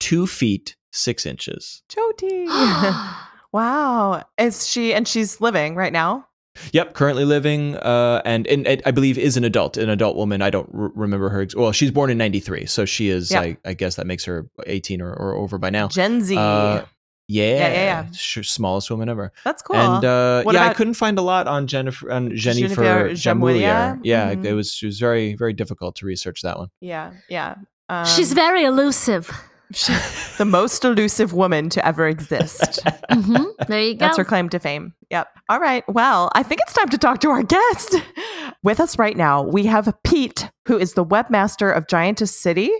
Two 0.00 0.26
feet, 0.26 0.76
six 0.92 1.26
inches. 1.26 1.82
Jody. 1.88 2.46
wow. 3.52 4.22
Is 4.38 4.66
she, 4.66 4.94
and 4.94 5.06
she's 5.06 5.40
living 5.40 5.74
right 5.76 5.92
now? 5.92 6.26
Yep, 6.72 6.94
currently 6.94 7.24
living, 7.24 7.74
uh, 7.78 8.22
and, 8.24 8.46
and, 8.46 8.64
and 8.68 8.80
I 8.86 8.92
believe 8.92 9.18
is 9.18 9.36
an 9.36 9.42
adult, 9.42 9.76
an 9.76 9.88
adult 9.90 10.16
woman. 10.16 10.40
I 10.40 10.50
don't 10.50 10.70
r- 10.72 10.92
remember 10.94 11.28
her. 11.28 11.40
Ex- 11.42 11.56
well, 11.56 11.72
she's 11.72 11.90
born 11.90 12.10
in 12.10 12.18
'93, 12.18 12.66
so 12.66 12.84
she 12.84 13.08
is. 13.08 13.32
Yeah. 13.32 13.40
I, 13.40 13.56
I 13.64 13.74
guess 13.74 13.96
that 13.96 14.06
makes 14.06 14.24
her 14.26 14.48
18 14.64 15.02
or, 15.02 15.12
or 15.12 15.34
over 15.34 15.58
by 15.58 15.70
now. 15.70 15.88
Gen 15.88 16.20
Z. 16.20 16.36
Uh, 16.36 16.84
yeah, 17.28 17.56
yeah, 17.56 17.72
yeah. 17.72 18.06
Sh- 18.12 18.48
smallest 18.48 18.90
woman 18.90 19.08
ever. 19.08 19.32
That's 19.44 19.62
cool. 19.62 19.76
And 19.76 20.04
uh, 20.04 20.42
What 20.42 20.54
yeah, 20.54 20.68
I 20.68 20.74
couldn't 20.74 20.94
find 20.94 21.18
a 21.18 21.22
lot 21.22 21.46
on 21.46 21.66
Jennifer 21.66 22.10
on 22.10 22.34
Jennifer 22.36 22.74
Jennifer 22.82 23.08
Jamulia. 23.10 23.94
Jamulia? 23.94 24.00
Yeah, 24.02 24.34
Mhm. 24.34 24.44
it 24.44 24.52
was 24.54 24.78
it 24.82 24.86
was 24.86 24.98
very 24.98 25.34
very 25.34 25.52
difficult 25.52 25.96
to 25.96 26.06
research 26.06 26.42
that 26.42 26.58
one. 26.58 26.68
yeah. 26.80 27.12
Yeah. 27.28 27.54
Um, 27.88 28.04
She's 28.06 28.32
very 28.32 28.64
elusive. 28.64 29.30
she- 29.72 29.92
the 30.38 30.44
most 30.44 30.84
elusive 30.84 31.32
woman 31.32 31.68
to 31.70 31.86
ever 31.86 32.06
exist. 32.08 32.80
hmm 33.10 33.36
There 33.68 33.80
you 33.82 33.94
go. 33.94 33.98
That's 34.06 34.16
her 34.18 34.24
claim 34.24 34.48
to 34.50 34.58
fame. 34.58 34.94
Yep. 35.10 35.28
All 35.48 35.60
right. 35.60 35.84
Well, 35.88 36.30
I 36.34 36.42
think 36.42 36.60
it's 36.62 36.72
time 36.74 36.88
to 36.90 36.98
talk 36.98 37.20
to 37.20 37.30
our 37.30 37.42
guest. 37.42 37.96
With 38.62 38.80
us 38.80 38.98
right 38.98 39.16
now, 39.16 39.42
we 39.42 39.66
have 39.66 39.92
Pete, 40.04 40.50
who 40.66 40.78
is 40.78 40.94
the 40.94 41.04
webmaster 41.04 41.74
of 41.76 41.86
Giantess 41.86 42.34
City 42.34 42.70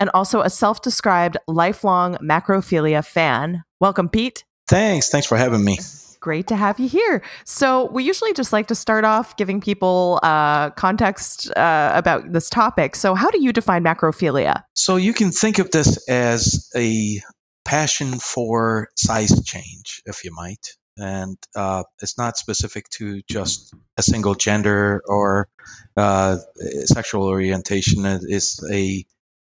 and 0.00 0.10
also 0.14 0.40
a 0.40 0.48
self 0.50 0.80
described 0.82 1.36
lifelong 1.46 2.16
macrophilia 2.22 3.04
fan. 3.04 3.62
Welcome, 3.84 4.08
Pete. 4.08 4.44
Thanks. 4.66 5.10
Thanks 5.10 5.26
for 5.26 5.36
having 5.36 5.62
me. 5.62 5.78
Great 6.18 6.46
to 6.46 6.56
have 6.56 6.80
you 6.80 6.88
here. 6.88 7.22
So, 7.44 7.84
we 7.84 8.02
usually 8.02 8.32
just 8.32 8.50
like 8.50 8.68
to 8.68 8.74
start 8.74 9.04
off 9.04 9.36
giving 9.36 9.60
people 9.60 10.20
uh, 10.22 10.70
context 10.70 11.54
uh, 11.54 11.92
about 11.94 12.32
this 12.32 12.48
topic. 12.48 12.96
So, 12.96 13.14
how 13.14 13.30
do 13.30 13.42
you 13.42 13.52
define 13.52 13.84
macrophilia? 13.84 14.62
So 14.72 14.96
you 14.96 15.12
can 15.12 15.32
think 15.32 15.58
of 15.58 15.70
this 15.70 16.08
as 16.08 16.70
a 16.74 17.20
passion 17.66 18.18
for 18.18 18.88
size 18.96 19.44
change, 19.44 20.00
if 20.06 20.24
you 20.24 20.32
might. 20.34 20.66
And 20.96 21.36
uh, 21.54 21.82
it's 22.00 22.16
not 22.16 22.38
specific 22.38 22.88
to 22.96 23.20
just 23.30 23.74
a 23.98 24.02
single 24.02 24.34
gender 24.34 25.02
or 25.06 25.46
uh, 25.94 26.38
sexual 26.86 27.24
orientation. 27.24 28.06
It 28.06 28.22
is 28.24 28.66
a 28.72 29.04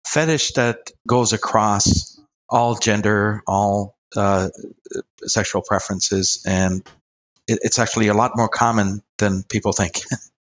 fetish 0.06 0.52
that 0.52 0.90
goes 1.08 1.32
across 1.32 2.20
all 2.50 2.74
gender, 2.74 3.42
all 3.46 3.95
uh, 4.14 4.48
sexual 5.22 5.62
preferences, 5.62 6.42
and 6.46 6.86
it, 7.48 7.60
it's 7.62 7.78
actually 7.78 8.08
a 8.08 8.14
lot 8.14 8.32
more 8.36 8.48
common 8.48 9.02
than 9.18 9.42
people 9.42 9.72
think. 9.72 10.00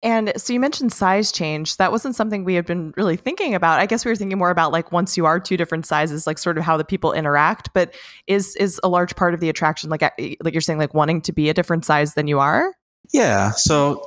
And 0.03 0.31
so 0.37 0.53
you 0.53 0.59
mentioned 0.59 0.93
size 0.93 1.31
change. 1.31 1.77
That 1.77 1.91
wasn't 1.91 2.15
something 2.15 2.43
we 2.43 2.53
had 2.53 2.67
been 2.67 2.93
really 2.95 3.17
thinking 3.17 3.55
about. 3.55 3.79
I 3.79 3.87
guess 3.87 4.05
we 4.05 4.11
were 4.11 4.15
thinking 4.15 4.37
more 4.37 4.51
about 4.51 4.71
like 4.71 4.91
once 4.91 5.17
you 5.17 5.25
are 5.25 5.39
two 5.39 5.57
different 5.57 5.87
sizes, 5.87 6.27
like 6.27 6.37
sort 6.37 6.57
of 6.57 6.63
how 6.63 6.77
the 6.77 6.85
people 6.85 7.13
interact. 7.13 7.73
But 7.73 7.95
is 8.27 8.55
is 8.57 8.79
a 8.83 8.89
large 8.89 9.15
part 9.15 9.33
of 9.33 9.39
the 9.39 9.49
attraction 9.49 9.89
like 9.89 10.01
like 10.01 10.53
you're 10.53 10.61
saying 10.61 10.77
like 10.77 10.93
wanting 10.93 11.21
to 11.21 11.31
be 11.31 11.49
a 11.49 11.53
different 11.53 11.83
size 11.83 12.13
than 12.13 12.27
you 12.27 12.39
are? 12.39 12.73
Yeah. 13.11 13.51
So 13.51 14.05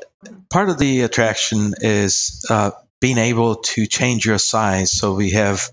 part 0.49 0.69
of 0.69 0.79
the 0.79 1.03
attraction 1.03 1.75
is 1.81 2.47
uh, 2.49 2.71
being 3.01 3.19
able 3.19 3.57
to 3.57 3.87
change 3.87 4.25
your 4.25 4.39
size. 4.39 4.93
So 4.93 5.15
we 5.15 5.31
have 5.31 5.71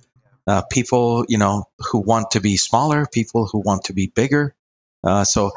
uh, 0.47 0.62
people, 0.71 1.25
you 1.27 1.38
know, 1.38 1.65
who 1.91 1.99
want 1.99 2.31
to 2.31 2.39
be 2.39 2.57
smaller, 2.57 3.05
people 3.05 3.45
who 3.45 3.60
want 3.60 3.86
to 3.86 3.93
be 3.93 4.07
bigger. 4.07 4.55
Uh, 5.03 5.23
so 5.23 5.51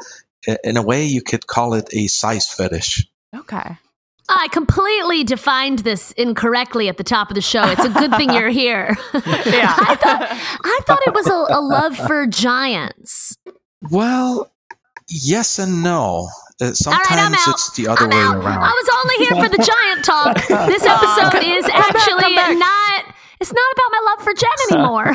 in 0.63 0.77
a 0.77 0.81
way, 0.81 1.05
you 1.05 1.21
could 1.21 1.47
call 1.47 1.73
it 1.73 1.89
a 1.93 2.07
size 2.07 2.47
fetish. 2.47 3.07
Okay. 3.35 3.77
I 4.29 4.47
completely 4.51 5.23
defined 5.23 5.79
this 5.79 6.11
incorrectly 6.13 6.87
at 6.87 6.97
the 6.97 7.03
top 7.03 7.29
of 7.29 7.35
the 7.35 7.41
show. 7.41 7.63
It's 7.63 7.83
a 7.83 7.89
good 7.89 8.15
thing 8.15 8.31
you're 8.31 8.49
here. 8.49 8.95
Yeah. 9.13 9.75
I 9.77 9.95
thought 9.95 10.27
I 10.63 10.79
thought 10.85 10.99
it 11.05 11.13
was 11.13 11.27
a, 11.27 11.57
a 11.57 11.61
love 11.61 11.97
for 11.97 12.27
giants. 12.27 13.37
Well, 13.89 14.51
yes 15.09 15.59
and 15.59 15.83
no. 15.83 16.29
Uh, 16.61 16.73
sometimes 16.73 17.35
out. 17.35 17.55
it's 17.55 17.75
the 17.75 17.87
other 17.87 18.03
I'm 18.03 18.09
way 18.09 18.15
out. 18.17 18.35
around. 18.37 18.63
I 18.63 18.69
was 18.69 18.89
only 19.01 19.25
here 19.25 19.43
for 19.43 19.49
the 19.49 19.63
giant 19.63 20.05
talk. 20.05 20.37
This 20.67 20.85
episode 20.85 21.43
is 21.43 21.65
actually 21.65 22.35
not. 22.55 23.00
It's 23.41 23.51
not 23.51 23.73
about 23.73 23.91
my 23.91 24.01
love 24.05 24.21
for 24.23 24.33
Jen 24.35 24.59
anymore. 24.71 25.13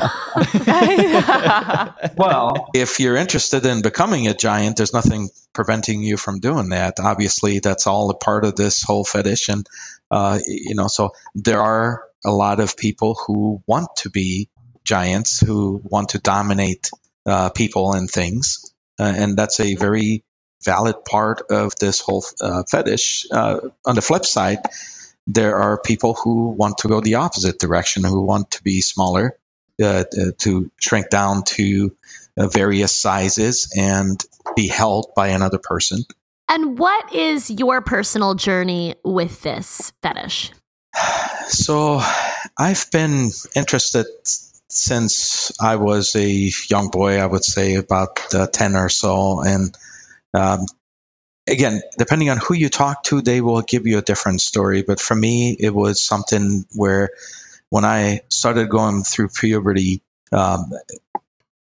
Well, 2.17 2.71
if 2.75 2.99
you're 2.99 3.15
interested 3.17 3.65
in 3.67 3.83
becoming 3.83 4.27
a 4.27 4.35
giant, 4.35 4.79
there's 4.79 4.93
nothing 4.93 5.29
preventing 5.53 6.03
you 6.03 6.17
from 6.17 6.41
doing 6.41 6.71
that. 6.71 6.99
Obviously, 6.99 7.61
that's 7.61 7.87
all 7.87 8.11
a 8.11 8.15
part 8.15 8.45
of 8.45 8.57
this 8.57 8.83
whole 8.83 9.05
fetish, 9.05 9.49
and 9.49 9.67
uh, 10.11 10.41
you 10.47 10.75
know, 10.75 10.89
so 10.89 11.13
there 11.35 11.61
are 11.61 12.03
a 12.25 12.33
lot 12.33 12.59
of 12.59 12.77
people 12.77 13.15
who 13.15 13.63
want 13.67 13.89
to 13.99 14.11
be 14.11 14.49
giants, 14.83 15.39
who 15.41 15.81
want 15.85 16.11
to 16.11 16.19
dominate 16.19 16.91
uh, 17.27 17.51
people 17.51 17.93
and 17.93 18.11
things, 18.11 18.75
uh, 18.99 19.15
and 19.17 19.37
that's 19.37 19.61
a 19.61 19.77
very 19.77 20.25
valid 20.65 21.05
part 21.05 21.43
of 21.51 21.77
this 21.79 22.01
whole 22.01 22.25
uh, 22.41 22.65
fetish. 22.69 23.27
Uh, 23.31 23.61
on 23.85 23.95
the 23.95 24.03
flip 24.03 24.25
side, 24.25 24.59
there 25.27 25.57
are 25.57 25.81
people 25.81 26.15
who 26.15 26.49
want 26.49 26.79
to 26.79 26.89
go 26.89 27.01
the 27.01 27.17
opposite 27.17 27.59
direction, 27.59 28.05
who 28.05 28.23
want 28.23 28.53
to 28.53 28.63
be 28.63 28.81
smaller, 28.81 29.37
uh, 29.83 29.87
uh, 29.87 30.31
to 30.39 30.71
shrink 30.81 31.11
down 31.11 31.43
to 31.45 31.95
uh, 32.37 32.47
various 32.47 32.95
sizes 32.95 33.73
and 33.77 34.25
be 34.55 34.69
held 34.69 35.13
by 35.15 35.29
another 35.29 35.59
person. 35.59 36.05
and 36.49 36.79
what 36.79 37.13
is 37.13 37.51
your 37.51 37.81
personal 37.81 38.35
journey 38.35 38.95
with 39.05 39.43
this 39.43 39.93
fetish? 40.03 40.53
So 41.49 42.01
I've 42.59 42.91
been 42.91 43.31
interested 43.55 44.07
since 44.69 45.53
I 45.61 45.77
was 45.77 46.17
a 46.17 46.51
young 46.69 46.89
boy, 46.91 47.21
I 47.21 47.27
would 47.27 47.45
say 47.45 47.77
about 47.77 48.35
uh, 48.35 48.49
10 48.49 48.75
or 48.75 48.89
so. 48.89 49.43
And 49.43 49.77
um, 50.35 50.67
again, 51.47 51.83
depending 51.99 52.31
on 52.31 52.39
who 52.39 52.55
you 52.55 52.69
talk 52.69 53.03
to, 53.05 53.23
they 53.23 53.41
will 53.41 53.63
give 53.63 53.87
you 53.87 53.99
a 53.99 54.03
different 54.03 54.41
story. 54.41 54.83
But 54.83 55.01
for 55.01 55.15
me, 55.15 55.57
it 55.59 55.75
was 55.75 56.03
something 56.03 56.65
where 56.75 57.11
when 57.71 57.85
I 57.85 58.21
started 58.29 58.69
going 58.69 59.03
through 59.03 59.29
puberty, 59.29 60.03
um, 60.33 60.73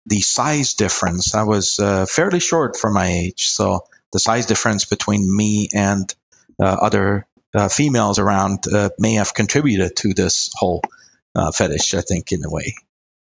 the 0.07 0.21
size 0.21 0.75
difference, 0.75 1.35
I 1.35 1.43
was 1.43 1.79
uh, 1.79 2.07
fairly 2.07 2.41
short 2.41 2.77
for 2.77 2.91
my 2.91 3.07
age. 3.07 3.49
So 3.49 3.87
the 4.13 4.21
size 4.21 4.47
difference 4.47 4.85
between 4.85 5.37
me 5.37 5.69
and 5.75 6.13
uh, 6.61 6.77
other 6.81 7.27
uh, 7.55 7.69
females 7.69 8.19
around 8.19 8.65
uh, 8.73 8.91
may 8.99 9.15
have 9.15 9.35
contributed 9.35 9.97
to 9.97 10.15
this 10.15 10.51
whole 10.55 10.83
uh, 11.35 11.51
fetish, 11.51 11.95
I 11.95 12.03
think, 12.03 12.33
in 12.33 12.45
a 12.45 12.51
way. 12.51 12.75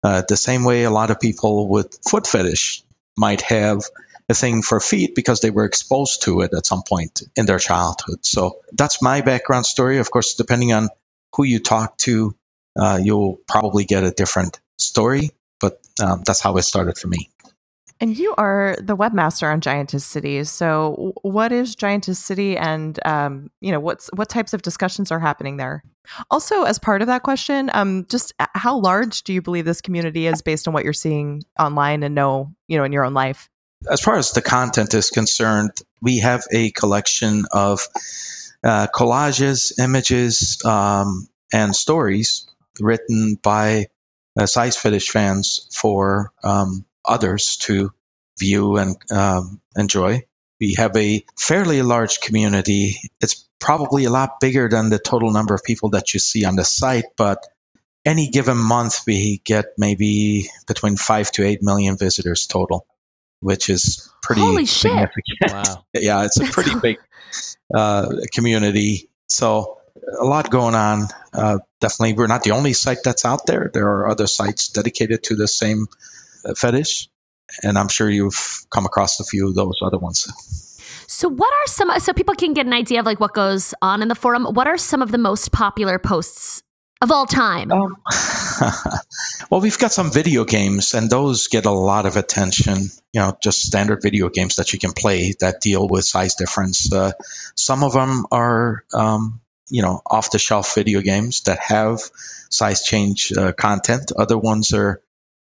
Uh, 0.03 0.23
the 0.27 0.37
same 0.37 0.63
way 0.63 0.83
a 0.83 0.91
lot 0.91 1.11
of 1.11 1.19
people 1.19 1.67
with 1.67 1.99
foot 2.07 2.25
fetish 2.25 2.83
might 3.17 3.41
have 3.41 3.83
a 4.29 4.33
thing 4.35 4.61
for 4.61 4.79
feet 4.79 5.15
because 5.15 5.41
they 5.41 5.49
were 5.49 5.65
exposed 5.65 6.23
to 6.23 6.41
it 6.41 6.53
at 6.53 6.65
some 6.65 6.83
point 6.83 7.23
in 7.35 7.47
their 7.47 7.59
childhood. 7.59 8.23
So 8.23 8.59
that's 8.71 9.01
my 9.01 9.21
background 9.21 9.65
story. 9.65 9.97
Of 9.97 10.11
course, 10.11 10.35
depending 10.35 10.71
on 10.71 10.89
who 11.35 11.43
you 11.43 11.59
talk 11.59 11.97
to, 11.99 12.35
uh, 12.79 12.99
you'll 13.01 13.39
probably 13.47 13.85
get 13.85 14.03
a 14.03 14.11
different 14.11 14.59
story, 14.77 15.31
but 15.59 15.79
um, 16.01 16.21
that's 16.25 16.39
how 16.39 16.55
it 16.57 16.61
started 16.61 16.97
for 16.97 17.07
me. 17.07 17.29
And 18.01 18.17
you 18.17 18.33
are 18.37 18.77
the 18.79 18.95
webmaster 18.95 19.51
on 19.51 19.59
Giantess 19.59 20.05
City. 20.05 20.45
So, 20.45 21.13
what 21.21 21.51
is 21.51 21.75
Giantess 21.75 22.17
City, 22.17 22.55
and 22.55 22.97
um, 23.05 23.51
you 23.59 23.73
know 23.73 23.81
what's 23.81 24.09
what 24.13 24.29
types 24.29 24.53
of 24.53 24.61
discussions 24.61 25.11
are 25.11 25.19
happening 25.19 25.57
there? 25.57 25.83
Also, 26.31 26.63
as 26.63 26.79
part 26.79 27.01
of 27.01 27.07
that 27.07 27.23
question, 27.23 27.69
um, 27.73 28.05
just 28.09 28.33
uh, 28.39 28.45
how 28.53 28.77
large 28.77 29.23
do 29.23 29.33
you 29.33 29.41
believe 29.41 29.65
this 29.65 29.81
community 29.81 30.27
is 30.27 30.41
based 30.41 30.65
on 30.65 30.73
what 30.73 30.85
you're 30.85 30.93
seeing 30.93 31.43
online 31.59 32.01
and 32.03 32.15
know, 32.15 32.53
you 32.69 32.77
know, 32.77 32.85
in 32.85 32.93
your 32.93 33.03
own 33.03 33.13
life? 33.13 33.49
As 33.87 34.01
far 34.01 34.17
as 34.17 34.31
the 34.31 34.41
content 34.41 34.93
is 34.93 35.09
concerned, 35.09 35.71
we 36.01 36.19
have 36.19 36.43
a 36.51 36.71
collection 36.71 37.45
of 37.51 37.87
uh, 38.63 38.87
collages, 38.93 39.79
images, 39.79 40.61
um, 40.65 41.27
and 41.53 41.75
stories 41.75 42.47
written 42.79 43.35
by 43.35 43.87
uh, 44.37 44.45
size 44.45 44.75
fetish 44.75 45.09
fans 45.09 45.67
for 45.71 46.31
um, 46.43 46.85
others 47.05 47.57
to 47.57 47.91
view 48.37 48.77
and 48.77 48.95
um, 49.11 49.61
enjoy. 49.75 50.23
We 50.59 50.75
have 50.75 50.95
a 50.97 51.25
fairly 51.37 51.81
large 51.81 52.19
community. 52.19 52.97
It's 53.21 53.47
probably 53.59 54.05
a 54.05 54.09
lot 54.09 54.39
bigger 54.39 54.67
than 54.69 54.89
the 54.89 54.99
total 54.99 55.31
number 55.31 55.53
of 55.53 55.63
people 55.63 55.89
that 55.89 56.13
you 56.13 56.19
see 56.19 56.45
on 56.45 56.55
the 56.55 56.65
site, 56.65 57.05
but 57.17 57.45
any 58.05 58.29
given 58.29 58.57
month 58.57 59.01
we 59.05 59.41
get 59.43 59.73
maybe 59.77 60.49
between 60.67 60.95
five 60.95 61.31
to 61.31 61.45
eight 61.45 61.61
million 61.61 61.97
visitors 61.97 62.47
total, 62.47 62.85
which 63.39 63.69
is 63.69 64.11
pretty 64.21 64.41
Holy 64.41 64.65
shit. 64.65 64.91
significant. 64.91 65.51
Wow. 65.51 65.85
yeah, 65.93 66.25
it's 66.25 66.39
a 66.39 66.45
pretty 66.45 66.77
big 66.79 66.97
uh, 67.73 68.09
community. 68.33 69.09
So 69.27 69.79
a 70.19 70.25
lot 70.25 70.49
going 70.49 70.75
on. 70.75 71.07
Uh, 71.33 71.59
definitely, 71.79 72.13
we're 72.13 72.27
not 72.27 72.43
the 72.43 72.51
only 72.51 72.73
site 72.73 72.99
that's 73.03 73.25
out 73.25 73.45
there. 73.45 73.69
There 73.73 73.87
are 73.87 74.09
other 74.09 74.27
sites 74.27 74.69
dedicated 74.69 75.23
to 75.23 75.35
the 75.35 75.47
same 75.47 75.87
uh, 76.45 76.53
fetish, 76.55 77.09
and 77.63 77.77
I'm 77.77 77.89
sure 77.89 78.09
you've 78.09 78.65
come 78.69 78.85
across 78.85 79.19
a 79.19 79.23
few 79.23 79.47
of 79.47 79.55
those 79.55 79.79
other 79.83 79.97
ones. 79.97 80.27
So, 81.07 81.27
what 81.27 81.51
are 81.51 81.67
some 81.67 81.91
so 81.99 82.13
people 82.13 82.35
can 82.35 82.53
get 82.53 82.65
an 82.65 82.73
idea 82.73 82.99
of 82.99 83.05
like 83.05 83.19
what 83.19 83.33
goes 83.33 83.73
on 83.81 84.01
in 84.01 84.07
the 84.07 84.15
forum? 84.15 84.45
What 84.45 84.67
are 84.67 84.77
some 84.77 85.01
of 85.01 85.11
the 85.11 85.17
most 85.17 85.51
popular 85.51 85.99
posts 85.99 86.61
of 87.01 87.11
all 87.11 87.25
time? 87.25 87.71
Um, 87.71 87.97
well, 89.49 89.61
we've 89.61 89.77
got 89.77 89.91
some 89.91 90.11
video 90.11 90.43
games, 90.45 90.93
and 90.93 91.09
those 91.09 91.47
get 91.47 91.65
a 91.65 91.71
lot 91.71 92.05
of 92.05 92.17
attention. 92.17 92.77
You 93.13 93.21
know, 93.21 93.37
just 93.41 93.61
standard 93.61 94.01
video 94.01 94.29
games 94.29 94.57
that 94.57 94.73
you 94.73 94.79
can 94.79 94.91
play 94.91 95.33
that 95.39 95.61
deal 95.61 95.87
with 95.87 96.05
size 96.05 96.35
difference. 96.35 96.91
Uh, 96.91 97.11
some 97.55 97.83
of 97.83 97.93
them 97.93 98.25
are, 98.31 98.83
um, 98.93 99.41
you 99.69 99.81
know, 99.81 100.01
off 100.05 100.31
the 100.31 100.39
shelf 100.39 100.75
video 100.75 101.01
games 101.01 101.41
that 101.41 101.59
have 101.59 102.01
size 102.49 102.83
change 102.83 103.31
uh, 103.37 103.53
content. 103.53 104.11
Other 104.17 104.37
ones 104.37 104.73
are 104.73 105.01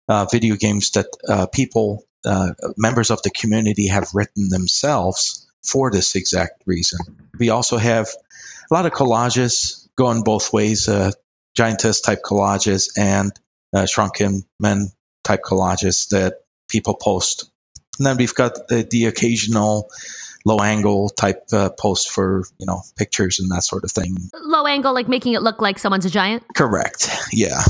uh, 0.08 0.26
video 0.30 0.56
games 0.56 0.92
that 0.92 1.06
uh, 1.28 1.46
people, 1.46 2.04
uh, 2.24 2.52
members 2.76 3.10
of 3.10 3.22
the 3.22 3.30
community, 3.30 3.88
have 3.88 4.08
written 4.14 4.48
themselves 4.48 5.46
for 5.62 5.90
this 5.90 6.16
exact 6.16 6.62
reason. 6.66 6.98
We 7.38 7.50
also 7.50 7.76
have 7.76 8.08
a 8.70 8.74
lot 8.74 8.86
of 8.86 8.92
collages 8.92 9.88
going 9.96 10.22
both 10.22 10.52
ways. 10.52 10.88
Uh, 10.88 11.12
giantess 11.54 12.00
type 12.00 12.22
collages 12.22 12.90
and 12.96 13.32
uh, 13.74 13.86
shrunken 13.86 14.44
men 14.58 14.92
type 15.24 15.42
collages 15.42 16.08
that 16.08 16.34
people 16.68 16.94
post. 16.94 17.50
And 17.98 18.06
then 18.06 18.16
we've 18.16 18.34
got 18.34 18.68
the, 18.68 18.86
the 18.88 19.06
occasional 19.06 19.90
low 20.44 20.58
angle 20.58 21.08
type 21.08 21.44
uh, 21.52 21.70
post 21.70 22.10
for 22.10 22.44
you 22.58 22.66
know 22.66 22.82
pictures 22.96 23.38
and 23.38 23.50
that 23.50 23.62
sort 23.62 23.84
of 23.84 23.92
thing. 23.92 24.16
Low 24.40 24.66
angle, 24.66 24.94
like 24.94 25.08
making 25.08 25.34
it 25.34 25.42
look 25.42 25.60
like 25.60 25.78
someone's 25.78 26.06
a 26.06 26.10
giant. 26.10 26.44
Correct. 26.54 27.08
Yeah. 27.32 27.62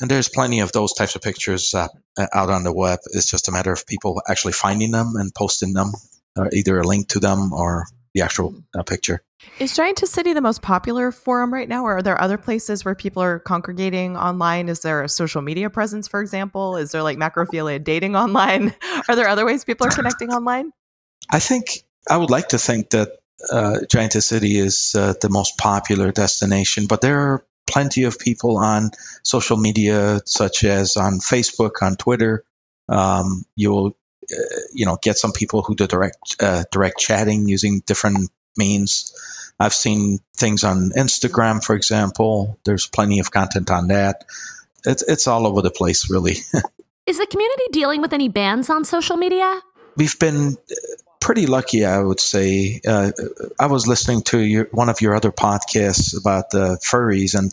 And 0.00 0.10
there's 0.10 0.28
plenty 0.28 0.60
of 0.60 0.70
those 0.72 0.92
types 0.92 1.16
of 1.16 1.22
pictures 1.22 1.74
uh, 1.74 1.88
out 2.32 2.50
on 2.50 2.62
the 2.62 2.72
web. 2.72 3.00
It's 3.12 3.30
just 3.30 3.48
a 3.48 3.52
matter 3.52 3.72
of 3.72 3.86
people 3.86 4.22
actually 4.28 4.52
finding 4.52 4.92
them 4.92 5.14
and 5.16 5.34
posting 5.34 5.72
them, 5.72 5.92
or 6.36 6.48
either 6.52 6.78
a 6.78 6.86
link 6.86 7.08
to 7.08 7.20
them 7.20 7.52
or 7.52 7.86
the 8.14 8.22
actual 8.22 8.54
uh, 8.76 8.84
picture. 8.84 9.22
Is 9.58 9.74
Giantess 9.74 10.10
City 10.10 10.32
the 10.32 10.40
most 10.40 10.62
popular 10.62 11.12
forum 11.12 11.52
right 11.52 11.68
now, 11.68 11.84
or 11.84 11.98
are 11.98 12.02
there 12.02 12.20
other 12.20 12.38
places 12.38 12.84
where 12.84 12.94
people 12.94 13.22
are 13.22 13.38
congregating 13.38 14.16
online? 14.16 14.68
Is 14.68 14.80
there 14.80 15.02
a 15.02 15.08
social 15.08 15.42
media 15.42 15.70
presence, 15.70 16.08
for 16.08 16.20
example? 16.20 16.76
Is 16.76 16.90
there 16.90 17.02
like 17.02 17.18
macrophilia 17.18 17.82
dating 17.82 18.16
online? 18.16 18.74
Are 19.08 19.16
there 19.16 19.28
other 19.28 19.46
ways 19.46 19.64
people 19.64 19.86
are 19.86 19.90
connecting 19.90 20.32
online? 20.32 20.72
I 21.30 21.38
think 21.38 21.84
I 22.08 22.16
would 22.16 22.30
like 22.30 22.48
to 22.48 22.58
think 22.58 22.90
that 22.90 23.18
uh, 23.50 23.80
City 24.20 24.58
is 24.58 24.94
uh, 24.96 25.14
the 25.20 25.28
most 25.28 25.56
popular 25.56 26.10
destination, 26.10 26.86
but 26.86 27.00
there 27.00 27.18
are 27.18 27.44
plenty 27.66 28.04
of 28.04 28.18
people 28.18 28.58
on 28.58 28.90
social 29.22 29.56
media, 29.56 30.20
such 30.24 30.64
as 30.64 30.96
on 30.96 31.20
Facebook, 31.20 31.82
on 31.82 31.96
Twitter. 31.96 32.44
Um, 32.88 33.44
you'll 33.54 33.96
uh, 34.32 34.60
you 34.72 34.86
know 34.86 34.98
get 35.00 35.16
some 35.16 35.32
people 35.32 35.62
who 35.62 35.76
do 35.76 35.86
direct 35.86 36.36
uh, 36.40 36.64
direct 36.72 36.98
chatting 36.98 37.48
using 37.48 37.82
different 37.86 38.30
means. 38.58 39.14
I've 39.60 39.74
seen 39.74 40.18
things 40.36 40.62
on 40.64 40.90
Instagram, 40.96 41.64
for 41.64 41.74
example. 41.74 42.58
There's 42.64 42.86
plenty 42.86 43.18
of 43.20 43.30
content 43.30 43.70
on 43.70 43.88
that. 43.88 44.24
It's 44.84 45.02
it's 45.02 45.26
all 45.26 45.46
over 45.46 45.62
the 45.62 45.70
place, 45.70 46.10
really. 46.10 46.36
Is 47.06 47.18
the 47.18 47.26
community 47.26 47.64
dealing 47.72 48.02
with 48.02 48.12
any 48.12 48.28
bans 48.28 48.68
on 48.70 48.84
social 48.84 49.16
media? 49.16 49.60
We've 49.96 50.18
been 50.18 50.56
uh, 50.70 50.74
pretty 51.20 51.46
lucky, 51.46 51.84
I 51.84 51.98
would 51.98 52.20
say. 52.20 52.80
Uh, 52.86 53.10
I 53.58 53.66
was 53.66 53.88
listening 53.88 54.22
to 54.24 54.38
your, 54.38 54.68
one 54.72 54.88
of 54.90 55.00
your 55.00 55.16
other 55.16 55.32
podcasts 55.32 56.16
about 56.20 56.50
the 56.50 56.78
furries, 56.84 57.34
and 57.34 57.50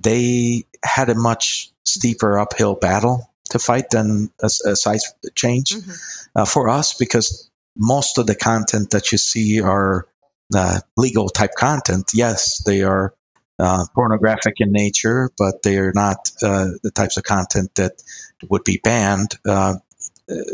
they 0.00 0.64
had 0.84 1.08
a 1.08 1.14
much 1.14 1.70
steeper 1.86 2.38
uphill 2.38 2.74
battle 2.74 3.30
to 3.50 3.58
fight 3.58 3.90
than 3.90 4.30
a, 4.42 4.46
a 4.46 4.76
size 4.76 5.14
change 5.34 5.74
Mhm. 5.74 6.28
uh, 6.36 6.44
for 6.44 6.68
us 6.68 6.94
because 6.94 7.48
most 7.76 8.18
of 8.18 8.26
the 8.26 8.34
content 8.34 8.90
that 8.90 9.10
you 9.12 9.16
see 9.18 9.62
are 9.62 10.06
uh, 10.54 10.80
legal 10.96 11.28
type 11.28 11.54
content. 11.56 12.10
Yes, 12.14 12.62
they 12.64 12.82
are 12.82 13.14
uh, 13.58 13.84
pornographic 13.94 14.54
in 14.58 14.72
nature, 14.72 15.30
but 15.36 15.62
they 15.62 15.78
are 15.78 15.92
not 15.94 16.30
uh, 16.42 16.68
the 16.82 16.90
types 16.90 17.16
of 17.16 17.24
content 17.24 17.74
that 17.74 18.02
would 18.48 18.64
be 18.64 18.80
banned. 18.82 19.34
Uh, 19.46 19.74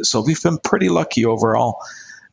so 0.03 0.23
we've 0.23 0.43
been 0.43 0.59
pretty 0.59 0.89
lucky 0.89 1.25
overall. 1.25 1.83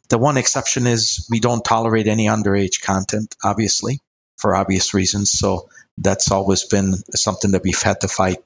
The 0.09 0.17
one 0.17 0.37
exception 0.37 0.87
is 0.87 1.27
we 1.29 1.39
don't 1.39 1.63
tolerate 1.63 2.07
any 2.07 2.27
underage 2.27 2.81
content, 2.81 3.35
obviously, 3.43 3.99
for 4.37 4.55
obvious 4.55 4.93
reasons. 4.93 5.31
So 5.31 5.69
that's 5.97 6.31
always 6.31 6.65
been 6.65 6.93
something 7.15 7.51
that 7.51 7.63
we've 7.63 7.81
had 7.81 8.01
to 8.01 8.07
fight. 8.07 8.39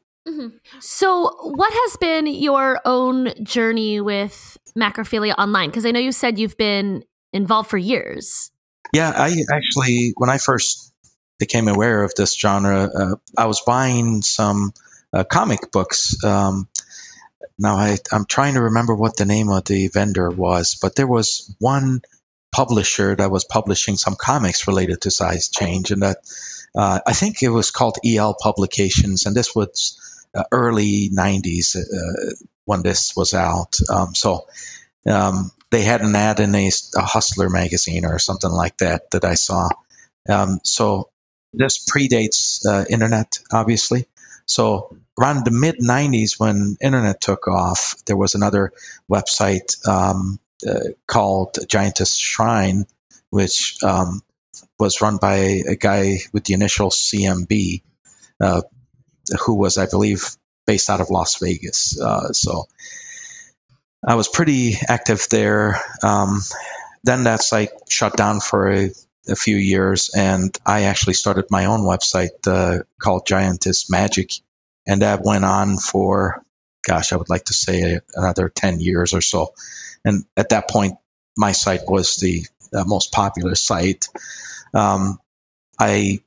So, 0.79 1.29
what 1.43 1.71
has 1.71 1.97
been 1.97 2.25
your 2.27 2.81
own 2.83 3.31
journey 3.43 4.01
with 4.01 4.57
macrophilia 4.77 5.35
online? 5.37 5.69
Because 5.69 5.85
I 5.85 5.91
know 5.91 5.99
you 5.99 6.11
said 6.11 6.39
you've 6.39 6.57
been 6.57 7.03
involved 7.31 7.69
for 7.69 7.77
years. 7.77 8.51
Yeah, 8.93 9.11
I 9.15 9.43
actually, 9.51 10.13
when 10.15 10.29
I 10.29 10.37
first 10.37 10.93
became 11.39 11.67
aware 11.67 12.03
of 12.03 12.13
this 12.15 12.37
genre, 12.37 12.89
uh, 12.93 13.15
I 13.37 13.45
was 13.45 13.61
buying 13.61 14.21
some 14.21 14.73
uh, 15.13 15.23
comic 15.23 15.71
books. 15.71 16.23
Um, 16.23 16.67
now 17.57 17.75
I, 17.75 17.97
I'm 18.11 18.25
trying 18.25 18.55
to 18.55 18.63
remember 18.63 18.95
what 18.95 19.17
the 19.17 19.25
name 19.25 19.49
of 19.49 19.65
the 19.65 19.87
vendor 19.87 20.29
was, 20.29 20.77
but 20.81 20.95
there 20.95 21.07
was 21.07 21.53
one 21.59 22.01
publisher 22.51 23.15
that 23.15 23.31
was 23.31 23.43
publishing 23.43 23.97
some 23.97 24.15
comics 24.15 24.67
related 24.67 25.01
to 25.01 25.11
size 25.11 25.49
change, 25.49 25.91
and 25.91 26.01
that 26.01 26.17
uh, 26.75 26.99
I 27.05 27.13
think 27.13 27.43
it 27.43 27.49
was 27.49 27.71
called 27.71 27.97
EL 28.05 28.35
Publications, 28.39 29.25
and 29.25 29.35
this 29.35 29.55
was 29.55 29.99
uh, 30.33 30.43
early 30.51 31.09
'90s 31.13 31.75
uh, 31.75 32.35
when 32.65 32.81
this 32.81 33.15
was 33.15 33.33
out. 33.33 33.77
Um, 33.89 34.15
so 34.15 34.47
um, 35.05 35.51
they 35.75 35.83
had 35.83 35.99
an 35.99 36.15
ad 36.15 36.39
in 36.39 36.55
a, 36.55 36.71
a 36.95 37.01
Hustler 37.01 37.49
magazine 37.49 38.05
or 38.05 38.17
something 38.17 38.49
like 38.49 38.77
that 38.77 39.11
that 39.11 39.25
I 39.25 39.33
saw. 39.33 39.67
Um, 40.29 40.59
so 40.63 41.09
this 41.51 41.85
predates 41.85 42.65
uh, 42.65 42.85
internet, 42.89 43.39
obviously. 43.51 44.05
So 44.45 44.95
around 45.19 45.43
the 45.43 45.51
mid 45.51 45.75
'90s, 45.79 46.39
when 46.39 46.77
internet 46.79 47.19
took 47.19 47.49
off, 47.49 47.95
there 48.05 48.15
was 48.15 48.35
another 48.35 48.71
website 49.11 49.85
um, 49.85 50.39
uh, 50.65 50.91
called 51.07 51.57
Giantess 51.67 52.15
Shrine, 52.15 52.85
which 53.29 53.77
um, 53.83 54.21
was 54.79 55.01
run 55.01 55.17
by 55.17 55.35
a 55.67 55.75
guy 55.75 56.19
with 56.31 56.45
the 56.45 56.53
initial 56.53 56.89
CMB, 56.89 57.81
uh, 58.39 58.61
who 59.45 59.55
was, 59.55 59.77
I 59.77 59.87
believe, 59.87 60.23
based 60.65 60.89
out 60.89 61.01
of 61.01 61.09
Las 61.09 61.37
Vegas. 61.39 61.99
Uh, 61.99 62.31
so 62.31 62.69
I 64.03 64.15
was 64.15 64.27
pretty 64.27 64.75
active 64.87 65.27
there. 65.29 65.79
Um, 66.03 66.41
then 67.03 67.23
that 67.23 67.41
site 67.41 67.69
shut 67.89 68.17
down 68.17 68.39
for 68.39 68.71
a, 68.71 68.91
a 69.27 69.35
few 69.35 69.55
years, 69.55 70.09
and 70.15 70.57
I 70.65 70.83
actually 70.83 71.13
started 71.13 71.45
my 71.49 71.65
own 71.65 71.81
website 71.81 72.47
uh, 72.47 72.83
called 72.99 73.27
Giantess 73.27 73.89
Magic, 73.89 74.31
and 74.87 75.01
that 75.01 75.23
went 75.23 75.45
on 75.45 75.77
for, 75.77 76.43
gosh, 76.85 77.13
I 77.13 77.17
would 77.17 77.29
like 77.29 77.45
to 77.45 77.53
say 77.53 77.99
another 78.15 78.49
ten 78.49 78.79
years 78.79 79.13
or 79.13 79.21
so. 79.21 79.53
And 80.03 80.25
at 80.37 80.49
that 80.49 80.69
point, 80.69 80.97
my 81.37 81.51
site 81.51 81.87
was 81.87 82.15
the 82.17 82.45
uh, 82.73 82.83
most 82.85 83.11
popular 83.11 83.55
site. 83.55 84.07
Um, 84.73 85.19
I 85.79 86.19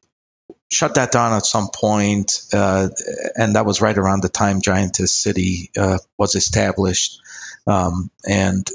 shut 0.70 0.94
that 0.94 1.12
down 1.12 1.32
at 1.32 1.46
some 1.46 1.68
point, 1.68 2.42
uh, 2.52 2.88
and 3.34 3.56
that 3.56 3.66
was 3.66 3.80
right 3.80 3.96
around 3.96 4.22
the 4.22 4.28
time 4.28 4.60
Giantess 4.60 5.12
City 5.12 5.70
uh, 5.76 5.98
was 6.18 6.34
established. 6.34 7.20
Um, 7.66 8.10
and 8.26 8.68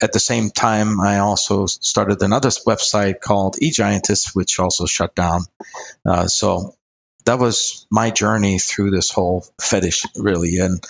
at 0.00 0.12
the 0.12 0.20
same 0.20 0.50
time, 0.50 1.00
I 1.00 1.18
also 1.18 1.66
started 1.66 2.22
another 2.22 2.48
website 2.48 3.20
called 3.20 3.56
eGiantess, 3.62 4.34
which 4.34 4.58
also 4.58 4.86
shut 4.86 5.14
down. 5.14 5.42
Uh, 6.04 6.26
so 6.26 6.74
that 7.24 7.38
was 7.38 7.86
my 7.90 8.10
journey 8.10 8.58
through 8.58 8.90
this 8.90 9.10
whole 9.10 9.46
fetish, 9.60 10.04
really. 10.16 10.58
And 10.58 10.84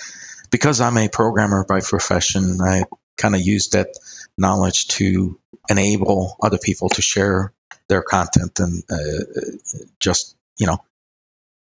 because 0.50 0.80
I'm 0.80 0.96
a 0.96 1.08
programmer 1.08 1.64
by 1.68 1.80
profession, 1.80 2.60
I 2.60 2.84
kind 3.16 3.34
of 3.34 3.42
used 3.42 3.72
that 3.72 3.88
knowledge 4.38 4.88
to 4.88 5.38
enable 5.68 6.36
other 6.42 6.58
people 6.58 6.88
to 6.90 7.02
share 7.02 7.52
their 7.88 8.02
content 8.02 8.58
and 8.58 8.82
uh, 8.90 8.96
just, 10.00 10.36
you 10.58 10.66
know, 10.66 10.78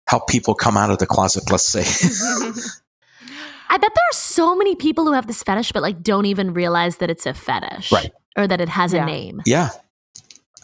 help 0.07 0.29
people 0.29 0.55
come 0.55 0.77
out 0.77 0.91
of 0.91 0.99
the 0.99 1.07
closet, 1.07 1.51
let's 1.51 1.67
say. 1.67 1.85
I 3.69 3.79
bet 3.79 3.91
there 3.95 4.05
are 4.11 4.13
so 4.13 4.55
many 4.55 4.75
people 4.77 5.05
who 5.05 5.13
have 5.13 5.27
this 5.27 5.43
fetish, 5.43 5.73
but 5.73 5.83
like 5.83 6.03
don't 6.03 6.27
even 6.27 6.53
realize 6.53 6.99
that 6.99 7.09
it's 7.11 7.25
a 7.27 7.33
fetish, 7.35 7.91
Right. 7.91 8.13
Or 8.37 8.47
that 8.47 8.61
it 8.61 8.69
has 8.69 8.93
Yeah. 8.93 9.05
a 9.05 9.07
name. 9.07 9.41
yeah, 9.47 9.71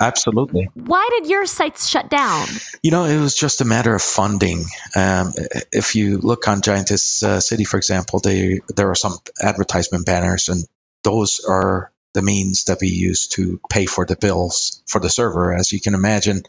absolutely. 0.01 0.69
Why 0.75 1.09
did 1.19 1.29
your 1.29 1.47
sites 1.47 1.89
shut 1.89 2.11
down? 2.11 2.47
You 2.83 2.91
know, 2.91 3.05
it 3.05 3.19
was 3.19 3.35
just 3.35 3.61
a 3.61 3.65
matter 3.65 3.95
of 3.95 4.03
funding. 4.03 4.65
Um, 4.95 5.33
if 5.73 5.95
you 5.95 6.19
look 6.19 6.47
on 6.49 6.61
Giantess 6.61 7.23
uh, 7.23 7.41
City, 7.41 7.65
for 7.65 7.77
example, 7.79 8.19
they, 8.21 8.61
there 8.75 8.91
are 8.91 8.95
some 8.95 9.17
advertisement 9.43 10.05
banners, 10.07 10.49
and 10.51 10.65
those 11.09 11.41
are 11.41 11.91
the 12.13 12.23
means 12.23 12.65
that 12.65 12.79
we 12.81 12.89
use 12.89 13.29
to 13.29 13.61
pay 13.71 13.87
for 13.87 14.05
the 14.05 14.17
bills 14.17 14.83
for 14.87 15.01
the 15.01 15.09
server. 15.09 15.55
As 15.55 15.73
you 15.73 15.81
can 15.81 15.95
imagine, 15.95 16.43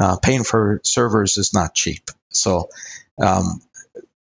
uh, 0.00 0.16
paying 0.16 0.44
for 0.44 0.80
servers 0.82 1.36
is 1.36 1.54
not 1.54 1.74
cheap. 1.74 2.10
So 2.30 2.70
um, 3.22 3.60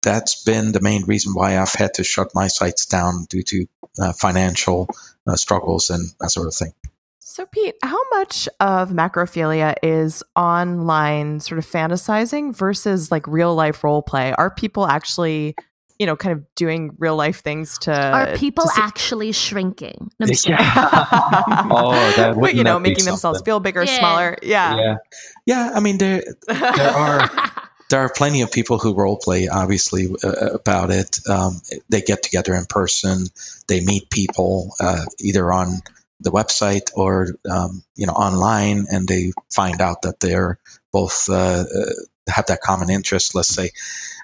that's 0.02 0.44
been 0.44 0.72
the 0.72 0.80
main 0.80 1.04
reason 1.04 1.32
why 1.32 1.58
I've 1.58 1.72
had 1.72 1.94
to 1.94 2.04
shut 2.04 2.34
my 2.34 2.48
sites 2.48 2.86
down 2.86 3.24
due 3.24 3.42
to 3.42 3.66
uh, 3.98 4.12
financial 4.12 4.88
uh, 5.26 5.36
struggles 5.36 5.88
and 5.88 6.10
that 6.20 6.30
sort 6.30 6.46
of 6.46 6.54
thing. 6.54 6.72
So, 7.18 7.46
Pete, 7.46 7.76
how 7.82 8.00
much 8.10 8.48
of 8.58 8.90
macrophilia 8.90 9.76
is 9.82 10.22
online 10.34 11.40
sort 11.40 11.58
of 11.58 11.66
fantasizing 11.66 12.54
versus 12.54 13.10
like 13.10 13.26
real 13.26 13.54
life 13.54 13.84
role 13.84 14.02
play? 14.02 14.32
Are 14.32 14.50
people 14.50 14.86
actually, 14.86 15.54
you 16.00 16.06
know, 16.06 16.16
kind 16.16 16.32
of 16.32 16.54
doing 16.54 16.96
real 16.98 17.14
life 17.14 17.42
things 17.42 17.76
to. 17.80 17.92
Are 17.92 18.34
people 18.38 18.64
to 18.64 18.72
actually 18.80 19.32
shrinking? 19.32 20.10
No, 20.18 20.26
I'm 20.26 20.32
oh, 21.70 21.92
that 21.92 22.16
but, 22.16 22.36
wouldn't 22.36 22.56
you 22.56 22.64
know, 22.64 22.74
that 22.74 22.80
making 22.80 23.04
themselves 23.04 23.38
something? 23.38 23.44
feel 23.44 23.60
bigger, 23.60 23.84
Yeah. 23.84 23.98
smaller. 23.98 24.38
Yeah. 24.42 24.76
Yeah. 24.76 24.96
Yeah, 25.44 25.72
I 25.74 25.80
mean, 25.80 25.98
there, 25.98 26.22
there 26.46 26.90
are 26.90 27.30
there 27.90 28.00
are 28.00 28.08
plenty 28.08 28.40
of 28.40 28.50
people 28.50 28.78
who 28.78 28.94
role 28.94 29.18
play 29.18 29.48
obviously 29.48 30.08
uh, 30.24 30.54
about 30.54 30.90
it 30.90 31.18
um, 31.28 31.60
they 31.90 32.00
get 32.00 32.22
together 32.22 32.54
in 32.54 32.64
person 32.64 33.26
they 33.66 33.80
meet 33.80 34.08
people 34.08 34.70
uh, 34.80 35.04
either 35.18 35.52
on 35.52 35.80
the 36.20 36.30
website 36.30 36.90
or 36.94 37.26
um, 37.50 37.82
you 37.96 38.06
know 38.06 38.12
online 38.12 38.86
and 38.90 39.08
they 39.08 39.32
find 39.52 39.80
out 39.80 40.02
that 40.02 40.20
they're 40.20 40.58
both 40.92 41.28
uh, 41.28 41.64
uh, 41.64 41.92
have 42.30 42.46
that 42.46 42.60
common 42.60 42.90
interest 42.90 43.34
let's 43.34 43.48
say 43.54 43.70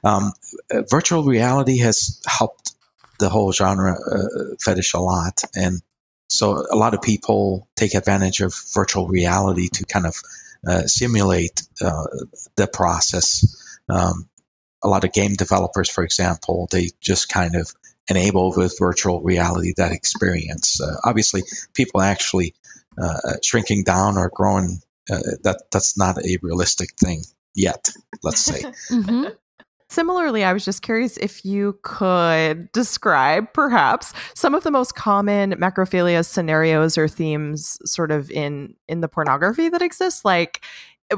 um, 0.05 0.33
uh, 0.73 0.83
virtual 0.91 1.25
reality 1.25 1.79
has 1.79 2.21
helped 2.27 2.73
the 3.19 3.29
whole 3.29 3.53
genre 3.53 3.93
uh, 3.95 4.55
fetish 4.61 4.95
a 4.95 5.01
lot 5.01 5.43
and 5.55 5.81
so 6.29 6.67
a 6.71 6.77
lot 6.77 6.95
of 6.95 7.03
people 7.03 7.69
take 7.77 7.95
advantage 7.95 8.41
of 8.41 8.55
virtual 8.75 9.07
reality 9.07 9.69
to 9.69 9.85
kind 9.85 10.07
of 10.07 10.17
uh, 10.67 10.83
simulate 10.83 11.63
uh, 11.81 12.05
the 12.57 12.67
process. 12.67 13.81
Um, 13.89 14.29
a 14.83 14.89
lot 14.89 15.05
of 15.05 15.13
game 15.13 15.35
developers, 15.35 15.89
for 15.89 16.03
example, 16.03 16.69
they 16.71 16.91
just 17.01 17.29
kind 17.29 17.55
of 17.55 17.73
enable 18.09 18.53
with 18.57 18.79
virtual 18.79 19.21
reality 19.21 19.75
that 19.77 19.93
experience. 19.93 20.81
Uh, 20.81 20.97
obviously, 21.05 21.43
people 21.73 22.01
actually 22.01 22.55
uh, 23.01 23.35
shrinking 23.43 23.85
down 23.85 24.17
or 24.17 24.31
growing 24.35 24.81
uh, 25.11 25.21
that 25.45 25.63
that's 25.71 25.97
not 25.97 26.19
a 26.19 26.39
realistic 26.43 26.91
thing 26.97 27.23
yet. 27.57 27.89
Let's 28.23 28.41
say. 28.41 28.63
Mhm. 28.91 29.35
Similarly, 29.89 30.43
I 30.43 30.53
was 30.53 30.65
just 30.65 30.83
curious 30.83 31.17
if 31.17 31.45
you 31.45 31.79
could 31.85 32.71
describe 32.73 33.53
perhaps 33.53 34.13
some 34.35 34.53
of 34.53 34.65
the 34.65 34.73
most 34.73 34.97
common 34.97 35.53
macrophilia 35.53 36.27
scenarios 36.27 36.99
or 36.99 37.07
themes 37.07 37.79
sort 37.85 38.11
of 38.11 38.29
in 38.31 38.75
in 38.89 39.01
the 39.01 39.09
pornography 39.09 39.69
that 39.69 39.83
exists 39.83 40.25
like 40.25 40.65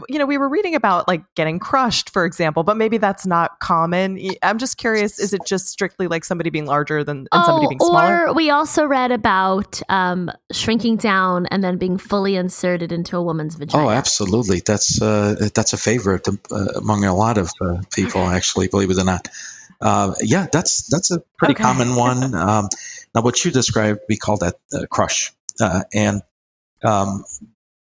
you 0.08 0.18
know, 0.18 0.26
we 0.26 0.36
were 0.36 0.48
reading 0.48 0.74
about 0.74 1.08
like 1.08 1.22
getting 1.34 1.58
crushed, 1.58 2.10
for 2.10 2.24
example, 2.24 2.62
but 2.62 2.76
maybe 2.76 2.98
that's 2.98 3.26
not 3.26 3.58
common. 3.60 4.18
I'm 4.42 4.58
just 4.58 4.76
curious: 4.76 5.18
is 5.18 5.32
it 5.32 5.46
just 5.46 5.68
strictly 5.68 6.08
like 6.08 6.24
somebody 6.24 6.50
being 6.50 6.66
larger 6.66 7.02
than 7.04 7.26
and 7.32 7.44
somebody 7.44 7.66
being 7.66 7.80
smaller? 7.80 8.26
Oh, 8.26 8.30
Or 8.30 8.34
we 8.34 8.50
also 8.50 8.84
read 8.84 9.10
about 9.12 9.80
um, 9.88 10.30
shrinking 10.52 10.96
down 10.96 11.46
and 11.46 11.64
then 11.64 11.78
being 11.78 11.96
fully 11.96 12.36
inserted 12.36 12.92
into 12.92 13.16
a 13.16 13.22
woman's 13.22 13.54
vagina. 13.54 13.84
Oh, 13.84 13.90
absolutely. 13.90 14.60
That's 14.60 15.00
uh, 15.00 15.48
that's 15.54 15.72
a 15.72 15.78
favorite 15.78 16.28
uh, 16.28 16.66
among 16.76 17.04
a 17.04 17.14
lot 17.14 17.38
of 17.38 17.50
uh, 17.60 17.78
people, 17.94 18.22
actually. 18.26 18.68
Believe 18.68 18.90
it 18.90 18.98
or 18.98 19.04
not. 19.04 19.28
Uh, 19.80 20.14
yeah, 20.20 20.46
that's 20.52 20.86
that's 20.88 21.10
a 21.10 21.20
pretty 21.38 21.54
Okay. 21.54 21.62
common 21.62 21.94
one. 21.94 22.34
Um, 22.34 22.68
now, 23.14 23.22
what 23.22 23.42
you 23.44 23.50
described, 23.50 24.00
we 24.08 24.16
call 24.16 24.36
that 24.38 24.56
uh, 24.72 24.86
crush, 24.90 25.32
uh, 25.60 25.84
and 25.94 26.20
um, 26.84 27.24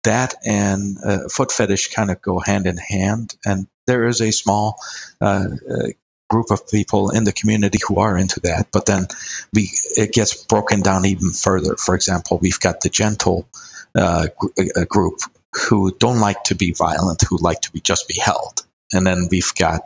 that 0.06 0.34
and 0.44 0.96
uh, 1.04 1.28
foot 1.28 1.52
fetish 1.52 1.88
kind 1.88 2.10
of 2.10 2.20
go 2.22 2.40
hand 2.40 2.66
in 2.66 2.76
hand. 2.76 3.34
And 3.44 3.68
there 3.86 4.06
is 4.06 4.20
a 4.20 4.32
small 4.32 4.78
uh, 5.20 5.46
uh, 5.70 5.88
group 6.28 6.50
of 6.50 6.68
people 6.68 7.10
in 7.10 7.24
the 7.24 7.32
community 7.32 7.78
who 7.86 7.98
are 8.00 8.16
into 8.18 8.40
that, 8.40 8.68
but 8.72 8.86
then 8.86 9.06
we 9.52 9.70
it 9.96 10.12
gets 10.12 10.44
broken 10.44 10.82
down 10.82 11.04
even 11.04 11.30
further. 11.30 11.76
For 11.76 11.94
example, 11.94 12.38
we've 12.40 12.58
got 12.58 12.80
the 12.80 12.88
gentle 12.88 13.48
uh, 13.94 14.26
gr- 14.36 14.62
uh, 14.76 14.84
group 14.84 15.20
who 15.54 15.92
don't 15.92 16.20
like 16.20 16.42
to 16.44 16.54
be 16.54 16.72
violent, 16.72 17.22
who 17.22 17.38
like 17.38 17.60
to 17.62 17.72
be 17.72 17.80
just 17.80 18.08
be 18.08 18.18
held. 18.20 18.66
And 18.92 19.06
then 19.06 19.28
we've 19.30 19.54
got 19.54 19.82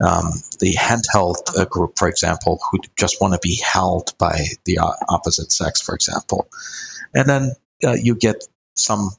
um, 0.00 0.32
the 0.58 0.74
handheld 0.74 1.56
uh, 1.56 1.64
group, 1.64 1.92
for 1.96 2.08
example, 2.08 2.58
who 2.70 2.80
just 2.96 3.20
want 3.20 3.34
to 3.34 3.40
be 3.40 3.56
held 3.56 4.16
by 4.18 4.46
the 4.64 4.78
uh, 4.78 4.92
opposite 5.08 5.52
sex, 5.52 5.80
for 5.80 5.94
example. 5.94 6.48
And 7.14 7.28
then 7.28 7.52
uh, 7.84 7.92
you 7.92 8.16
get 8.16 8.44
some 8.74 9.10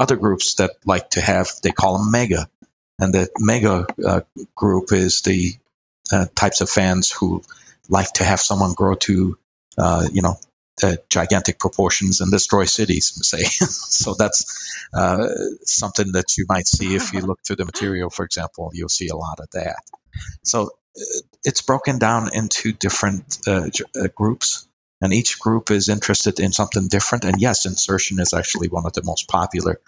other 0.00 0.16
groups 0.16 0.54
that 0.54 0.70
like 0.86 1.10
to 1.10 1.20
have, 1.20 1.50
they 1.62 1.70
call 1.70 1.98
them 1.98 2.10
mega. 2.10 2.48
And 2.98 3.12
the 3.12 3.28
mega 3.38 3.86
uh, 4.04 4.22
group 4.54 4.92
is 4.92 5.20
the 5.20 5.52
uh, 6.10 6.26
types 6.34 6.62
of 6.62 6.70
fans 6.70 7.10
who 7.10 7.42
like 7.88 8.10
to 8.14 8.24
have 8.24 8.40
someone 8.40 8.72
grow 8.72 8.94
to, 8.94 9.38
uh, 9.76 10.08
you 10.10 10.22
know, 10.22 10.36
uh, 10.82 10.96
gigantic 11.10 11.58
proportions 11.58 12.22
and 12.22 12.32
destroy 12.32 12.64
cities, 12.64 13.12
say. 13.28 13.42
so 13.44 14.14
that's 14.14 14.78
uh, 14.94 15.28
something 15.64 16.12
that 16.12 16.38
you 16.38 16.46
might 16.48 16.66
see 16.66 16.94
if 16.94 17.12
you 17.12 17.20
look 17.20 17.40
through 17.46 17.56
the 17.56 17.66
material, 17.66 18.08
for 18.08 18.24
example, 18.24 18.70
you'll 18.72 18.88
see 18.88 19.08
a 19.08 19.16
lot 19.16 19.38
of 19.38 19.50
that. 19.52 19.82
So 20.42 20.70
it's 21.44 21.60
broken 21.60 21.98
down 21.98 22.34
into 22.34 22.72
different 22.72 23.38
uh, 23.46 23.68
groups, 24.14 24.66
and 25.00 25.12
each 25.12 25.38
group 25.38 25.70
is 25.70 25.88
interested 25.88 26.40
in 26.40 26.52
something 26.52 26.88
different. 26.88 27.24
And 27.24 27.40
yes, 27.40 27.66
insertion 27.66 28.20
is 28.20 28.34
actually 28.34 28.68
one 28.68 28.86
of 28.86 28.92
the 28.92 29.02
most 29.02 29.28
popular 29.28 29.80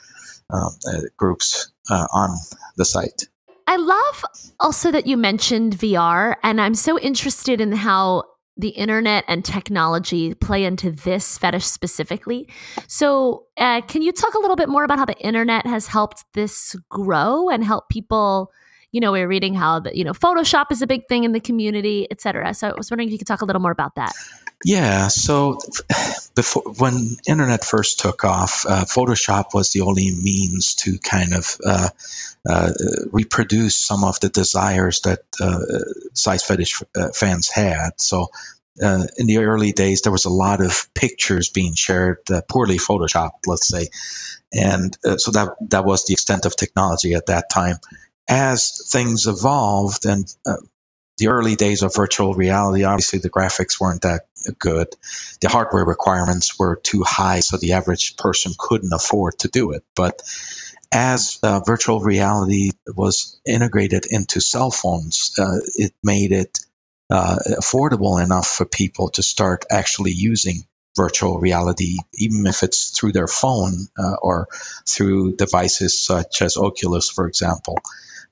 um, 0.51 0.77
uh, 0.87 1.01
groups 1.17 1.71
uh, 1.91 2.07
on 2.13 2.31
the 2.77 2.85
site. 2.85 3.29
I 3.67 3.77
love 3.77 4.25
also 4.61 4.91
that 4.91 5.07
you 5.07 5.17
mentioned 5.17 5.77
VR, 5.77 6.37
and 6.43 6.61
I'm 6.61 6.75
so 6.75 6.99
interested 6.99 7.61
in 7.61 7.73
how 7.73 8.25
the 8.57 8.69
internet 8.69 9.25
and 9.29 9.45
technology 9.45 10.35
play 10.35 10.65
into 10.65 10.91
this 10.91 11.39
fetish 11.39 11.65
specifically. 11.65 12.49
So, 12.87 13.45
uh, 13.57 13.81
can 13.83 14.03
you 14.03 14.13
talk 14.13 14.35
a 14.35 14.39
little 14.39 14.57
bit 14.57 14.69
more 14.69 14.85
about 14.85 14.99
how 14.99 15.07
the 15.07 15.19
internet 15.19 15.67
has 15.67 15.87
helped 15.87 16.25
this 16.35 16.77
grow 16.91 17.49
and 17.49 17.65
help 17.65 17.89
people? 17.89 18.53
You 18.91 19.01
know, 19.01 19.13
we're 19.13 19.29
reading 19.29 19.55
how 19.55 19.81
the, 19.81 19.97
you 19.97 20.05
know 20.05 20.13
Photoshop 20.13 20.67
is 20.71 20.83
a 20.83 20.87
big 20.87 21.09
thing 21.09 21.25
in 21.25 21.33
the 21.33 21.41
community, 21.41 22.07
et 22.11 22.21
cetera. 22.21 22.53
So, 22.53 22.69
I 22.69 22.75
was 22.77 22.91
wondering 22.91 23.09
if 23.09 23.13
you 23.13 23.19
could 23.19 23.27
talk 23.27 23.41
a 23.41 23.47
little 23.47 23.63
more 23.63 23.71
about 23.71 23.95
that. 23.95 24.13
Yeah, 24.65 25.09
so 25.09 25.59
before 26.37 26.63
when 26.79 27.17
internet 27.27 27.65
first 27.65 28.01
took 28.01 28.25
off, 28.25 28.65
uh, 28.69 28.85
Photoshop 28.85 29.55
was 29.55 29.73
the 29.73 29.81
only 29.81 30.11
means 30.13 30.77
to 30.77 30.99
kind 30.99 31.35
of 31.35 31.57
uh, 31.67 31.89
uh, 32.49 32.73
reproduce 33.13 33.77
some 33.77 34.05
of 34.05 34.21
the 34.21 34.29
desires 34.29 35.01
that 35.01 35.21
uh, 35.41 35.59
size 36.15 36.45
fetish 36.45 36.83
uh, 36.97 37.09
fans 37.13 37.49
had. 37.49 38.01
So 38.01 38.29
uh, 38.83 39.07
in 39.17 39.27
the 39.27 39.39
early 39.39 39.73
days, 39.73 40.03
there 40.03 40.13
was 40.13 40.27
a 40.27 40.31
lot 40.31 40.61
of 40.61 40.89
pictures 40.95 41.51
being 41.51 41.75
shared, 41.75 42.19
uh, 42.31 42.43
poorly 42.49 42.79
photoshopped, 42.79 43.47
let's 43.47 43.69
say, 43.69 43.89
and 44.53 44.97
uh, 45.05 45.17
so 45.17 45.33
that 45.33 45.57
that 45.71 45.85
was 45.85 46.07
the 46.07 46.13
extent 46.15 46.47
of 46.47 46.57
technology 46.57 47.15
at 47.15 47.27
that 47.27 47.51
time. 47.53 47.77
As 48.29 48.89
things 48.91 49.27
evolved 49.27 50.07
and 50.07 50.33
uh, 50.47 50.57
the 51.19 51.29
early 51.29 51.57
days 51.57 51.83
of 51.83 51.95
virtual 51.95 52.35
reality, 52.35 52.85
obviously 52.85 53.19
the 53.19 53.31
graphics 53.31 53.81
weren't 53.81 54.03
that 54.03 54.23
good. 54.59 54.89
The 55.41 55.49
hardware 55.49 55.85
requirements 55.85 56.59
were 56.59 56.77
too 56.77 57.03
high, 57.05 57.41
so 57.41 57.57
the 57.57 57.73
average 57.73 58.17
person 58.17 58.53
couldn't 58.59 58.93
afford 58.93 59.39
to 59.41 59.49
do 59.49 59.73
it. 59.73 59.85
But 59.95 60.23
as 60.91 61.39
uh, 61.43 61.61
virtual 61.61 62.01
reality 62.01 62.71
was 62.87 63.41
integrated 63.47 64.07
into 64.11 64.41
cell 64.41 64.71
phones, 64.71 65.35
uh, 65.39 65.59
it 65.77 65.93
made 66.03 66.33
it 66.33 66.59
uh, 67.11 67.37
affordable 67.59 68.23
enough 68.23 68.49
for 68.49 68.65
people 68.65 69.11
to 69.11 69.23
start 69.23 69.65
actually 69.71 70.13
using 70.13 70.65
virtual 70.97 71.39
reality, 71.39 71.97
even 72.15 72.47
if 72.47 72.63
it's 72.63 72.91
through 72.91 73.13
their 73.13 73.27
phone 73.29 73.75
uh, 73.99 74.17
or 74.21 74.49
through 74.87 75.37
devices 75.37 75.99
such 75.99 76.43
as 76.43 76.57
Oculus, 76.57 77.11
for 77.11 77.27
example, 77.27 77.79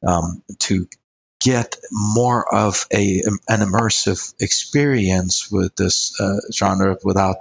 um, 0.07 0.43
to 0.59 0.87
get 1.41 1.77
more 1.91 2.55
of 2.55 2.87
a 2.93 3.23
an 3.49 3.61
immersive 3.61 4.35
experience 4.41 5.51
with 5.51 5.75
this 5.77 6.19
uh, 6.21 6.37
genre 6.53 6.97
without 7.03 7.37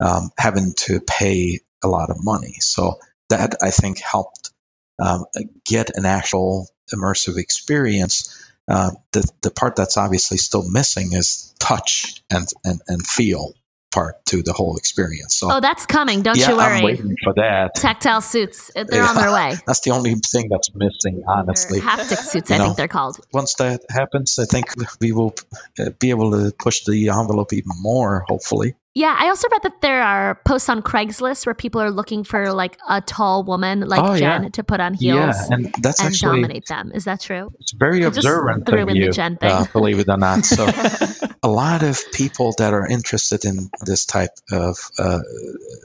um, 0.00 0.30
having 0.36 0.74
to 0.76 1.00
pay 1.00 1.60
a 1.82 1.88
lot 1.88 2.10
of 2.10 2.22
money. 2.22 2.54
So 2.60 2.98
that 3.28 3.56
I 3.62 3.70
think 3.70 4.00
helped 4.00 4.50
um, 4.98 5.24
get 5.64 5.96
an 5.96 6.06
actual 6.06 6.68
immersive 6.92 7.38
experience. 7.38 8.42
Uh, 8.68 8.90
the 9.12 9.28
the 9.42 9.50
part 9.50 9.76
that's 9.76 9.96
obviously 9.96 10.38
still 10.38 10.68
missing 10.68 11.12
is 11.12 11.54
touch 11.58 12.22
and 12.30 12.48
and, 12.64 12.80
and 12.88 13.06
feel 13.06 13.54
part 13.98 14.14
to 14.26 14.36
the 14.48 14.52
whole 14.58 14.74
experience. 14.82 15.32
So 15.40 15.46
Oh, 15.52 15.60
that's 15.60 15.86
coming. 15.86 16.18
Don't 16.26 16.36
yeah, 16.38 16.50
you 16.50 16.56
worry. 16.56 16.78
I'm 16.78 16.84
waiting 16.90 17.16
for 17.24 17.32
that. 17.42 17.74
Tactile 17.86 18.20
suits, 18.32 18.70
they're 18.74 19.02
on 19.10 19.16
their 19.22 19.32
way. 19.40 19.50
That's 19.66 19.80
the 19.86 19.92
only 19.96 20.14
thing 20.32 20.48
that's 20.52 20.70
missing, 20.74 21.16
honestly. 21.36 21.80
haptic 21.80 22.18
suits, 22.32 22.50
You 22.50 22.56
I 22.56 22.58
know. 22.58 22.64
think 22.66 22.76
they're 22.76 22.94
called. 22.98 23.16
once 23.32 23.54
that 23.54 23.80
happens, 24.00 24.38
I 24.38 24.44
think 24.44 24.66
we 25.00 25.12
will 25.12 25.32
uh, 25.78 25.90
be 25.98 26.10
able 26.10 26.30
to 26.38 26.52
push 26.66 26.84
the 26.84 26.98
envelope 27.08 27.52
even 27.60 27.72
more, 27.90 28.24
hopefully. 28.28 28.74
Yeah, 28.96 29.14
I 29.14 29.28
also 29.28 29.46
read 29.52 29.60
that 29.64 29.82
there 29.82 30.02
are 30.02 30.40
posts 30.46 30.70
on 30.70 30.80
Craigslist 30.80 31.44
where 31.44 31.54
people 31.54 31.82
are 31.82 31.90
looking 31.90 32.24
for 32.24 32.50
like 32.54 32.78
a 32.88 33.02
tall 33.02 33.44
woman 33.44 33.80
like 33.80 34.00
Oh, 34.02 34.16
Jen 34.16 34.44
yeah. 34.44 34.48
to 34.48 34.64
put 34.64 34.80
on 34.80 34.94
heels 34.94 35.36
Yeah, 35.36 35.54
and 35.54 35.74
that's 35.82 36.00
and 36.00 36.08
actually 36.08 36.40
dominate 36.40 36.66
them. 36.66 36.92
Is 36.94 37.04
that 37.04 37.20
true? 37.20 37.52
it's 37.60 37.72
very 37.72 38.04
I 38.04 38.06
observant 38.08 38.66
of 38.66 38.88
you, 38.96 39.10
uh, 39.42 39.66
believe 39.74 39.98
it 39.98 40.08
or 40.08 40.16
not. 40.16 40.46
So, 40.46 40.64
a 41.42 41.48
lot 41.48 41.82
of 41.82 42.00
people 42.12 42.54
that 42.56 42.72
are 42.72 42.86
interested 42.86 43.44
in 43.44 43.68
this 43.84 44.06
type 44.06 44.30
of 44.50 44.78
uh, 44.98 45.20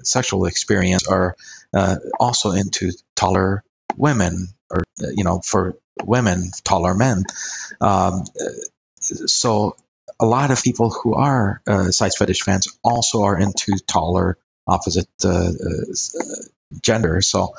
sexual 0.04 0.46
experience 0.46 1.06
are 1.06 1.36
uh, 1.74 1.98
also 2.18 2.52
into 2.52 2.94
taller 3.18 3.66
women, 3.98 4.48
or 4.70 4.86
you 5.00 5.26
know, 5.26 5.42
for 5.44 5.76
women, 6.02 6.52
taller 6.64 6.96
men. 6.96 7.26
Um, 7.82 8.24
so, 9.02 9.76
a 10.22 10.26
lot 10.26 10.52
of 10.52 10.62
people 10.62 10.92
who 10.92 11.16
are 11.16 11.62
uh, 11.68 11.92
size 11.92 12.16
fetish 12.16 12.44
fans 12.44 12.68
also 12.84 13.24
are 13.24 13.40
into 13.40 13.74
taller 13.88 14.38
opposite 14.68 15.10
uh, 15.26 15.50
uh, 15.50 15.52
gender. 16.82 17.22
So, 17.22 17.56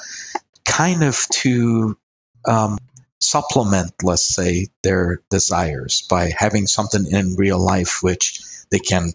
kind 0.64 1.02
of 1.02 1.18
to 1.42 1.98
um, 2.46 2.78
supplement, 3.20 3.92
let's 4.02 4.34
say, 4.34 4.68
their 4.82 5.20
desires 5.28 6.06
by 6.08 6.32
having 6.36 6.66
something 6.66 7.04
in 7.10 7.34
real 7.36 7.58
life 7.58 7.98
which 8.02 8.40
they 8.70 8.78
can 8.78 9.12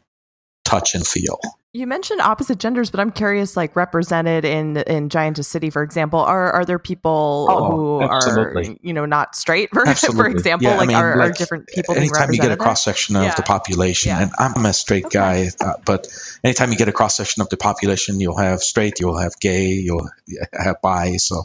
touch 0.66 0.94
and 0.94 1.08
feel. 1.08 1.40
You 1.78 1.86
mentioned 1.86 2.22
opposite 2.22 2.58
genders, 2.58 2.90
but 2.90 3.00
I'm 3.00 3.12
curious, 3.12 3.56
like 3.56 3.76
represented 3.76 4.46
in 4.46 4.78
in 4.78 5.10
Giantess 5.10 5.48
City, 5.48 5.70
for 5.70 5.84
example, 5.84 6.20
are 6.20 6.52
are 6.52 6.66
there 6.66 6.80
people 6.80 7.46
Oh, 7.48 7.72
who 7.72 8.00
are 8.00 8.64
you 8.82 8.94
know 8.94 9.06
not 9.06 9.36
straight, 9.36 9.70
for, 9.72 9.86
for 9.96 10.28
example? 10.28 10.68
Yeah, 10.68 10.74
I 10.74 10.78
like, 10.80 10.88
mean, 10.88 10.98
are, 10.98 11.22
are 11.22 11.32
different 11.32 11.68
people 11.68 11.94
being 11.94 12.10
anytime 12.10 12.34
you 12.34 12.40
get 12.40 12.52
a 12.52 12.58
cross 12.58 12.84
section 12.84 13.16
of 13.16 13.26
Yeah. 13.26 13.36
the 13.36 13.44
population, 13.44 14.10
Yeah. 14.10 14.24
and 14.24 14.32
I'm 14.40 14.66
a 14.66 14.74
straight 14.74 15.06
Okay. 15.06 15.20
guy, 15.20 15.50
uh, 15.64 15.74
but 15.86 16.08
anytime 16.44 16.72
you 16.72 16.80
get 16.80 16.88
a 16.88 16.92
cross 16.92 17.16
section 17.16 17.44
of 17.44 17.50
the 17.50 17.58
population, 17.58 18.20
you'll 18.20 18.38
have 18.40 18.62
straight, 18.62 19.00
you'll 19.00 19.20
have 19.20 19.34
gay, 19.40 19.68
you'll 19.74 20.10
have 20.54 20.78
bi. 20.82 21.18
So 21.18 21.44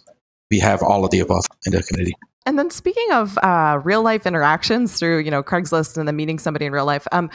we 0.50 0.60
have 0.60 0.82
all 0.82 1.04
of 1.04 1.10
the 1.10 1.20
above 1.20 1.44
in 1.66 1.72
the 1.72 1.82
community. 1.82 2.14
And 2.44 2.58
then 2.58 2.70
speaking 2.70 3.12
of 3.12 3.38
uh, 3.38 3.80
real 3.84 4.02
life 4.02 4.26
interactions 4.26 4.98
through, 4.98 5.20
you 5.20 5.30
know, 5.30 5.42
Craigslist 5.42 5.96
and 5.96 6.08
then 6.08 6.16
meeting 6.16 6.38
somebody 6.38 6.66
in 6.66 6.72
real 6.72 6.84
life, 6.84 7.06
um, 7.12 7.30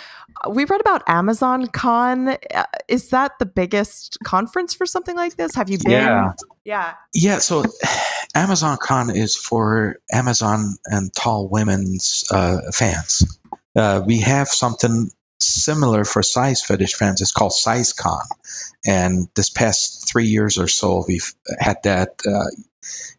we 0.49 0.65
read 0.65 0.81
about 0.81 1.03
Amazon 1.07 1.67
Con. 1.67 2.29
Uh, 2.29 2.65
is 2.87 3.09
that 3.09 3.39
the 3.39 3.45
biggest 3.45 4.17
conference 4.23 4.73
for 4.73 4.85
something 4.85 5.15
like 5.15 5.35
this? 5.37 5.55
Have 5.55 5.69
you 5.69 5.77
been? 5.77 5.91
Yeah. 5.91 6.33
Yeah. 6.65 6.93
Yeah, 7.13 7.37
so 7.37 7.63
Amazon 8.35 8.77
Con 8.81 9.09
is 9.09 9.35
for 9.37 9.95
Amazon 10.11 10.75
and 10.85 11.13
tall 11.13 11.47
women's 11.47 12.25
uh, 12.29 12.59
fans. 12.73 13.39
Uh, 13.75 14.01
we 14.05 14.19
have 14.19 14.49
something 14.49 15.09
similar 15.39 16.03
for 16.03 16.23
size 16.23 16.61
fetish 16.61 16.95
fans. 16.95 17.21
It's 17.21 17.31
called 17.31 17.53
SizeCon, 17.53 18.25
and 18.85 19.29
this 19.35 19.49
past 19.49 20.09
three 20.09 20.25
years 20.25 20.57
or 20.57 20.67
so, 20.67 21.05
we've 21.07 21.33
had 21.59 21.77
that 21.83 22.19
uh, 22.27 22.49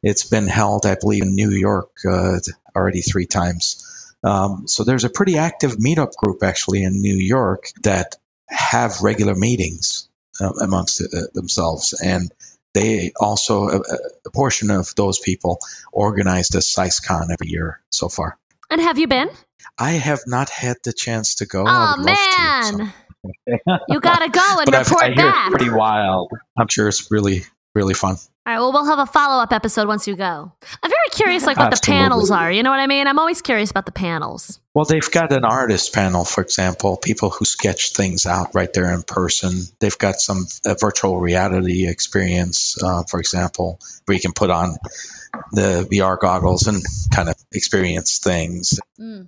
It's 0.02 0.24
been 0.24 0.46
held, 0.46 0.86
I 0.86 0.96
believe, 1.00 1.22
in 1.22 1.34
New 1.34 1.50
York 1.50 1.90
uh, 2.08 2.38
already 2.74 3.02
three 3.02 3.26
times. 3.26 3.84
Um, 4.22 4.66
so 4.66 4.84
there's 4.84 5.04
a 5.04 5.10
pretty 5.10 5.38
active 5.38 5.76
meetup 5.76 6.14
group 6.16 6.42
actually 6.42 6.82
in 6.82 7.00
New 7.00 7.16
York 7.16 7.70
that 7.82 8.16
have 8.48 9.00
regular 9.02 9.34
meetings 9.34 10.08
uh, 10.40 10.50
amongst 10.60 11.00
uh, 11.00 11.06
themselves, 11.34 11.98
and 12.02 12.32
they 12.74 13.12
also 13.18 13.68
a, 13.68 13.80
a, 14.26 14.30
portion 14.32 14.70
of 14.70 14.94
those 14.94 15.18
people 15.18 15.58
organized 15.92 16.54
a 16.54 16.58
SizeCon 16.58 17.30
every 17.32 17.48
year 17.48 17.80
so 17.90 18.08
far. 18.08 18.38
And 18.70 18.80
have 18.80 18.98
you 18.98 19.06
been? 19.06 19.30
I 19.78 19.92
have 19.92 20.20
not 20.26 20.50
had 20.50 20.76
the 20.84 20.92
chance 20.92 21.36
to 21.36 21.46
go. 21.46 21.64
Oh 21.66 21.96
man, 21.98 22.78
to, 22.78 22.94
so. 23.66 23.78
you 23.88 24.00
gotta 24.00 24.28
go 24.28 24.60
and 24.60 24.72
report 24.72 25.02
I, 25.02 25.12
I 25.12 25.14
back. 25.14 25.50
pretty 25.50 25.70
wild. 25.70 26.30
I'm 26.56 26.68
sure 26.68 26.88
it's 26.88 27.10
really 27.10 27.44
really 27.74 27.94
fun. 27.94 28.16
All 28.48 28.54
right. 28.54 28.60
Well, 28.60 28.72
we'll 28.72 28.86
have 28.86 28.98
a 28.98 29.04
follow 29.04 29.42
up 29.42 29.52
episode 29.52 29.88
once 29.88 30.08
you 30.08 30.16
go. 30.16 30.50
I'm 30.82 30.90
very 30.90 31.08
curious, 31.10 31.44
like 31.44 31.58
what 31.58 31.70
the 31.70 31.80
panels 31.84 32.30
are. 32.30 32.50
You 32.50 32.62
know 32.62 32.70
what 32.70 32.80
I 32.80 32.86
mean? 32.86 33.06
I'm 33.06 33.18
always 33.18 33.42
curious 33.42 33.70
about 33.70 33.84
the 33.84 33.92
panels. 33.92 34.58
Well, 34.72 34.86
they've 34.86 35.10
got 35.10 35.34
an 35.34 35.44
artist 35.44 35.92
panel, 35.92 36.24
for 36.24 36.40
example, 36.40 36.96
people 36.96 37.28
who 37.28 37.44
sketch 37.44 37.92
things 37.92 38.24
out 38.24 38.54
right 38.54 38.72
there 38.72 38.90
in 38.94 39.02
person. 39.02 39.52
They've 39.80 39.98
got 39.98 40.14
some 40.14 40.46
virtual 40.80 41.20
reality 41.20 41.86
experience, 41.86 42.82
uh, 42.82 43.02
for 43.02 43.20
example, 43.20 43.80
where 44.06 44.14
you 44.14 44.20
can 44.22 44.32
put 44.32 44.48
on 44.48 44.78
the 45.52 45.86
VR 45.92 46.18
goggles 46.18 46.68
and 46.68 46.82
kind 47.12 47.28
of 47.28 47.34
experience 47.52 48.18
things. 48.18 48.80
Mm. 48.98 49.26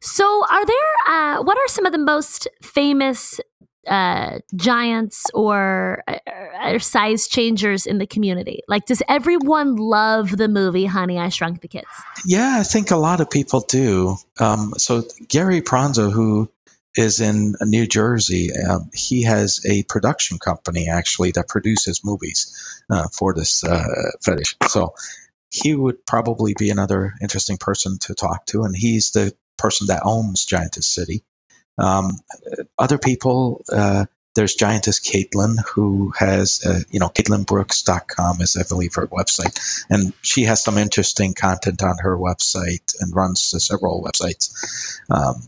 So, 0.00 0.44
are 0.48 0.64
there? 0.64 0.76
Uh, 1.08 1.42
what 1.42 1.58
are 1.58 1.66
some 1.66 1.84
of 1.84 1.90
the 1.90 1.98
most 1.98 2.46
famous 2.62 3.40
uh, 3.86 4.38
giants 4.54 5.26
or, 5.34 6.02
uh, 6.06 6.18
or 6.64 6.78
size 6.78 7.28
changers 7.28 7.86
in 7.86 7.98
the 7.98 8.06
community? 8.06 8.62
Like, 8.68 8.86
does 8.86 9.02
everyone 9.08 9.76
love 9.76 10.36
the 10.36 10.48
movie 10.48 10.86
Honey, 10.86 11.18
I 11.18 11.28
Shrunk 11.28 11.60
the 11.60 11.68
Kids? 11.68 11.86
Yeah, 12.24 12.58
I 12.60 12.62
think 12.62 12.90
a 12.90 12.96
lot 12.96 13.20
of 13.20 13.30
people 13.30 13.60
do. 13.60 14.16
Um, 14.38 14.74
so 14.76 15.02
Gary 15.28 15.60
Pranzo, 15.60 16.10
who 16.12 16.50
is 16.94 17.20
in 17.20 17.54
New 17.62 17.86
Jersey, 17.86 18.50
um, 18.52 18.90
he 18.92 19.22
has 19.22 19.64
a 19.66 19.82
production 19.84 20.38
company 20.38 20.88
actually 20.88 21.32
that 21.32 21.48
produces 21.48 22.04
movies 22.04 22.82
uh, 22.90 23.08
for 23.08 23.34
this 23.34 23.64
uh, 23.64 23.84
fetish. 24.22 24.56
So 24.68 24.94
he 25.50 25.74
would 25.74 26.06
probably 26.06 26.54
be 26.58 26.70
another 26.70 27.14
interesting 27.20 27.58
person 27.58 27.98
to 28.00 28.14
talk 28.14 28.46
to, 28.46 28.62
and 28.64 28.74
he's 28.76 29.10
the 29.10 29.34
person 29.58 29.88
that 29.88 30.02
owns 30.04 30.46
Giantess 30.46 30.86
City. 30.86 31.24
Um, 31.78 32.18
other 32.78 32.98
people, 32.98 33.62
uh, 33.72 34.06
there's 34.34 34.54
Giantess 34.54 35.00
Caitlin, 35.00 35.56
who 35.74 36.12
has, 36.16 36.64
uh, 36.64 36.80
you 36.90 37.00
know, 37.00 37.08
CaitlinBrooks.com 37.08 38.40
is, 38.40 38.56
I 38.56 38.62
believe, 38.66 38.94
her 38.94 39.06
website. 39.06 39.84
And 39.90 40.12
she 40.22 40.44
has 40.44 40.62
some 40.62 40.78
interesting 40.78 41.34
content 41.34 41.82
on 41.82 41.98
her 41.98 42.16
website 42.16 42.94
and 43.00 43.14
runs 43.14 43.54
several 43.58 44.02
websites 44.02 45.00
um, 45.10 45.42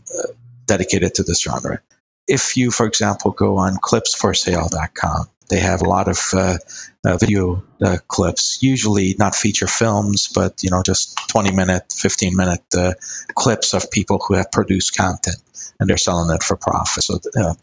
dedicated 0.65 1.15
to 1.15 1.23
this 1.23 1.41
genre. 1.41 1.81
If 2.27 2.57
you, 2.57 2.71
for 2.71 2.85
example, 2.85 3.31
go 3.31 3.57
on 3.57 3.77
clipsforsale.com, 3.77 5.29
they 5.49 5.59
have 5.59 5.81
a 5.81 5.89
lot 5.89 6.07
of 6.07 6.19
uh, 6.33 6.57
uh, 7.05 7.17
video 7.17 7.63
uh, 7.83 7.97
clips, 8.07 8.61
usually 8.61 9.15
not 9.17 9.35
feature 9.35 9.67
films, 9.67 10.29
but 10.33 10.63
you 10.63 10.69
know, 10.69 10.81
just 10.83 11.17
20 11.29 11.51
minute, 11.51 11.93
15 11.93 12.35
minute 12.35 12.63
uh, 12.75 12.93
clips 13.35 13.73
of 13.73 13.91
people 13.91 14.19
who 14.25 14.33
have 14.35 14.51
produced 14.51 14.97
content, 14.97 15.37
and 15.79 15.89
they're 15.89 15.97
selling 15.97 16.33
it 16.33 16.43
for 16.43 16.57
profit. 16.57 17.03
So 17.03 17.19
uh, 17.37 17.53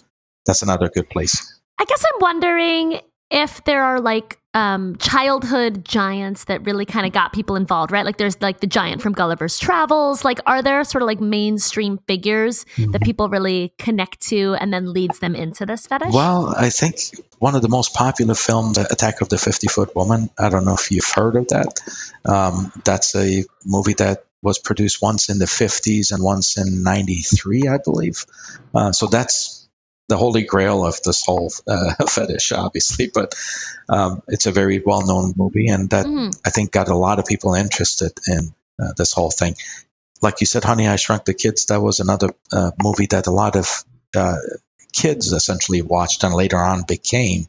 that's 0.46 0.62
another 0.62 0.88
good 0.88 1.08
place. 1.10 1.60
I 1.78 1.84
guess 1.84 2.04
I'm 2.04 2.20
wondering 2.20 3.00
if 3.32 3.64
there 3.64 3.82
are 3.82 4.00
like 4.00 4.38
um, 4.54 4.96
childhood 4.96 5.84
giants 5.84 6.44
that 6.44 6.66
really 6.66 6.84
kind 6.84 7.06
of 7.06 7.12
got 7.12 7.32
people 7.32 7.56
involved, 7.56 7.90
right? 7.90 8.04
Like 8.04 8.18
there's 8.18 8.40
like 8.42 8.60
the 8.60 8.66
giant 8.66 9.00
from 9.00 9.14
Gulliver's 9.14 9.58
Travels. 9.58 10.24
Like, 10.24 10.40
are 10.44 10.62
there 10.62 10.84
sort 10.84 11.00
of 11.00 11.06
like 11.06 11.20
mainstream 11.20 11.98
figures 12.06 12.66
mm-hmm. 12.76 12.90
that 12.90 13.00
people 13.00 13.30
really 13.30 13.72
connect 13.78 14.20
to 14.28 14.54
and 14.60 14.72
then 14.72 14.92
leads 14.92 15.20
them 15.20 15.34
into 15.34 15.64
this 15.64 15.86
fetish? 15.86 16.12
Well, 16.12 16.54
I 16.56 16.68
think 16.68 16.96
one 17.38 17.54
of 17.54 17.62
the 17.62 17.70
most 17.70 17.94
popular 17.94 18.34
films, 18.34 18.76
Attack 18.76 19.22
of 19.22 19.30
the 19.30 19.38
50 19.38 19.68
Foot 19.68 19.96
Woman. 19.96 20.28
I 20.38 20.50
don't 20.50 20.66
know 20.66 20.74
if 20.74 20.90
you've 20.90 21.10
heard 21.10 21.36
of 21.36 21.48
that. 21.48 21.80
Um, 22.26 22.70
that's 22.84 23.16
a 23.16 23.44
movie 23.64 23.94
that 23.94 24.26
was 24.42 24.58
produced 24.58 25.00
once 25.00 25.30
in 25.30 25.38
the 25.38 25.46
50s 25.46 26.12
and 26.12 26.22
once 26.22 26.58
in 26.58 26.82
93, 26.82 27.68
I 27.68 27.78
believe. 27.78 28.26
Uh, 28.74 28.92
so 28.92 29.06
that's 29.06 29.51
the 30.12 30.18
holy 30.18 30.42
grail 30.42 30.84
of 30.84 31.02
this 31.02 31.24
whole 31.24 31.50
uh, 31.66 31.94
fetish, 32.06 32.52
obviously. 32.52 33.10
But 33.12 33.34
um, 33.88 34.22
it's 34.28 34.44
a 34.44 34.52
very 34.52 34.78
well 34.84 35.06
known 35.06 35.32
movie, 35.34 35.68
and 35.68 35.88
that 35.88 36.04
mm-hmm. 36.04 36.28
I 36.44 36.50
think 36.50 36.70
got 36.70 36.88
a 36.88 36.96
lot 36.96 37.18
of 37.18 37.24
people 37.24 37.54
interested 37.54 38.12
in 38.28 38.52
uh, 38.78 38.92
this 38.94 39.12
whole 39.12 39.30
thing. 39.30 39.54
Like 40.20 40.42
you 40.42 40.46
said, 40.46 40.64
Honey, 40.64 40.86
I 40.86 40.96
Shrunk 40.96 41.24
the 41.24 41.32
Kids. 41.32 41.64
That 41.66 41.80
was 41.80 42.00
another 42.00 42.28
uh, 42.52 42.72
movie 42.82 43.06
that 43.06 43.26
a 43.26 43.30
lot 43.30 43.56
of 43.56 43.84
uh, 44.14 44.36
kids 44.92 45.32
essentially 45.32 45.80
watched, 45.80 46.24
and 46.24 46.34
later 46.34 46.58
on 46.58 46.84
became 46.86 47.46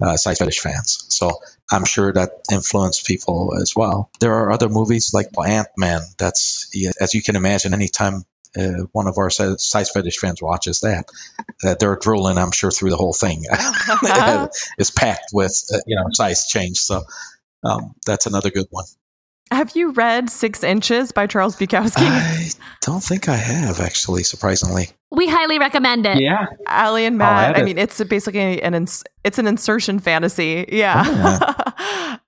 uh, 0.00 0.16
size 0.16 0.38
fetish 0.38 0.60
fans. 0.60 1.04
So 1.10 1.42
I'm 1.70 1.84
sure 1.84 2.14
that 2.14 2.30
influenced 2.50 3.06
people 3.06 3.58
as 3.60 3.76
well. 3.76 4.10
There 4.20 4.32
are 4.32 4.50
other 4.50 4.70
movies 4.70 5.12
like 5.12 5.28
Ant 5.46 5.68
Man. 5.76 6.00
That's 6.16 6.70
as 6.98 7.12
you 7.12 7.22
can 7.22 7.36
imagine, 7.36 7.74
anytime 7.74 8.24
uh, 8.58 8.86
one 8.92 9.06
of 9.06 9.18
our 9.18 9.30
size 9.30 9.90
fetish 9.90 10.18
fans 10.18 10.42
watches 10.42 10.80
that, 10.80 11.06
uh, 11.64 11.74
they're 11.78 11.96
drooling, 11.96 12.38
I'm 12.38 12.52
sure, 12.52 12.70
through 12.70 12.90
the 12.90 12.96
whole 12.96 13.12
thing. 13.12 13.44
it's 14.78 14.90
packed 14.90 15.30
with, 15.32 15.62
uh, 15.72 15.78
you 15.86 15.96
know, 15.96 16.04
size 16.12 16.46
change. 16.46 16.78
So 16.78 17.02
um, 17.62 17.94
that's 18.04 18.26
another 18.26 18.50
good 18.50 18.66
one. 18.70 18.84
Have 19.52 19.76
you 19.76 19.92
read 19.92 20.28
Six 20.28 20.64
Inches 20.64 21.12
by 21.12 21.28
Charles 21.28 21.54
Bukowski? 21.54 22.02
I 22.02 22.48
don't 22.80 23.02
think 23.02 23.28
I 23.28 23.36
have, 23.36 23.78
actually, 23.78 24.24
surprisingly. 24.24 24.88
We 25.12 25.28
highly 25.28 25.60
recommend 25.60 26.04
it. 26.04 26.20
Yeah. 26.20 26.46
Allie 26.66 27.06
and 27.06 27.16
Matt. 27.16 27.56
I 27.56 27.62
mean, 27.62 27.78
it's 27.78 28.02
basically 28.02 28.60
an 28.60 28.74
ins- 28.74 29.04
it's 29.22 29.38
an 29.38 29.46
insertion 29.46 30.00
fantasy. 30.00 30.64
Yeah. 30.68 31.04
Oh, 31.06 31.12
yeah. 31.12 31.54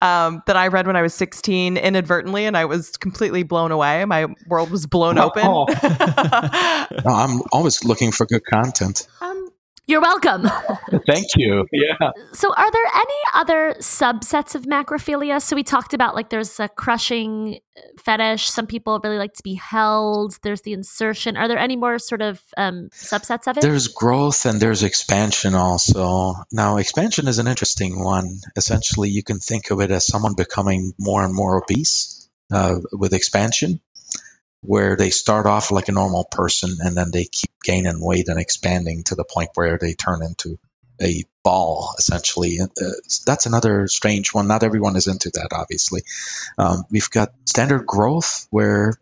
um, 0.00 0.42
that 0.46 0.56
I 0.56 0.68
read 0.68 0.86
when 0.86 0.96
I 0.96 1.02
was 1.02 1.14
16 1.14 1.76
inadvertently, 1.76 2.46
and 2.46 2.56
I 2.56 2.64
was 2.64 2.96
completely 2.96 3.42
blown 3.42 3.72
away. 3.72 4.04
My 4.04 4.26
world 4.46 4.70
was 4.70 4.86
blown 4.86 5.18
open. 5.18 5.42
Oh. 5.44 5.66
no, 7.04 7.10
I'm 7.10 7.42
always 7.52 7.84
looking 7.84 8.12
for 8.12 8.26
good 8.26 8.44
content. 8.44 9.08
You're 9.88 10.02
welcome. 10.02 10.42
Thank 11.06 11.28
you. 11.36 11.66
Yeah. 11.72 12.10
So, 12.34 12.52
are 12.54 12.70
there 12.70 12.86
any 12.94 13.14
other 13.34 13.74
subsets 13.80 14.54
of 14.54 14.64
macrophilia? 14.64 15.40
So, 15.40 15.56
we 15.56 15.62
talked 15.62 15.94
about 15.94 16.14
like 16.14 16.28
there's 16.28 16.60
a 16.60 16.68
crushing 16.68 17.60
uh, 17.74 17.80
fetish. 17.98 18.50
Some 18.50 18.66
people 18.66 19.00
really 19.02 19.16
like 19.16 19.32
to 19.32 19.42
be 19.42 19.54
held. 19.54 20.36
There's 20.42 20.60
the 20.60 20.74
insertion. 20.74 21.38
Are 21.38 21.48
there 21.48 21.56
any 21.56 21.76
more 21.76 21.98
sort 21.98 22.20
of 22.20 22.38
um, 22.58 22.90
subsets 22.92 23.50
of 23.50 23.56
it? 23.56 23.62
There's 23.62 23.88
growth 23.88 24.44
and 24.44 24.60
there's 24.60 24.82
expansion 24.82 25.54
also. 25.54 26.34
Now, 26.52 26.76
expansion 26.76 27.26
is 27.26 27.38
an 27.38 27.48
interesting 27.48 27.98
one. 27.98 28.40
Essentially, 28.56 29.08
you 29.08 29.22
can 29.22 29.38
think 29.38 29.70
of 29.70 29.80
it 29.80 29.90
as 29.90 30.06
someone 30.06 30.34
becoming 30.34 30.92
more 30.98 31.24
and 31.24 31.34
more 31.34 31.62
obese 31.62 32.28
uh, 32.52 32.76
with 32.92 33.14
expansion 33.14 33.80
where 34.60 34.96
they 34.96 35.10
start 35.10 35.46
off 35.46 35.70
like 35.70 35.88
a 35.88 35.92
normal 35.92 36.24
person 36.24 36.76
and 36.80 36.96
then 36.96 37.10
they 37.10 37.24
keep 37.24 37.50
gaining 37.62 38.00
weight 38.00 38.28
and 38.28 38.40
expanding 38.40 39.04
to 39.04 39.14
the 39.14 39.24
point 39.24 39.50
where 39.54 39.78
they 39.78 39.94
turn 39.94 40.22
into 40.22 40.58
a 41.00 41.24
ball 41.44 41.94
essentially. 41.98 42.58
Uh, 42.60 42.90
that's 43.24 43.46
another 43.46 43.86
strange 43.86 44.34
one. 44.34 44.48
Not 44.48 44.64
everyone 44.64 44.96
is 44.96 45.06
into 45.06 45.30
that 45.34 45.50
obviously. 45.52 46.02
Um, 46.58 46.84
we've 46.90 47.10
got 47.10 47.32
standard 47.44 47.86
growth 47.86 48.46
where 48.50 48.94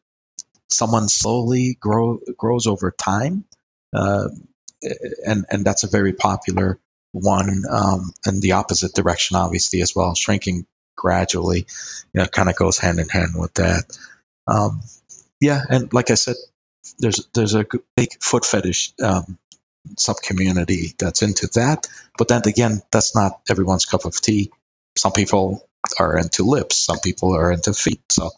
someone 0.68 1.08
slowly 1.08 1.76
grow, 1.80 2.20
grows 2.36 2.66
over 2.66 2.90
time 2.90 3.44
uh, 3.94 4.28
and 5.26 5.46
and 5.50 5.64
that's 5.64 5.84
a 5.84 5.88
very 5.90 6.12
popular 6.12 6.78
one 7.12 7.62
um, 7.70 8.12
in 8.26 8.40
the 8.40 8.52
opposite 8.52 8.92
direction 8.92 9.36
obviously 9.36 9.80
as 9.80 9.94
well. 9.96 10.14
Shrinking 10.14 10.66
gradually 10.96 11.66
you 12.12 12.20
know, 12.20 12.26
kind 12.26 12.48
of 12.48 12.56
goes 12.56 12.78
hand 12.78 13.00
in 13.00 13.08
hand 13.08 13.32
with 13.36 13.54
that. 13.54 13.84
Um, 14.46 14.82
yeah, 15.40 15.62
and 15.68 15.92
like 15.92 16.10
I 16.10 16.14
said, 16.14 16.36
there's 16.98 17.28
there's 17.34 17.54
a 17.54 17.66
big 17.96 18.22
foot 18.22 18.44
fetish 18.44 18.92
um, 19.02 19.38
sub 19.98 20.18
community 20.18 20.94
that's 20.98 21.22
into 21.22 21.48
that. 21.54 21.88
But 22.18 22.28
then 22.28 22.42
again, 22.46 22.82
that's 22.92 23.14
not 23.14 23.40
everyone's 23.50 23.84
cup 23.86 24.04
of 24.04 24.20
tea. 24.20 24.50
Some 24.96 25.12
people 25.12 25.68
are 25.98 26.18
into 26.18 26.44
lips. 26.44 26.78
Some 26.78 26.98
people 27.00 27.36
are 27.36 27.52
into 27.52 27.74
feet. 27.74 28.02
So 28.10 28.30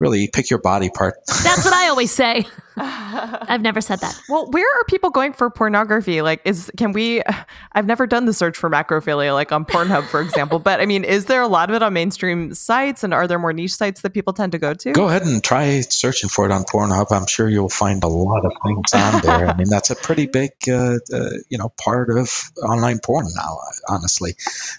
really 0.00 0.28
pick 0.28 0.50
your 0.50 0.60
body 0.60 0.90
part. 0.90 1.14
That's 1.26 1.64
what 1.64 1.72
I 1.74 1.88
always 1.88 2.10
say. 2.10 2.46
I've 2.76 3.62
never 3.62 3.80
said 3.80 4.00
that. 4.00 4.20
well, 4.28 4.50
where 4.50 4.66
are 4.66 4.84
people 4.84 5.10
going 5.10 5.32
for 5.32 5.48
pornography? 5.48 6.22
Like, 6.22 6.40
is 6.44 6.70
can 6.76 6.92
we? 6.92 7.22
I've 7.72 7.86
never 7.86 8.06
done 8.06 8.24
the 8.26 8.32
search 8.32 8.56
for 8.56 8.68
macrophilia, 8.68 9.32
like 9.32 9.52
on 9.52 9.64
Pornhub, 9.64 10.08
for 10.08 10.20
example. 10.20 10.58
But 10.58 10.80
I 10.80 10.86
mean, 10.86 11.04
is 11.04 11.26
there 11.26 11.40
a 11.40 11.46
lot 11.46 11.70
of 11.70 11.76
it 11.76 11.82
on 11.82 11.92
mainstream 11.92 12.52
sites, 12.52 13.04
and 13.04 13.14
are 13.14 13.28
there 13.28 13.38
more 13.38 13.52
niche 13.52 13.74
sites 13.76 14.00
that 14.02 14.10
people 14.10 14.32
tend 14.32 14.52
to 14.52 14.58
go 14.58 14.74
to? 14.74 14.92
Go 14.92 15.08
ahead 15.08 15.22
and 15.22 15.42
try 15.42 15.80
searching 15.82 16.28
for 16.28 16.44
it 16.46 16.50
on 16.50 16.64
Pornhub. 16.64 17.12
I'm 17.12 17.26
sure 17.26 17.48
you'll 17.48 17.68
find 17.68 18.02
a 18.02 18.08
lot 18.08 18.44
of 18.44 18.52
things 18.64 18.92
on 18.92 19.22
there. 19.22 19.46
I 19.48 19.56
mean, 19.56 19.68
that's 19.68 19.90
a 19.90 19.96
pretty 19.96 20.26
big, 20.26 20.50
uh, 20.68 20.98
uh, 21.12 21.30
you 21.48 21.58
know, 21.58 21.72
part 21.80 22.10
of 22.10 22.28
online 22.60 22.98
porn 22.98 23.26
now, 23.36 23.58
honestly. 23.88 24.34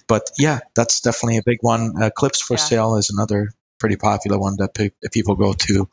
But 0.08 0.30
yeah, 0.38 0.60
that's 0.76 1.00
definitely 1.00 1.38
a 1.38 1.44
big 1.46 1.60
one. 1.62 2.02
Uh, 2.02 2.10
Clips 2.10 2.42
for 2.42 2.56
Yeah. 2.56 2.60
Sale 2.60 2.96
is 2.98 3.10
another 3.10 3.52
pretty 3.80 3.96
popular 3.96 4.40
one 4.40 4.56
that 4.58 4.74
pe- 4.74 4.92
people 5.12 5.36
go 5.36 5.54
to. 5.54 5.88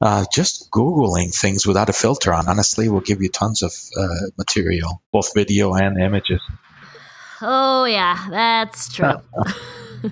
Uh, 0.00 0.24
just 0.32 0.70
Googling 0.70 1.34
things 1.34 1.66
without 1.66 1.88
a 1.88 1.92
filter 1.92 2.32
on, 2.32 2.48
honestly, 2.48 2.88
will 2.88 3.00
give 3.00 3.22
you 3.22 3.28
tons 3.28 3.62
of 3.62 3.72
uh, 3.96 4.30
material, 4.36 5.02
both 5.12 5.34
video 5.34 5.74
and 5.74 5.98
images. 6.00 6.40
Oh 7.42 7.84
yeah, 7.84 8.26
that's 8.30 8.92
true. 8.92 9.14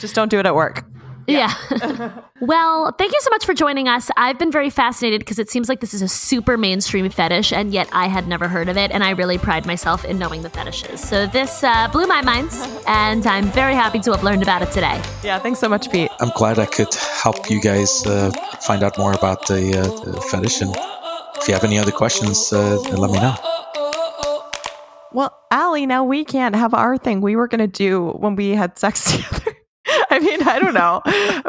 Just 0.00 0.14
don't 0.14 0.28
do 0.28 0.38
it 0.38 0.46
at 0.46 0.54
work. 0.54 0.84
Yeah. 1.26 1.52
well, 2.40 2.92
thank 2.92 3.12
you 3.12 3.20
so 3.20 3.30
much 3.30 3.44
for 3.44 3.54
joining 3.54 3.88
us. 3.88 4.10
I've 4.16 4.38
been 4.38 4.50
very 4.50 4.70
fascinated 4.70 5.20
because 5.20 5.38
it 5.38 5.50
seems 5.50 5.68
like 5.68 5.80
this 5.80 5.94
is 5.94 6.02
a 6.02 6.08
super 6.08 6.56
mainstream 6.56 7.08
fetish, 7.10 7.52
and 7.52 7.72
yet 7.72 7.88
I 7.92 8.08
had 8.08 8.26
never 8.28 8.48
heard 8.48 8.68
of 8.68 8.76
it, 8.76 8.90
and 8.90 9.04
I 9.04 9.10
really 9.10 9.38
pride 9.38 9.66
myself 9.66 10.04
in 10.04 10.18
knowing 10.18 10.42
the 10.42 10.50
fetishes. 10.50 11.00
So 11.00 11.26
this 11.26 11.62
uh, 11.64 11.88
blew 11.88 12.06
my 12.06 12.22
mind, 12.22 12.50
and 12.86 13.26
I'm 13.26 13.46
very 13.52 13.74
happy 13.74 14.00
to 14.00 14.12
have 14.12 14.22
learned 14.22 14.42
about 14.42 14.62
it 14.62 14.70
today. 14.72 15.00
Yeah, 15.22 15.38
thanks 15.38 15.60
so 15.60 15.68
much, 15.68 15.90
Pete. 15.90 16.10
I'm 16.20 16.30
glad 16.36 16.58
I 16.58 16.66
could 16.66 16.94
help 16.94 17.50
you 17.50 17.60
guys 17.60 18.04
uh, 18.06 18.30
find 18.60 18.82
out 18.82 18.98
more 18.98 19.12
about 19.12 19.46
the, 19.46 19.78
uh, 19.78 20.12
the 20.12 20.20
fetish. 20.20 20.60
And 20.60 20.74
if 21.36 21.48
you 21.48 21.54
have 21.54 21.64
any 21.64 21.78
other 21.78 21.92
questions, 21.92 22.52
uh, 22.52 22.78
let 22.80 23.10
me 23.10 23.18
know. 23.18 23.36
Well, 25.14 25.38
Allie, 25.50 25.84
now 25.84 26.04
we 26.04 26.24
can't 26.24 26.56
have 26.56 26.72
our 26.72 26.96
thing 26.96 27.20
we 27.20 27.36
were 27.36 27.46
going 27.46 27.60
to 27.60 27.66
do 27.66 28.12
when 28.12 28.34
we 28.34 28.50
had 28.50 28.78
sex 28.78 29.04
together. 29.12 29.51
I 30.10 30.18
mean, 30.20 30.42
I 30.42 30.58
don't 30.58 30.74
know. 30.74 31.00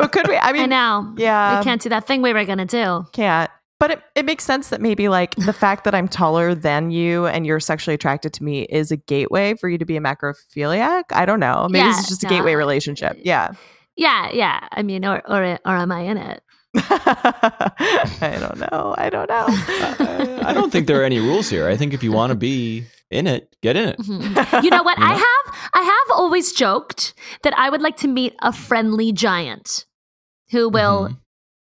Could 0.10 0.28
we? 0.28 0.36
I 0.36 0.50
I 0.50 0.54
mean, 0.54 0.70
know. 0.70 1.14
yeah. 1.18 1.60
we 1.60 1.64
can't 1.64 1.82
do 1.82 1.90
that 1.90 2.06
thing 2.08 2.22
we 2.22 2.34
were 2.34 2.46
gonna 2.46 2.66
do. 2.66 3.06
can't. 3.14 3.50
But 3.80 3.92
it, 3.92 4.02
it 4.16 4.26
makes 4.26 4.46
sense 4.46 4.70
that 4.70 4.80
maybe 4.80 5.10
like 5.10 5.36
the 5.36 5.52
fact 5.52 5.84
that 5.84 5.94
I'm 5.94 6.08
taller 6.08 6.56
than 6.56 6.90
you 6.92 7.26
and 7.26 7.46
you're 7.46 7.60
sexually 7.60 7.96
attracted 7.96 8.32
to 8.34 8.44
me 8.44 8.62
is 8.64 8.92
a 8.92 8.98
gateway 8.98 9.56
for 9.56 9.68
you 9.68 9.78
to 9.78 9.84
be 9.86 9.98
a 9.98 10.00
macrophiliac. 10.00 11.04
I 11.12 11.26
don't 11.26 11.42
know. 11.42 11.68
Maybe 11.70 11.84
Yeah, 11.84 11.90
it's 12.00 12.08
just 12.08 12.24
a 12.24 12.28
no. 12.28 12.30
gateway 12.30 12.56
relationship. 12.56 13.18
Yeah. 13.22 13.52
Yeah, 13.98 14.30
yeah. 14.32 14.68
I 14.72 14.84
mean, 14.84 15.04
or 15.06 15.22
or 15.30 15.60
or 15.66 15.76
am 15.76 15.92
I 15.92 16.02
in 16.02 16.18
it? 16.18 16.42
I 16.78 18.38
don't 18.40 18.60
know. 18.60 18.96
I 18.98 19.10
don't 19.10 19.30
know. 19.30 19.46
I, 19.48 20.42
I 20.46 20.54
don't 20.54 20.72
think 20.72 20.88
there 20.88 21.02
are 21.02 21.06
any 21.06 21.20
rules 21.20 21.50
here. 21.50 21.68
I 21.68 21.76
think 21.78 21.94
if 21.94 22.04
you 22.04 22.12
want 22.12 22.32
to 22.32 22.36
be 22.36 22.86
in 23.14 23.28
it, 23.28 23.56
get 23.62 23.76
in 23.78 23.90
it. 23.90 24.00
Mhm. 24.00 24.64
You 24.64 24.70
know 24.70 24.84
what? 24.84 24.98
You 24.98 25.06
I 25.06 25.14
have 25.14 25.56
I 25.74 25.82
have 25.84 26.18
always 26.18 26.52
joked 26.52 27.14
that 27.44 27.54
I 27.58 27.70
would 27.70 27.82
like 27.82 27.98
to 27.98 28.08
meet 28.08 28.36
a 28.42 28.52
friendly 28.52 29.12
giant 29.12 29.86
who 30.52 30.68
will 30.70 31.10
Mhm. 31.10 31.18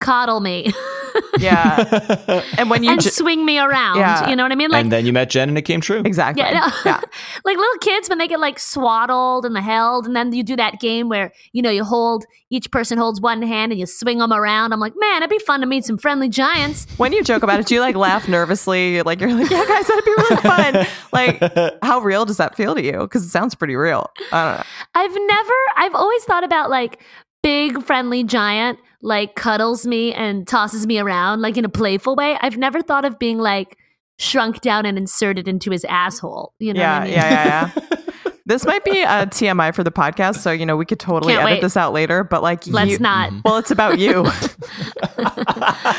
coddle 0.01 0.41
me 0.41 0.72
yeah. 1.39 2.43
And 2.59 2.70
when 2.70 2.83
you 2.83 2.91
and 2.91 3.01
j- 3.01 3.11
swing 3.11 3.45
me 3.45 3.59
around. 3.59 3.99
Yeah. 3.99 4.29
You 4.29 4.37
know 4.37 4.43
what 4.43 4.53
I 4.53 4.55
mean? 4.55 4.70
Like 4.70 4.83
and 4.83 4.93
then 4.93 5.07
you 5.07 5.12
met 5.12 5.31
Jen 5.31 5.49
and 5.49 5.59
it 5.59 5.62
came 5.62 5.81
true. 5.81 6.03
exactly. 6.05 6.43
yeah, 6.43 6.70
no. 6.85 6.91
yeah. 6.91 7.01
like 7.45 7.57
little 7.57 7.79
kids 7.81 8.09
when 8.09 8.18
they 8.18 8.29
get 8.29 8.41
like 8.41 8.59
swaddled 8.59 9.45
and 9.45 9.57
held, 9.59 10.07
and 10.07 10.14
then 10.14 10.33
you 10.33 10.43
do 10.43 10.57
that 10.57 10.81
game 10.81 11.09
where 11.09 11.33
you 11.53 11.62
know 11.62 11.70
you 11.70 11.85
hold 11.85 12.24
each 12.51 12.70
person 12.70 12.97
holds 12.97 13.20
one 13.20 13.43
hand 13.43 13.72
and 13.72 13.81
you 13.81 13.87
swing 13.87 14.18
them 14.18 14.33
around. 14.33 14.72
I'm 14.72 14.81
like, 14.81 14.95
man, 14.97 15.22
it'd 15.22 15.31
be 15.31 15.39
fun 15.41 15.61
to 15.61 15.66
meet 15.66 15.85
some 15.85 15.99
friendly 15.99 16.29
giants. 16.29 16.87
When 16.97 17.12
you 17.12 17.24
joke 17.24 17.43
about 17.43 17.59
it, 17.59 17.66
do 17.66 17.74
you 17.74 17.81
like 17.81 17.97
laugh 17.97 18.29
nervously? 18.29 19.03
Like 19.03 19.20
you're 19.20 19.35
like, 19.35 19.51
yeah, 19.51 19.64
guys, 19.66 19.87
that'd 19.87 20.05
be 20.05 20.11
really 20.11 20.37
fun. 20.37 20.87
Like, 21.12 21.41
how 21.83 22.01
real 22.01 22.24
does 22.24 22.37
that 22.37 22.57
feel 22.57 22.74
to 22.74 22.83
you? 22.83 23.01
Because 23.01 23.24
it 23.24 23.31
sounds 23.31 23.55
pretty 23.55 23.74
real. 23.74 24.11
I 24.33 24.45
don't 24.45 24.59
know. 24.59 24.64
I've 24.95 25.27
never, 25.27 25.53
I've 25.77 25.95
always 25.95 26.24
thought 26.24 26.45
about 26.45 26.70
like 26.70 27.01
big 27.43 27.83
friendly 27.83 28.22
giant 28.22 28.79
like 29.07 29.36
cuddles 29.36 29.86
me 29.86 30.12
and 30.12 30.48
tosses 30.48 30.84
me 30.84 30.98
around 30.98 31.40
like 31.40 31.57
in 31.57 31.64
a 31.64 31.68
playful 31.68 32.16
way. 32.16 32.36
I've 32.40 32.59
never 32.59 32.82
thought 32.82 33.04
of 33.04 33.20
being 33.20 33.38
like 33.38 33.78
shrunk 34.18 34.61
down 34.61 34.84
and 34.84 34.98
inserted 34.98 35.46
into 35.46 35.70
his 35.70 35.84
asshole. 35.84 36.52
You 36.59 36.74
know 36.74 36.80
yeah, 36.80 36.98
what 36.98 37.02
I 37.02 37.04
mean? 37.04 37.14
yeah, 37.14 37.44
yeah, 37.44 37.70
yeah. 37.76 37.96
This 38.48 38.64
might 38.64 38.84
be 38.84 39.02
a 39.02 39.26
TMI 39.26 39.74
for 39.74 39.82
the 39.82 39.90
podcast, 39.90 40.36
so 40.36 40.52
you 40.52 40.64
know 40.64 40.76
we 40.76 40.84
could 40.84 41.00
totally 41.00 41.32
Can't 41.32 41.42
edit 41.42 41.57
wait. 41.57 41.62
this 41.62 41.76
out 41.76 41.92
later. 41.92 42.22
But 42.22 42.44
like, 42.44 42.64
Let's 42.68 42.92
you, 42.92 42.98
not. 43.00 43.32
Mhm. 43.32 43.42
Well, 43.44 43.57
it's 43.57 43.72
about 43.72 43.98
you. 43.98 44.24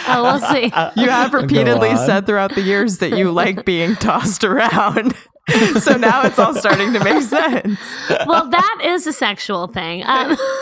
Oh, 0.09 0.23
we'll 0.23 0.39
see. 0.51 0.71
You 1.01 1.09
have 1.09 1.33
repeatedly 1.33 1.95
said 1.97 2.25
throughout 2.25 2.55
the 2.55 2.61
years 2.61 2.99
that 2.99 3.17
you 3.17 3.31
like 3.31 3.65
being 3.65 3.95
tossed 3.95 4.45
around. 4.45 5.13
so 5.79 5.95
now 5.97 6.23
it's 6.23 6.37
all 6.37 6.53
starting 6.53 6.91
to 6.93 7.03
make 7.03 7.23
sense. 7.23 7.79
well, 8.25 8.49
that 8.49 8.81
is 8.83 9.07
a 9.07 9.13
sexual 9.13 9.67
thing. 9.67 10.03
Um, 10.05 10.37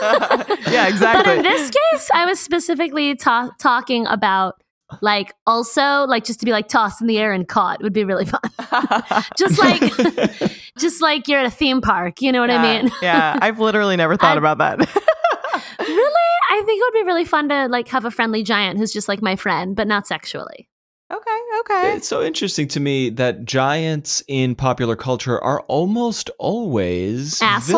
Yeah, 0.70 0.88
exactly. 0.88 1.24
But 1.24 1.36
in 1.38 1.42
this 1.42 1.70
case, 1.70 2.10
I 2.14 2.26
was 2.26 2.38
specifically 2.40 3.14
ta- 3.16 3.50
talking 3.58 4.06
about 4.06 4.54
like 5.02 5.32
also 5.46 6.04
like 6.06 6.24
just 6.24 6.38
to 6.40 6.46
be 6.46 6.52
like 6.52 6.68
tossed 6.68 7.00
in 7.00 7.08
the 7.08 7.18
air 7.18 7.32
and 7.32 7.48
caught 7.48 7.82
would 7.82 7.92
be 7.92 8.04
really 8.04 8.24
fun. 8.24 8.40
just 9.36 9.58
like 9.58 9.80
just 10.78 11.02
like 11.02 11.26
you're 11.26 11.40
at 11.40 11.46
a 11.46 11.50
theme 11.50 11.80
park, 11.80 12.20
you 12.22 12.30
know 12.30 12.40
what 12.40 12.50
I 12.50 12.62
mean? 12.82 12.92
yeah, 13.02 13.38
I've 13.42 13.58
literally 13.58 13.96
never 13.96 14.16
thought 14.16 14.36
I- 14.36 14.38
about 14.38 14.58
that. 14.58 14.78
really? 15.80 16.22
I 16.50 16.62
think 16.64 16.80
it 16.80 16.84
would 16.94 17.00
be 17.00 17.04
really 17.06 17.24
fun 17.24 17.48
to 17.48 17.66
like 17.68 17.88
have 17.88 18.04
a 18.04 18.10
friendly 18.10 18.42
giant 18.44 18.78
who's 18.78 18.92
just 18.92 19.08
like 19.08 19.20
my 19.22 19.34
friend, 19.36 19.74
but 19.74 19.86
not 19.88 20.06
sexually. 20.06 20.68
Okay, 21.12 21.38
okay. 21.60 21.96
It's 21.96 22.08
so 22.08 22.22
interesting 22.22 22.68
to 22.68 22.80
me 22.80 23.10
that 23.10 23.44
giants 23.44 24.22
in 24.28 24.54
popular 24.54 24.96
culture 24.96 25.42
are 25.42 25.60
almost 25.62 26.30
always 26.38 27.40
Assholes? 27.42 27.68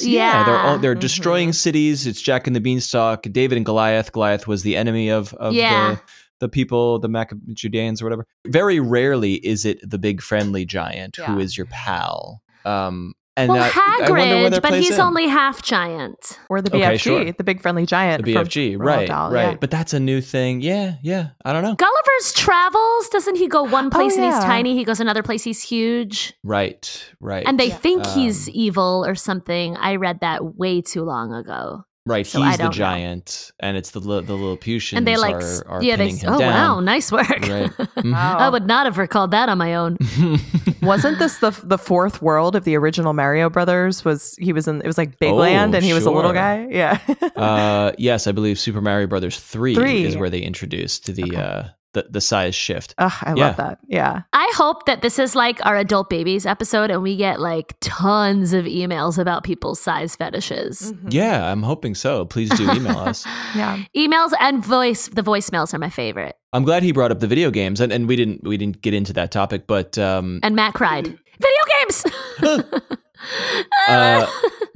villains. 0.00 0.06
Yeah, 0.06 0.44
they're 0.44 0.58
all, 0.58 0.78
they're 0.78 0.94
destroying 0.94 1.52
cities. 1.52 2.06
It's 2.06 2.20
Jack 2.20 2.46
and 2.46 2.54
the 2.56 2.60
Beanstalk, 2.60 3.22
David 3.32 3.56
and 3.56 3.64
Goliath. 3.64 4.12
Goliath 4.12 4.46
was 4.46 4.62
the 4.62 4.76
enemy 4.76 5.08
of, 5.10 5.32
of 5.34 5.54
Yeah. 5.54 5.94
the 5.96 6.00
the 6.38 6.48
people, 6.50 6.98
the 6.98 7.08
Mac 7.08 7.32
Judeans 7.54 8.02
or 8.02 8.04
whatever. 8.04 8.26
Very 8.46 8.78
rarely 8.78 9.34
is 9.36 9.64
it 9.64 9.78
the 9.88 9.96
big 9.98 10.20
friendly 10.20 10.66
giant 10.66 11.16
who 11.16 11.22
Yeah. 11.22 11.38
is 11.38 11.56
your 11.56 11.66
pal. 11.66 12.42
Um, 12.66 13.14
and 13.36 13.50
well, 13.50 13.62
I, 13.62 13.66
I 13.68 13.98
wonder 14.00 14.12
where 14.14 14.50
Hagrid, 14.50 14.62
but 14.62 14.74
he's 14.74 14.94
in. 14.94 15.00
only 15.00 15.26
half 15.28 15.62
giant. 15.62 16.38
Or 16.48 16.62
the 16.62 16.70
Okay, 16.74 16.94
BFG, 16.96 16.98
sure. 17.00 17.24
the 17.32 17.44
big 17.44 17.60
friendly 17.60 17.84
giant. 17.86 18.24
the 18.24 18.34
BFG, 18.34 18.76
right, 18.78 19.06
Dahl, 19.08 19.30
right. 19.30 19.50
yeah. 19.52 19.56
But 19.60 19.70
that's 19.70 19.92
a 19.92 20.00
new 20.00 20.20
thing. 20.20 20.60
Yeah, 20.62 20.94
yeah. 21.02 21.30
I 21.44 21.52
don't 21.52 21.62
know. 21.62 21.74
Gulliver's 21.74 22.32
Travels, 22.34 23.08
doesn't 23.10 23.36
he 23.36 23.46
go 23.48 23.62
one 23.64 23.90
place 23.90 24.14
and 24.14 24.24
Oh, 24.24 24.28
yeah. 24.28 24.34
he's 24.36 24.44
tiny, 24.44 24.74
he 24.74 24.84
goes 24.84 25.00
another 25.00 25.22
place 25.22 25.42
he's 25.44 25.62
huge? 25.62 26.32
Right, 26.42 27.12
right. 27.20 27.44
And 27.46 27.60
they 27.60 27.70
think 27.70 28.06
he's 28.06 28.48
Um, 28.48 28.52
evil 28.56 29.04
or 29.06 29.14
something. 29.14 29.76
I 29.76 29.96
read 29.96 30.20
that 30.20 30.56
way 30.56 30.80
too 30.80 31.02
long 31.04 31.32
ago. 31.34 31.82
Right, 32.08 32.24
So 32.24 32.40
he's 32.40 32.52
the 32.56 32.62
don't 32.62 32.66
know. 32.68 32.70
giant, 32.72 33.50
and 33.58 33.76
it's 33.76 33.90
the 33.90 33.98
li- 33.98 34.24
the 34.24 34.34
Lilliputians 34.34 34.96
and 34.96 35.06
they 35.06 35.16
like, 35.16 35.34
are, 35.34 35.66
are 35.66 35.82
yeah, 35.82 35.96
they. 35.96 36.04
pinning 36.04 36.14
s- 36.14 36.22
him 36.22 36.34
Oh 36.34 36.38
down. 36.38 36.52
wow, 36.52 36.80
nice 36.80 37.10
work. 37.10 37.28
Right. 37.28 37.70
Mhm. 37.96 38.12
Wow. 38.12 38.36
I 38.38 38.48
would 38.48 38.66
not 38.66 38.86
have 38.86 38.96
recalled 38.98 39.32
that 39.32 39.48
on 39.48 39.58
my 39.58 39.74
own. 39.74 39.96
Wasn't 40.82 41.18
this 41.18 41.38
the 41.38 41.50
the 41.64 41.78
fourth 41.78 42.22
world 42.22 42.54
of 42.54 42.64
the 42.64 42.76
original 42.76 43.12
Mario 43.12 43.50
Brothers? 43.50 44.04
Was 44.04 44.36
he 44.38 44.52
was 44.52 44.68
in? 44.68 44.80
It 44.82 44.86
was 44.86 44.98
like 44.98 45.18
Big 45.18 45.32
Oh, 45.32 45.36
Land, 45.36 45.74
and 45.74 45.84
he 45.84 45.92
was 45.92 46.04
a 46.06 46.10
little 46.10 46.32
guy. 46.32 46.68
Yeah. 46.70 46.98
uh, 47.36 47.92
yes, 47.98 48.26
I 48.26 48.32
believe 48.32 48.58
Super 48.58 48.80
Mario 48.80 49.06
Brothers 49.08 49.40
three, 49.40 49.74
Three. 49.74 50.04
is 50.04 50.16
where 50.16 50.30
they 50.30 50.40
introduced 50.40 51.12
the 51.12 51.24
Okay. 51.24 51.36
uh, 51.36 51.62
the 51.96 52.06
the 52.10 52.20
size 52.20 52.54
shift. 52.54 52.94
Ugh, 52.98 53.12
I 53.22 53.34
Yeah. 53.34 53.46
love 53.46 53.56
that. 53.56 53.78
Yeah. 53.88 54.22
I 54.32 54.52
hope 54.54 54.86
that 54.86 55.02
this 55.02 55.18
is 55.18 55.34
like 55.34 55.58
our 55.66 55.76
adult 55.76 56.08
babies 56.10 56.46
episode, 56.46 56.90
and 56.92 57.02
we 57.02 57.16
get 57.16 57.40
like 57.40 57.74
tons 57.80 58.52
of 58.52 58.64
emails 58.66 59.18
about 59.18 59.42
people's 59.44 59.80
size 59.80 60.14
fetishes. 60.14 60.92
Yeah, 61.08 61.50
I'm 61.50 61.62
hoping 61.62 61.94
so. 61.94 62.24
Please 62.26 62.50
do 62.50 62.70
email 62.72 62.98
us. 62.98 63.24
Yeah. 63.56 63.82
Emails 63.96 64.32
and 64.40 64.62
voice. 64.64 65.08
The 65.08 65.22
voicemails 65.22 65.72
are 65.74 65.78
my 65.78 65.88
favorite. 65.90 66.36
I'm 66.52 66.64
glad 66.64 66.82
he 66.82 66.92
brought 66.92 67.10
up 67.10 67.20
the 67.20 67.26
video 67.26 67.50
games, 67.50 67.80
and, 67.80 67.90
and 67.92 68.06
we 68.08 68.16
didn't 68.16 68.44
we 68.44 68.56
didn't 68.56 68.82
get 68.82 68.92
into 68.94 69.12
that 69.14 69.30
topic, 69.30 69.66
but 69.66 69.96
um, 69.98 70.40
And 70.42 70.54
Matt 70.54 70.74
cried. 70.74 71.06
Video 71.46 71.64
games. 71.78 72.04
uh, 73.88 74.26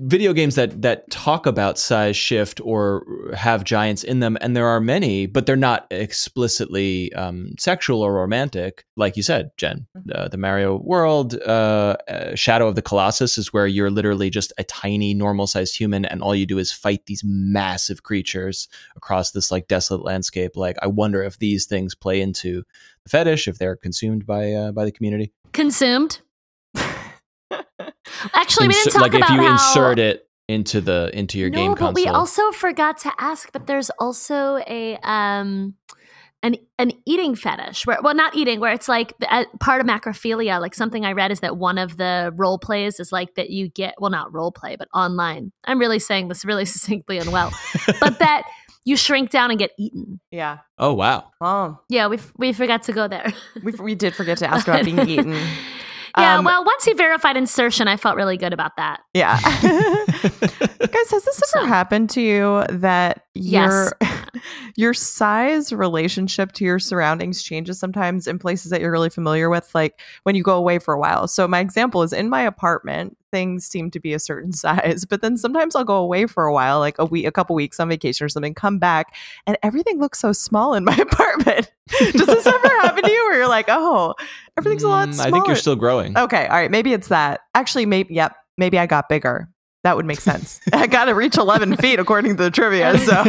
video 0.01 0.32
games 0.32 0.55
that 0.55 0.82
that 0.82 1.11
talk 1.11 1.46
about 1.46 1.78
size 1.78 2.16
shift 2.16 2.61
or 2.64 3.05
have 3.34 3.64
giants 3.64 4.03
in 4.03 4.20
them, 4.20 4.36
and 4.40 4.57
there 4.57 4.66
are 4.66 4.80
many, 4.80 5.26
but 5.26 5.46
they're 5.46 5.57
not 5.57 5.86
explicitly 5.90 7.12
um, 7.14 7.55
sexual 7.59 8.03
or 8.03 8.14
romantic, 8.14 8.84
like 8.96 9.16
you 9.16 9.22
said, 9.22 9.51
Jen. 9.57 9.86
Uh, 10.12 10.28
the 10.28 10.36
Mario 10.36 10.76
world, 10.76 11.34
uh, 11.46 11.96
uh, 12.09 12.34
Shadow 12.34 12.66
of 12.68 12.74
the 12.74 12.82
Colossus, 12.82 13.38
is 13.38 13.53
where 13.53 13.66
you're 13.66 13.90
literally 13.90 14.30
just 14.30 14.53
a 14.59 14.64
tiny, 14.64 15.14
normal-sized 15.14 15.76
human, 15.76 16.05
and 16.05 16.22
all 16.22 16.34
you 16.34 16.46
do 16.46 16.59
is 16.59 16.72
fight 16.72 17.07
these 17.07 17.22
massive 17.24 18.03
creatures 18.03 18.68
across 18.96 19.32
this 19.32 19.51
like 19.51 19.68
desolate 19.68 20.05
landscape. 20.05 20.57
Like, 20.57 20.76
I 20.82 20.86
wonder 20.86 21.22
if 21.22 21.38
these 21.38 21.66
things 21.66 21.94
play 21.94 22.20
into 22.20 22.64
the 23.05 23.11
fetish, 23.11 23.48
if 23.48 23.59
they're 23.59 23.76
consumed 23.76 24.26
by 24.26 24.53
uh, 24.53 24.72
by 24.72 24.84
the 24.84 24.92
community. 24.92 25.32
Consumed. 25.53 26.20
Actually, 28.34 28.68
we 28.68 28.74
didn't 28.74 28.92
talk 28.92 29.02
like 29.02 29.14
about 29.14 29.30
if 29.30 29.36
you 29.36 29.42
how 29.42 29.52
insert 29.52 29.98
it 29.98 30.26
into 30.48 30.80
the 30.80 31.10
into 31.12 31.38
your 31.38 31.50
no, 31.50 31.56
game 31.56 31.70
but 31.72 31.78
console. 31.78 32.04
we 32.04 32.08
also 32.08 32.50
forgot 32.52 32.98
to 32.98 33.12
ask. 33.18 33.52
But 33.52 33.66
there's 33.66 33.90
also 33.98 34.58
a 34.66 34.96
um, 35.02 35.74
an 36.42 36.56
an 36.78 36.92
eating 37.06 37.34
fetish 37.34 37.86
where 37.86 37.98
well, 38.02 38.14
not 38.14 38.34
eating, 38.34 38.60
where 38.60 38.72
it's 38.72 38.88
like 38.88 39.12
uh, 39.28 39.44
part 39.60 39.80
of 39.80 39.86
macrophilia. 39.86 40.60
Like 40.60 40.74
something 40.74 41.04
I 41.04 41.12
read 41.12 41.30
is 41.30 41.40
that 41.40 41.56
one 41.56 41.78
of 41.78 41.96
the 41.96 42.32
role 42.34 42.58
plays 42.58 42.98
is 42.98 43.12
like 43.12 43.34
that 43.34 43.50
you 43.50 43.68
get 43.68 43.94
well, 43.98 44.10
not 44.10 44.32
role 44.32 44.52
play, 44.52 44.76
but 44.76 44.88
online. 44.94 45.52
I'm 45.64 45.78
really 45.78 45.98
saying 45.98 46.28
this 46.28 46.44
really 46.44 46.64
succinctly 46.66 47.18
and 47.18 47.32
well, 47.32 47.52
but 48.00 48.18
that 48.18 48.44
you 48.84 48.96
shrink 48.96 49.30
down 49.30 49.50
and 49.50 49.58
get 49.58 49.70
eaten. 49.78 50.20
Yeah. 50.30 50.58
oh 50.78 50.94
wow. 50.94 51.30
Well, 51.40 51.84
Yeah, 51.88 52.08
we 52.08 52.18
we 52.36 52.52
forgot 52.52 52.82
to 52.84 52.92
go 52.92 53.06
there. 53.08 53.32
we, 53.62 53.72
we 53.72 53.94
did 53.94 54.14
forget 54.14 54.38
to 54.38 54.50
ask 54.50 54.66
about 54.66 54.84
being 54.84 54.98
eaten. 55.08 55.36
Yeah, 56.18 56.38
Um, 56.38 56.44
well, 56.44 56.64
once 56.64 56.84
he 56.84 56.92
verified 56.94 57.36
insertion, 57.36 57.88
I 57.88 57.96
felt 57.96 58.16
really 58.16 58.36
good 58.36 58.52
about 58.52 58.76
that. 58.76 59.00
Yeah. 59.14 59.38
Guys, 59.40 61.11
has 61.11 61.24
this 61.24 61.42
ever 61.54 61.64
So- 61.64 61.66
happened 61.66 62.11
to 62.11 62.20
you 62.20 62.64
that 62.70 63.24
Yes. 63.34 63.92
Your 64.76 64.94
size 64.94 65.72
relationship 65.72 66.52
to 66.52 66.64
your 66.64 66.78
surroundings 66.78 67.42
changes 67.42 67.78
sometimes 67.78 68.26
in 68.26 68.38
places 68.38 68.70
that 68.70 68.80
you're 68.80 68.92
really 68.92 69.10
familiar 69.10 69.50
with, 69.50 69.74
like 69.74 70.00
when 70.22 70.34
you 70.34 70.42
go 70.42 70.56
away 70.56 70.78
for 70.78 70.94
a 70.94 70.98
while? 70.98 71.28
So 71.28 71.46
my 71.48 71.60
example 71.60 72.02
is 72.02 72.12
in 72.12 72.28
my 72.28 72.42
apartment, 72.42 73.16
things 73.30 73.64
seem 73.66 73.90
to 73.92 74.00
be 74.00 74.12
a 74.12 74.18
certain 74.18 74.52
size, 74.54 75.04
but 75.04 75.22
then 75.22 75.36
sometimes 75.36 75.76
I'll 75.76 75.84
go 75.84 75.96
away 75.96 76.26
for 76.26 76.46
a 76.46 76.52
while, 76.52 76.78
like 76.78 76.98
a 76.98 77.04
week, 77.04 77.26
a 77.26 77.32
couple 77.32 77.54
weeks 77.56 77.78
on 77.80 77.88
vacation 77.88 78.24
or 78.24 78.28
something, 78.28 78.54
come 78.54 78.78
back, 78.78 79.14
and 79.46 79.56
everything 79.62 80.00
looks 80.00 80.18
so 80.18 80.32
small 80.32 80.74
in 80.74 80.84
my 80.84 80.96
apartment. 81.00 81.72
Does 81.88 82.26
this 82.26 82.46
ever 82.46 82.68
happen 82.80 83.04
to 83.04 83.10
you 83.10 83.24
where 83.24 83.38
you're 83.38 83.48
like, 83.48 83.66
oh, 83.68 84.14
everything's 84.56 84.84
a 84.84 84.88
lot 84.88 85.08
Mm, 85.08 85.14
smaller? 85.14 85.28
I 85.28 85.30
think 85.32 85.46
you're 85.46 85.56
still 85.56 85.76
growing. 85.76 86.16
Okay, 86.16 86.46
all 86.46 86.56
right. 86.56 86.70
Maybe 86.70 86.92
it's 86.92 87.08
that. 87.08 87.40
Actually, 87.54 87.86
maybe 87.86 88.14
yep. 88.14 88.36
Maybe 88.56 88.78
I 88.78 88.86
got 88.86 89.08
bigger. 89.08 89.48
That 89.82 89.96
would 89.96 90.04
make 90.06 90.20
sense. 90.20 90.60
I 90.72 90.86
got 90.86 91.06
to 91.06 91.14
reach 91.14 91.36
11 91.38 91.76
feet 91.76 91.98
according 91.98 92.36
to 92.36 92.42
the 92.42 92.50
trivia. 92.50 92.98
So 92.98 93.24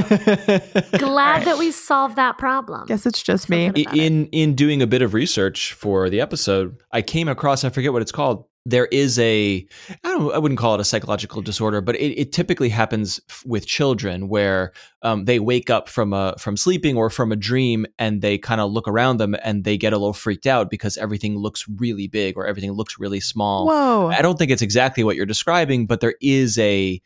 Glad 0.97 1.45
that 1.45 1.57
we 1.57 1.71
solved 1.89 2.15
that 2.17 2.37
problem. 2.37 2.85
guess 2.87 3.05
it's 3.05 3.23
just 3.23 3.49
me. 3.49 3.67
Feel 3.67 3.73
good 3.73 3.81
about 3.83 3.95
it. 3.97 4.03
in 4.03 4.25
in 4.27 4.55
doing 4.55 4.81
a 4.81 4.87
bit 4.87 5.01
of 5.01 5.13
research 5.13 5.73
for 5.73 6.09
the 6.09 6.19
episode, 6.19 6.75
I 6.91 7.01
came 7.01 7.27
across 7.27 7.63
I 7.63 7.69
forget 7.69 7.93
what 7.93 8.01
it's 8.01 8.11
called. 8.11 8.45
There 8.66 8.86
is 8.91 9.18
a 9.18 9.66
I 10.03 10.07
don't 10.07 10.34
I 10.34 10.38
wouldn't 10.38 10.59
call 10.59 10.76
it 10.76 10.82
a 10.82 10.84
psychological 10.84 11.41
disorder, 11.41 11.82
but 11.82 11.95
it, 11.95 12.20
it 12.20 12.32
typically 12.32 12.70
happens 12.70 13.20
f- 13.30 13.43
with 13.45 13.66
children 13.66 14.30
where 14.30 14.72
um, 15.01 15.26
they 15.26 15.39
wake 15.39 15.72
up 15.72 15.89
from 15.89 16.14
a 16.14 16.36
from 16.38 16.55
sleeping 16.55 16.95
or 16.95 17.09
from 17.09 17.32
a 17.32 17.36
dream 17.36 17.88
and 17.97 18.22
they 18.22 18.38
kind 18.38 18.62
of 18.62 18.72
look 18.72 18.88
around 18.88 19.18
them 19.18 19.36
and 19.43 19.64
they 19.64 19.78
get 19.78 19.93
a 19.93 19.97
little 19.97 20.14
freaked 20.14 20.45
out 20.45 20.70
because 20.70 20.95
everything 20.97 21.36
looks 21.38 21.66
really 21.78 22.07
big 22.07 22.38
or 22.38 22.45
everything 22.45 22.72
looks 22.74 22.99
really 22.99 23.20
small. 23.20 23.66
Whoa. 23.66 24.09
I 24.09 24.22
don't 24.22 24.38
think 24.38 24.51
it's 24.51 24.62
exactly 24.62 25.03
what 25.03 25.16
you're 25.16 25.26
describing, 25.26 25.88
but 25.88 25.99
there 26.01 26.14
is 26.22 26.59
a 26.59 27.01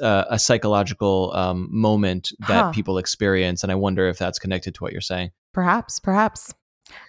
uh, 0.00 0.24
a 0.30 0.38
psychological 0.38 1.30
um, 1.34 1.68
moment 1.70 2.32
that 2.48 2.64
Huh. 2.64 2.70
people 2.72 2.96
experience, 2.96 3.62
and 3.62 3.70
I 3.70 3.74
wonder 3.74 4.08
if 4.08 4.16
that's 4.16 4.38
connected 4.38 4.74
to 4.76 4.82
what 4.82 4.92
you're 4.92 5.02
saying. 5.02 5.32
Perhaps, 5.52 5.98
perhaps. 6.00 6.54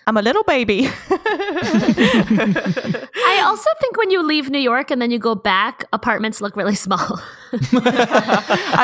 I'm 0.06 0.18
a 0.18 0.22
little 0.22 0.44
baby. 0.44 0.90
I 1.52 3.42
also 3.46 3.70
think 3.80 3.98
when 3.98 4.12
you 4.12 4.24
leave 4.24 4.50
New 4.50 4.60
York 4.60 4.92
and 4.92 5.02
then 5.02 5.12
you 5.12 5.20
go 5.20 5.36
back, 5.36 5.86
apartments 5.94 6.42
look 6.42 6.56
really 6.56 6.76
small. 6.76 7.00
I 7.52 7.58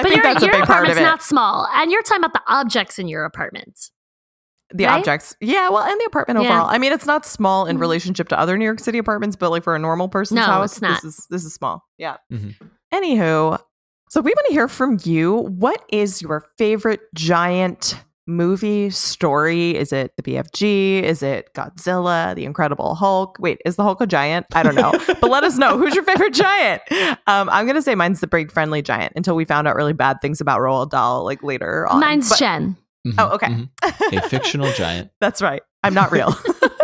but 0.01 0.03
think 0.03 0.15
your, 0.15 0.23
that's 0.23 0.43
a 0.43 0.45
your 0.45 0.55
big 0.55 0.65
part 0.65 0.85
of 0.85 0.91
apartment's 0.91 0.99
it. 0.99 1.03
not 1.03 1.23
small, 1.23 1.67
and 1.75 1.91
you're 1.91 2.03
talking 2.03 2.23
about 2.23 2.33
the 2.33 2.41
objects 2.47 2.99
in 2.99 3.07
your 3.07 3.25
apartment. 3.25 3.89
the 4.73 4.85
right? 4.85 4.97
objects. 4.97 5.35
Yeah, 5.39 5.69
well, 5.69 5.83
and 5.83 5.99
the 6.01 6.05
apartment 6.05 6.41
Yeah. 6.41 6.49
overall. 6.49 6.67
I 6.69 6.79
mean, 6.79 6.91
it's 6.91 7.05
not 7.05 7.25
small 7.25 7.65
in 7.67 7.77
Mhm. 7.77 7.81
relationship 7.81 8.27
to 8.29 8.39
other 8.39 8.57
New 8.57 8.65
York 8.65 8.79
City 8.79 8.97
apartments, 8.97 9.35
but 9.35 9.51
like 9.51 9.63
for 9.63 9.75
a 9.75 9.79
normal 9.79 10.09
person's 10.09 10.37
No, 10.39 10.43
house, 10.45 10.73
it's 10.73 10.81
not. 10.81 11.01
this 11.01 11.13
is 11.19 11.27
this 11.29 11.45
is 11.45 11.53
small. 11.53 11.83
Yeah. 11.99 12.17
Mhm. 12.33 12.55
Anywho, 12.93 13.59
so 14.09 14.21
we 14.21 14.31
want 14.31 14.47
to 14.47 14.53
hear 14.53 14.67
from 14.67 14.97
you. 15.03 15.35
What 15.59 15.83
is 15.89 16.21
your 16.21 16.45
favorite 16.57 17.01
giant 17.13 17.95
movie 18.27 18.89
story? 18.89 19.75
Is 19.75 19.93
it 19.93 20.13
the 20.17 20.23
BFG? 20.23 21.03
Is 21.03 21.21
it 21.23 21.53
Godzilla, 21.53 22.33
The 22.35 22.45
Incredible 22.45 22.95
Hulk? 22.95 23.37
Wait, 23.39 23.59
is 23.65 23.75
the 23.75 23.83
Hulk 23.83 24.01
a 24.01 24.07
giant? 24.07 24.45
I 24.53 24.63
don't 24.63 24.75
know. 24.75 24.91
but 25.21 25.29
let 25.29 25.43
us 25.43 25.57
know 25.57 25.77
who's 25.77 25.93
your 25.95 26.03
favorite 26.03 26.33
giant. 26.33 26.81
Um, 27.27 27.49
I'm 27.49 27.65
gonna 27.67 27.81
say 27.81 27.95
mine's 27.95 28.19
the 28.21 28.27
Big 28.27 28.51
Friendly 28.51 28.81
Giant 28.81 29.13
until 29.15 29.35
we 29.35 29.45
found 29.45 29.67
out 29.67 29.75
really 29.75 29.93
bad 29.93 30.21
things 30.21 30.41
about 30.41 30.59
Roald 30.59 30.89
Dahl 30.89 31.23
like 31.23 31.43
later 31.43 31.87
on. 31.87 31.99
Mine's 31.99 32.29
But- 32.29 32.39
Jen. 32.39 32.77
Mhm, 33.05 33.13
Oh, 33.19 33.27
okay. 33.35 33.47
mhm. 33.47 33.69
A 34.17 34.21
fictional 34.29 34.71
giant. 34.71 35.11
That's 35.21 35.39
right. 35.39 35.61
I'm 35.83 35.93
not 35.93 36.11
real. 36.11 36.33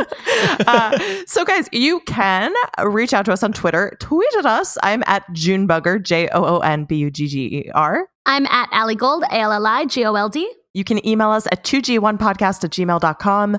uh, 0.67 0.99
so, 1.25 1.43
guys, 1.43 1.67
you 1.71 1.99
can 2.01 2.53
reach 2.83 3.13
out 3.13 3.25
to 3.25 3.33
us 3.33 3.41
on 3.41 3.53
Twitter. 3.53 3.97
Tweet 3.99 4.31
at 4.37 4.45
us. 4.45 4.77
I'm 4.83 5.03
at 5.07 5.27
Joonbugger, 5.31 6.03
J 6.03 6.27
O 6.29 6.43
O 6.57 6.59
N 6.59 6.85
B 6.85 6.97
U 6.97 7.09
G 7.11 7.27
G 7.27 7.39
E 7.65 7.71
R. 7.73 8.07
I'm 8.27 8.45
at 8.45 8.69
Allie 8.71 8.95
Gold, 8.95 9.23
A 9.31 9.35
L 9.39 9.51
L 9.51 9.65
I 9.65 9.85
G 9.85 10.05
O 10.05 10.13
L 10.13 10.29
D. 10.29 10.47
You 10.74 10.84
can 10.84 11.05
email 11.05 11.30
us 11.30 11.47
at 11.51 11.63
2G1podcast 11.63 12.63
at 12.63 12.72
gmail.com. 12.72 13.57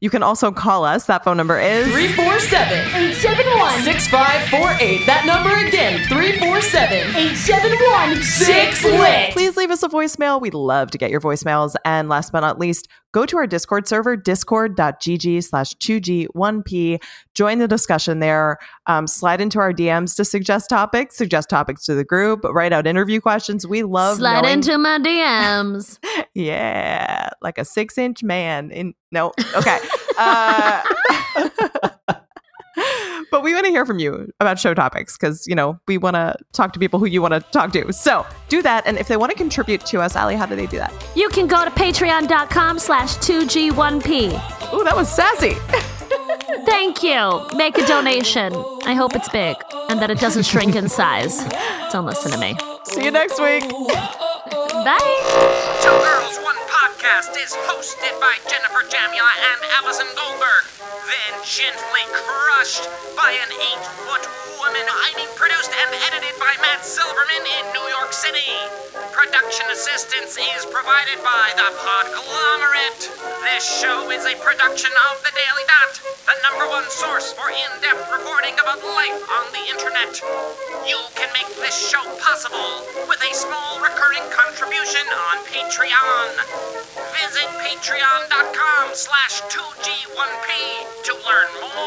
You 0.00 0.10
can 0.10 0.22
also 0.22 0.52
call 0.52 0.84
us. 0.84 1.06
That 1.06 1.24
phone 1.24 1.36
number 1.36 1.58
is 1.58 1.86
347 1.92 2.78
871 2.78 3.82
6548. 3.82 5.06
That 5.06 5.24
number 5.26 5.54
again 5.66 6.06
347 6.08 7.16
871 7.16 8.22
6 8.22 8.84
lit. 8.84 9.30
Please 9.32 9.56
leave 9.56 9.70
us 9.70 9.82
a 9.82 9.88
voicemail. 9.88 10.40
We'd 10.40 10.54
love 10.54 10.90
to 10.90 10.98
get 10.98 11.10
your 11.10 11.20
voicemails. 11.20 11.74
And 11.84 12.08
last 12.08 12.32
but 12.32 12.40
not 12.40 12.58
least, 12.58 12.88
go 13.12 13.24
to 13.26 13.36
our 13.38 13.46
Discord 13.46 13.86
server, 13.88 14.16
discord.gg 14.16 15.44
slash 15.44 15.72
2G1P. 15.74 17.02
Join 17.34 17.58
the 17.58 17.68
discussion 17.68 18.18
there. 18.20 18.58
Um, 18.86 19.06
slide 19.06 19.40
into 19.40 19.58
our 19.58 19.72
DMs 19.72 20.16
to 20.16 20.24
suggest 20.24 20.68
topics, 20.68 21.16
suggest 21.16 21.48
topics 21.48 21.84
to 21.86 21.94
the 21.94 22.04
group, 22.04 22.44
write 22.44 22.72
out 22.72 22.86
interview 22.86 23.20
questions. 23.20 23.66
We 23.66 23.82
love 23.84 24.18
Slide 24.18 24.42
knowing- 24.42 24.54
into 24.54 24.76
my 24.78 24.98
DMs. 24.98 25.98
Yeah, 26.36 27.30
like 27.42 27.58
a 27.58 27.64
six 27.64 27.96
inch 27.96 28.24
man. 28.24 28.72
In 28.72 28.92
no, 29.14 29.32
okay. 29.56 29.78
Uh, 30.18 30.82
but 33.30 33.42
we 33.42 33.54
want 33.54 33.64
to 33.64 33.70
hear 33.70 33.86
from 33.86 33.98
you 33.98 34.30
about 34.40 34.58
show 34.58 34.74
topics 34.74 35.16
because 35.16 35.46
you 35.46 35.54
know 35.54 35.78
we 35.88 35.96
want 35.98 36.14
to 36.16 36.34
talk 36.52 36.72
to 36.74 36.78
people 36.78 36.98
who 36.98 37.06
you 37.06 37.22
want 37.22 37.32
to 37.34 37.40
talk 37.52 37.72
to. 37.72 37.92
So 37.92 38.26
do 38.48 38.60
that, 38.62 38.86
and 38.86 38.98
if 38.98 39.08
they 39.08 39.16
want 39.16 39.30
to 39.30 39.38
contribute 39.38 39.84
to 39.86 40.00
us, 40.00 40.16
Ali, 40.16 40.36
how 40.36 40.46
do 40.46 40.56
they 40.56 40.66
do 40.66 40.78
that? 40.78 40.92
You 41.14 41.28
can 41.30 41.46
go 41.46 41.64
to 41.64 41.70
patreon.com 41.70 42.78
slash 42.78 43.16
2G1P. 43.16 44.74
Ooh, 44.74 44.84
that 44.84 44.94
was 44.96 45.08
sassy. 45.08 45.54
Thank 46.66 47.02
you. 47.02 47.46
Make 47.56 47.78
a 47.78 47.86
donation. 47.86 48.54
I 48.84 48.94
hope 48.94 49.14
it's 49.14 49.28
big 49.28 49.56
and 49.88 50.00
that 50.00 50.10
it 50.10 50.18
doesn't 50.18 50.44
shrink 50.44 50.76
in 50.76 50.88
size. 50.88 51.44
Don't 51.92 52.06
listen 52.06 52.32
to 52.32 52.38
me. 52.38 52.56
See 52.84 53.04
you 53.04 53.10
next 53.10 53.40
week. 53.40 53.68
Bye. 54.84 56.33
Podcast 57.04 57.36
is 57.36 57.52
hosted 57.68 58.18
by 58.18 58.32
Jennifer 58.48 58.80
Jamula 58.88 59.28
and 59.52 59.60
Allison 59.76 60.06
Goldberg. 60.16 60.73
Then 61.14 61.38
gently 61.46 62.04
crushed 62.10 62.90
by 63.14 63.30
an 63.38 63.50
eight-foot 63.54 64.24
woman. 64.58 64.82
I 64.82 65.14
mean, 65.14 65.30
produced 65.38 65.70
and 65.70 65.94
edited 66.10 66.34
by 66.42 66.50
Matt 66.58 66.82
Silverman 66.82 67.44
in 67.46 67.64
New 67.70 67.86
York 67.94 68.10
City. 68.10 68.50
Production 69.14 69.62
assistance 69.70 70.34
is 70.34 70.66
provided 70.74 71.22
by 71.22 71.54
the 71.54 71.70
Podglomerate. 71.78 73.14
This 73.46 73.62
show 73.62 74.10
is 74.10 74.26
a 74.26 74.34
production 74.42 74.90
of 75.14 75.22
the 75.22 75.30
Daily 75.38 75.62
Dot, 75.70 75.94
the 76.26 76.34
number 76.42 76.66
one 76.66 76.88
source 76.90 77.30
for 77.38 77.46
in-depth 77.46 78.10
reporting 78.10 78.58
about 78.58 78.82
life 78.82 79.22
on 79.38 79.46
the 79.54 79.70
internet. 79.70 80.18
You 80.82 80.98
can 81.14 81.30
make 81.30 81.54
this 81.62 81.78
show 81.78 82.02
possible 82.18 82.82
with 83.06 83.22
a 83.22 83.30
small 83.30 83.78
recurring 83.78 84.26
contribution 84.34 85.06
on 85.30 85.46
Patreon. 85.46 86.42
Visit 87.22 87.46
patreon.com 87.62 88.90
slash 88.98 89.46
2G1P 89.54 91.03
to 91.04 91.12
learn 91.12 91.48
more. 91.60 91.84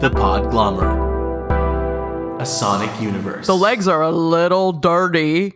The 0.00 0.10
Podglomerate. 0.10 1.06
A 2.40 2.46
Sonic 2.46 3.00
Universe. 3.00 3.46
The 3.46 3.56
legs 3.56 3.86
are 3.86 4.02
a 4.02 4.10
little 4.10 4.72
dirty. 4.72 5.54